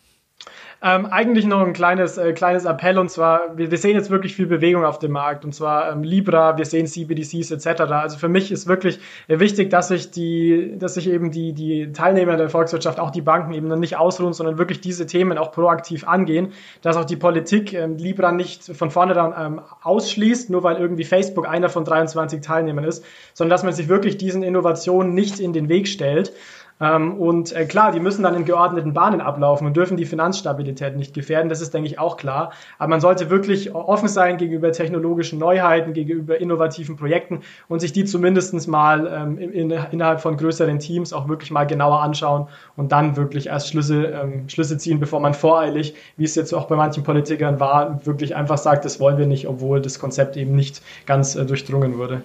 Ähm, 0.84 1.05
eigentlich 1.05 1.45
noch 1.45 1.61
ein 1.61 1.73
kleines, 1.73 2.17
äh, 2.17 2.34
kleines 2.34 2.65
Appell 2.65 2.97
und 2.97 3.11
zwar, 3.11 3.55
wir, 3.55 3.69
wir, 3.69 3.77
sehen 3.77 3.95
jetzt 3.95 4.09
wirklich 4.09 4.36
viel 4.36 4.47
Bewegung 4.47 4.84
auf 4.84 4.97
dem 4.97 5.11
Markt 5.11 5.45
und 5.45 5.53
zwar 5.53 5.91
ähm, 5.91 6.01
Libra, 6.01 6.57
wir 6.57 6.65
sehen 6.65 6.88
CBDCs 6.88 7.51
etc. 7.51 7.82
Also 7.82 8.17
für 8.17 8.29
mich 8.29 8.51
ist 8.51 8.65
wirklich 8.65 8.99
wichtig, 9.27 9.69
dass 9.69 9.89
sich 9.89 10.09
die, 10.09 10.73
dass 10.79 10.95
sich 10.95 11.07
eben 11.07 11.29
die, 11.29 11.53
die 11.53 11.91
Teilnehmer 11.91 12.36
der 12.36 12.49
Volkswirtschaft, 12.49 12.99
auch 12.99 13.11
die 13.11 13.21
Banken 13.21 13.53
eben 13.53 13.67
nicht 13.79 13.97
ausruhen, 13.97 14.34
sondern 14.34 14.57
wirklich 14.57 14.82
diese 14.82 15.05
Themen 15.05 15.38
auch 15.38 15.51
proaktiv 15.51 16.07
angehen, 16.07 16.51
dass 16.82 16.97
auch 16.97 17.05
die 17.05 17.15
Politik 17.15 17.73
ähm, 17.73 17.97
Libra 17.97 18.32
nicht 18.32 18.63
von 18.75 18.89
vornherein 18.89 19.34
ähm, 19.38 19.61
ausschließt, 19.84 20.49
nur 20.49 20.63
weil 20.63 20.77
irgendwie 20.77 21.03
Facebook 21.03 21.47
einer 21.47 21.69
von 21.69 21.86
23 21.86 22.41
Teilnehmern 22.41 22.86
ist, 22.86 23.05
sondern 23.36 23.51
dass 23.51 23.61
man 23.61 23.73
sich 23.73 23.88
wirklich 23.88 24.17
diesen 24.17 24.41
Innovationen 24.41 25.13
nicht 25.13 25.39
in 25.39 25.53
den 25.53 25.69
Weg 25.69 25.88
stellt. 25.88 26.34
Ähm, 26.82 27.13
und 27.13 27.55
äh, 27.55 27.65
klar, 27.65 27.91
die 27.91 27.99
müssen 27.99 28.23
dann 28.23 28.36
in 28.36 28.43
geordneten 28.43 28.93
Bahnen 28.93 29.21
ablaufen 29.21 29.67
und 29.67 29.77
dürfen 29.77 29.97
die 29.97 30.05
Finanzstabilität 30.05 30.97
nicht 30.97 31.13
gefährden. 31.13 31.47
Das 31.47 31.61
ist, 31.61 31.73
denke 31.73 31.88
ich, 31.88 31.99
auch 31.99 32.17
klar. 32.17 32.51
Aber 32.79 32.89
man 32.89 32.99
sollte 32.99 33.29
wirklich 33.29 33.75
offen 33.75 34.07
sein 34.07 34.38
gegenüber 34.38 34.71
technologischen 34.71 35.38
Neuheiten, 35.38 35.93
gegenüber 35.93 36.41
innovativen 36.41 36.97
Projekten 36.97 37.41
und 37.67 37.82
sich 37.82 37.93
die 37.93 38.03
zumindest 38.05 38.67
mal 38.67 39.07
ähm, 39.07 39.38
in, 39.38 39.69
innerhalb 39.69 40.21
von 40.21 40.36
größeren 40.38 40.79
Teams 40.79 41.13
auch 41.13 41.29
wirklich 41.29 41.51
mal 41.51 41.65
genauer 41.65 42.01
anschauen 42.01 42.47
und 42.75 42.91
dann 42.91 43.15
wirklich 43.15 43.47
erst 43.47 43.69
Schlüsse, 43.69 44.05
ähm, 44.05 44.49
Schlüsse 44.49 44.77
ziehen, 44.77 44.99
bevor 44.99 45.19
man 45.19 45.36
voreilig, 45.36 45.93
wie 46.17 46.23
es 46.23 46.34
jetzt 46.34 46.51
auch 46.53 46.65
bei 46.65 46.75
manchen 46.75 47.03
Politikern 47.03 47.59
war, 47.59 48.03
wirklich 48.05 48.36
einfach 48.36 48.57
sagt, 48.57 48.86
das 48.86 48.99
wollen 48.99 49.19
wir 49.19 49.27
nicht, 49.27 49.47
obwohl 49.47 49.82
das 49.82 49.99
Konzept 49.99 50.36
eben 50.36 50.55
nicht 50.55 50.82
ganz 51.05 51.36
äh, 51.36 51.45
durchdrungen 51.45 51.99
wurde. 51.99 52.23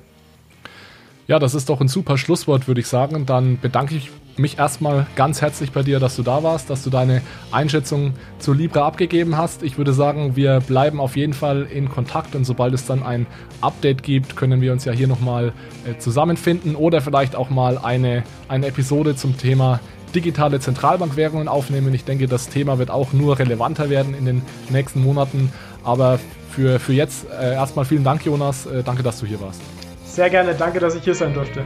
Ja, 1.27 1.39
das 1.39 1.55
ist 1.55 1.69
doch 1.69 1.81
ein 1.81 1.89
super 1.89 2.17
Schlusswort, 2.17 2.69
würde 2.69 2.81
ich 2.81 2.87
sagen. 2.87 3.27
Dann 3.27 3.59
bedanke 3.61 3.97
ich 3.97 4.11
mich 4.39 4.59
erstmal 4.59 5.07
ganz 5.17 5.41
herzlich 5.41 5.73
bei 5.73 5.83
dir, 5.83 6.01
dass 6.01 6.17
du 6.17 6.23
da 6.23 6.43
warst, 6.43 6.71
dass 6.71 6.83
du 6.83 6.91
deine 6.91 7.23
Einschätzung 7.53 8.15
zu 8.39 8.53
Libra 8.53 8.87
abgegeben 8.87 9.37
hast. 9.37 9.63
Ich 9.63 9.79
würde 9.79 9.93
sagen, 9.93 10.37
wir 10.37 10.61
bleiben 10.61 11.01
auf 11.01 11.17
jeden 11.17 11.33
Fall 11.33 11.63
in 11.73 11.89
Kontakt 11.89 12.35
und 12.35 12.45
sobald 12.45 12.75
es 12.75 12.87
dann 12.87 13.03
ein 13.03 13.27
Update 13.61 14.03
gibt, 14.03 14.37
können 14.37 14.61
wir 14.61 14.73
uns 14.73 14.85
ja 14.85 14.93
hier 14.93 15.09
nochmal 15.09 15.53
äh, 15.87 15.99
zusammenfinden 15.99 16.77
oder 16.77 17.01
vielleicht 17.01 17.37
auch 17.37 17.51
mal 17.51 17.79
eine, 17.79 18.25
eine 18.49 18.67
Episode 18.67 19.17
zum 19.17 19.39
Thema 19.39 19.81
digitale 20.15 20.61
Zentralbankwährungen 20.61 21.49
aufnehmen. 21.49 21.93
Ich 21.95 22.05
denke, 22.05 22.27
das 22.27 22.49
Thema 22.49 22.79
wird 22.79 22.91
auch 22.91 23.13
nur 23.13 23.39
relevanter 23.39 23.91
werden 23.91 24.15
in 24.15 24.25
den 24.25 24.43
nächsten 24.71 25.03
Monaten. 25.03 25.53
Aber 25.85 26.19
für, 26.51 26.81
für 26.81 26.93
jetzt 26.93 27.27
äh, 27.31 27.53
erstmal 27.53 27.85
vielen 27.85 28.05
Dank, 28.05 28.25
Jonas. 28.25 28.67
Äh, 28.67 28.83
danke, 28.83 29.03
dass 29.03 29.21
du 29.21 29.27
hier 29.27 29.41
warst. 29.41 29.61
Sehr 30.07 30.31
gerne, 30.31 30.55
danke, 30.55 30.81
dass 30.81 30.95
ich 30.95 31.05
hier 31.05 31.15
sein 31.15 31.35
durfte. 31.35 31.63